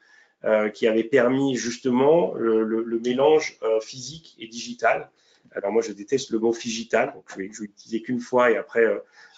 euh, 0.43 0.69
qui 0.69 0.87
avait 0.87 1.03
permis 1.03 1.55
justement 1.55 2.33
le, 2.33 2.63
le, 2.63 2.99
mélange 2.99 3.57
euh, 3.63 3.79
physique 3.79 4.35
et 4.39 4.47
digital. 4.47 5.11
Alors 5.51 5.71
moi, 5.71 5.81
je 5.81 5.91
déteste 5.91 6.31
le 6.31 6.39
mot 6.39 6.53
figital, 6.53 7.13
donc 7.13 7.25
je 7.29 7.37
vais, 7.37 7.49
je 7.51 7.61
vais 7.61 7.67
l'utiliser 7.67 8.01
qu'une 8.01 8.19
fois 8.19 8.51
et 8.51 8.57
après 8.57 8.85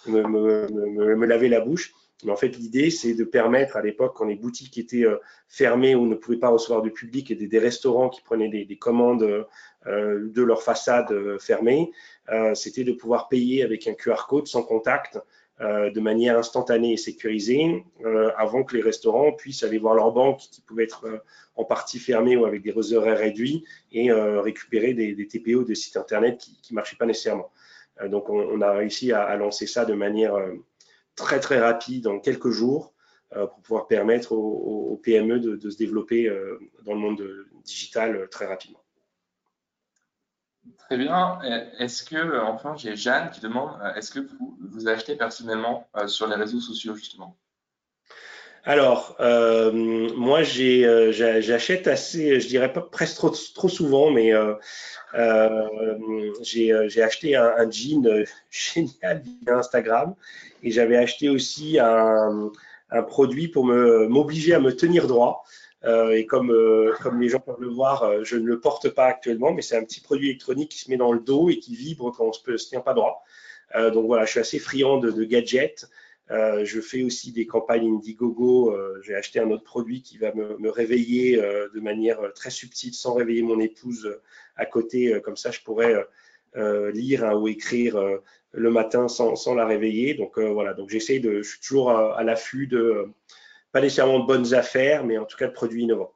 me, 0.08 0.24
me, 0.24 0.68
me, 0.70 1.16
me 1.16 1.26
laver 1.26 1.50
la 1.50 1.60
bouche. 1.60 1.94
Mais 2.24 2.32
en 2.32 2.36
fait, 2.36 2.50
l'idée, 2.50 2.90
c'est 2.90 3.14
de 3.14 3.24
permettre 3.24 3.78
à 3.78 3.82
l'époque, 3.82 4.14
quand 4.16 4.26
les 4.26 4.36
boutiques 4.36 4.78
étaient 4.78 5.06
euh, 5.06 5.18
fermées 5.48 5.96
ou 5.96 6.06
ne 6.06 6.16
pouvaient 6.16 6.38
pas 6.38 6.50
recevoir 6.50 6.82
du 6.82 6.92
public 6.92 7.32
et 7.32 7.36
des, 7.36 7.60
restaurants 7.60 8.10
qui 8.10 8.22
prenaient 8.22 8.50
des, 8.50 8.78
commandes 8.78 9.46
euh, 9.88 10.30
de 10.30 10.44
leur 10.44 10.62
façade 10.62 11.12
euh, 11.12 11.40
fermée, 11.40 11.92
c'était 12.54 12.84
de 12.84 12.92
pouvoir 12.92 13.28
payer 13.28 13.64
avec 13.64 13.88
un 13.88 13.94
QR 13.94 14.28
code 14.28 14.46
sans 14.46 14.62
contact 14.62 15.20
de 15.60 16.00
manière 16.00 16.38
instantanée 16.38 16.94
et 16.94 16.98
sécurisée 16.98 17.84
avant 18.38 18.64
que 18.64 18.78
les 18.78 18.84
restaurants 18.84 19.32
puissent 19.32 19.64
aller 19.64 19.80
voir 19.80 19.96
leur 19.96 20.12
banque 20.12 20.38
qui 20.38 20.62
pouvait 20.62 20.84
être 20.84 21.24
en 21.56 21.66
partie 21.66 21.98
fermée 21.98 22.38
ou 22.38 22.46
avec 22.46 22.62
des 22.62 22.94
horaires 22.94 23.18
réduits 23.18 23.66
et 23.92 24.12
récupérer 24.12 24.94
des, 24.94 25.28
TPO 25.28 25.64
de 25.64 25.74
sites 25.74 25.98
internet 25.98 26.38
qui 26.38 26.72
ne 26.72 26.76
marchaient 26.76 26.98
pas 26.98 27.08
nécessairement. 27.08 27.50
donc 28.06 28.30
on, 28.30 28.62
a 28.62 28.74
réussi 28.74 29.12
à, 29.12 29.24
à, 29.24 29.36
lancer 29.38 29.66
ça 29.66 29.86
de 29.86 29.96
manière 29.96 30.36
très 31.20 31.40
très 31.40 31.60
rapide 31.60 32.08
en 32.08 32.20
quelques 32.20 32.50
jours 32.50 32.94
euh, 33.36 33.46
pour 33.46 33.62
pouvoir 33.62 33.88
permettre 33.88 34.32
aux, 34.32 35.00
PME 35.04 35.40
de, 35.40 35.70
se 35.70 35.78
développer 35.78 36.28
euh, 36.28 36.60
dans 36.84 36.94
le 36.94 37.00
monde 37.00 37.24
digital 37.64 38.16
euh, 38.16 38.28
très 38.28 38.48
rapidement. 38.48 38.84
Très 40.78 40.98
bien. 40.98 41.40
Est-ce 41.78 42.04
que, 42.04 42.40
enfin, 42.42 42.76
j'ai 42.76 42.96
Jeanne 42.96 43.30
qui 43.30 43.40
demande, 43.40 43.80
est-ce 43.96 44.12
que 44.12 44.20
vous, 44.20 44.58
vous 44.60 44.88
achetez 44.88 45.16
personnellement 45.16 45.88
sur 46.08 46.28
les 46.28 46.36
réseaux 46.36 46.60
sociaux 46.60 46.96
justement? 46.96 47.38
Alors, 48.66 49.16
moi, 49.74 50.44
j'achète 50.44 51.88
assez, 51.88 52.40
je 52.40 52.48
dirais 52.48 52.72
pas 52.72 52.82
presque 52.82 53.16
trop, 53.16 53.30
trop 53.30 53.70
souvent, 53.70 54.12
mais 54.12 54.34
j'ai 56.44 57.02
acheté 57.02 57.36
un, 57.36 57.70
jean 57.72 58.26
génial 58.52 59.24
via 59.44 59.58
Instagram 59.58 60.16
et 60.64 60.72
j'avais 60.72 60.98
acheté 60.98 61.30
aussi 61.30 61.80
un, 61.80 62.52
un 62.92 63.04
produit 63.04 63.48
pour 63.48 63.66
m'obliger 63.66 64.54
à 64.54 64.60
me 64.60 64.76
tenir 64.76 65.08
droit. 65.08 65.44
Euh, 65.86 66.12
et 66.12 66.26
comme, 66.26 66.52
euh, 66.52 66.94
comme 67.02 67.22
les 67.22 67.30
gens 67.30 67.40
peuvent 67.40 67.62
le 67.62 67.70
voir, 67.70 68.04
euh, 68.04 68.24
je 68.24 68.36
ne 68.36 68.46
le 68.46 68.60
porte 68.60 68.90
pas 68.90 69.06
actuellement, 69.06 69.54
mais 69.54 69.62
c'est 69.62 69.78
un 69.78 69.84
petit 69.84 70.02
produit 70.02 70.30
électronique 70.30 70.72
qui 70.72 70.80
se 70.80 70.90
met 70.90 70.98
dans 70.98 71.14
le 71.14 71.22
dos 71.22 71.50
et 71.50 71.60
qui 71.60 71.74
vibre 71.74 72.12
quand 72.12 72.26
on 72.26 72.52
ne 72.52 72.58
se, 72.58 72.68
tient 72.68 72.82
pas 72.82 72.94
droit. 72.94 73.24
Euh, 73.76 73.90
donc 73.90 74.06
voilà, 74.08 74.26
je 74.26 74.32
suis 74.32 74.40
assez 74.42 74.60
friand 74.60 74.98
de, 74.98 75.10
de 75.12 75.24
gadgets. 75.24 75.90
Euh, 76.32 76.64
je 76.64 76.80
fais 76.80 77.04
aussi 77.04 77.32
des 77.32 77.48
campagnes 77.48 77.88
Indiegogo. 77.88 78.76
J'ai 79.02 79.16
acheté 79.16 79.40
un 79.40 79.50
autre 79.50 79.64
produit 79.64 80.02
qui 80.02 80.18
va 80.18 80.34
me, 80.34 80.58
me 80.58 80.70
réveiller 80.70 81.38
de 81.38 81.80
manière 81.80 82.20
très 82.36 82.50
subtile 82.50 82.94
sans 82.94 83.16
réveiller 83.16 83.42
mon 83.42 83.60
épouse 83.60 84.20
à 84.56 84.66
côté. 84.66 85.20
comme 85.24 85.38
ça, 85.38 85.52
je 85.52 85.62
pourrais 85.62 86.06
lire 86.94 87.26
hein, 87.26 87.36
ou 87.36 87.48
écrire 87.48 87.98
le 88.52 88.72
matin 88.72 89.08
sans, 89.08 89.36
sans 89.36 89.56
la 89.56 89.66
réveiller. 89.66 90.14
Donc 90.14 90.38
euh, 90.38 90.50
voilà, 90.50 90.74
donc 90.74 90.90
j'essaye 90.90 91.20
de, 91.20 91.42
je 91.42 91.50
suis 91.50 91.60
toujours 91.60 91.92
à, 91.92 92.24
l'affût 92.24 92.68
de, 92.68 93.08
pas 93.72 93.82
nécessairement 93.82 94.20
de 94.20 94.26
bonnes 94.26 94.54
affaires, 94.54 95.06
mais 95.06 95.18
en 95.18 95.26
tout 95.26 95.38
cas 95.38 95.48
de 95.48 95.54
produits 95.54 95.84
innovants. 95.84 96.14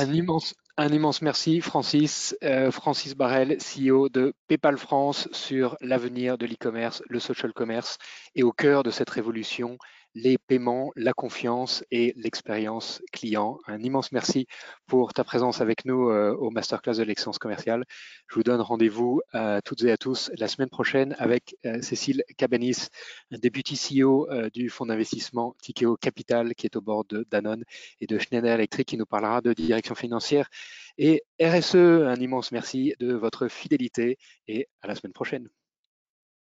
Un 0.00 0.12
immense, 0.12 0.54
un 0.78 0.88
immense 0.88 1.22
merci, 1.22 1.60
Francis. 1.60 2.36
Euh, 2.42 2.70
Francis 2.70 3.14
Barrel, 3.14 3.58
CEO 3.58 4.08
de 4.08 4.34
PayPal 4.46 4.76
France, 4.76 5.28
sur 5.32 5.76
l'avenir 5.80 6.36
de 6.38 6.46
l'e-commerce, 6.46 7.02
le 7.08 7.18
social 7.18 7.52
commerce, 7.52 7.98
et 8.34 8.42
au 8.42 8.52
cœur 8.52 8.82
de 8.82 8.90
cette 8.90 9.10
révolution, 9.10 9.78
les 10.16 10.38
paiements, 10.38 10.92
la 10.96 11.12
confiance 11.12 11.84
et 11.90 12.14
l'expérience 12.16 13.02
client. 13.12 13.58
Un 13.66 13.80
immense 13.80 14.12
merci 14.12 14.46
pour 14.86 15.12
ta 15.12 15.24
présence 15.24 15.60
avec 15.60 15.84
nous 15.84 16.08
euh, 16.08 16.34
au 16.34 16.50
Masterclass 16.50 16.94
de 16.94 17.02
l'excellence 17.02 17.38
commerciale. 17.38 17.84
Je 18.28 18.34
vous 18.34 18.42
donne 18.42 18.62
rendez-vous 18.62 19.20
à 19.32 19.60
toutes 19.62 19.84
et 19.84 19.92
à 19.92 19.98
tous 19.98 20.30
la 20.38 20.48
semaine 20.48 20.70
prochaine 20.70 21.14
avec 21.18 21.56
euh, 21.66 21.82
Cécile 21.82 22.24
Cabanis, 22.38 22.88
député 23.30 23.74
CEO 23.74 24.26
euh, 24.30 24.48
du 24.48 24.70
fonds 24.70 24.86
d'investissement 24.86 25.54
Tikeo 25.60 25.98
Capital 25.98 26.54
qui 26.54 26.66
est 26.66 26.76
au 26.76 26.80
bord 26.80 27.04
de 27.04 27.26
Danone 27.30 27.64
et 28.00 28.06
de 28.06 28.18
Schneider 28.18 28.54
Electric 28.54 28.88
qui 28.88 28.96
nous 28.96 29.06
parlera 29.06 29.42
de 29.42 29.52
direction 29.52 29.94
financière 29.94 30.48
et 30.96 31.24
RSE. 31.42 31.74
Un 31.74 32.16
immense 32.16 32.52
merci 32.52 32.94
de 33.00 33.12
votre 33.12 33.48
fidélité 33.48 34.16
et 34.48 34.66
à 34.80 34.86
la 34.86 34.94
semaine 34.94 35.12
prochaine. 35.12 35.50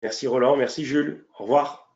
Merci 0.02 0.26
Roland, 0.26 0.56
merci 0.56 0.86
Jules. 0.86 1.26
Au 1.38 1.44
revoir. 1.44 1.87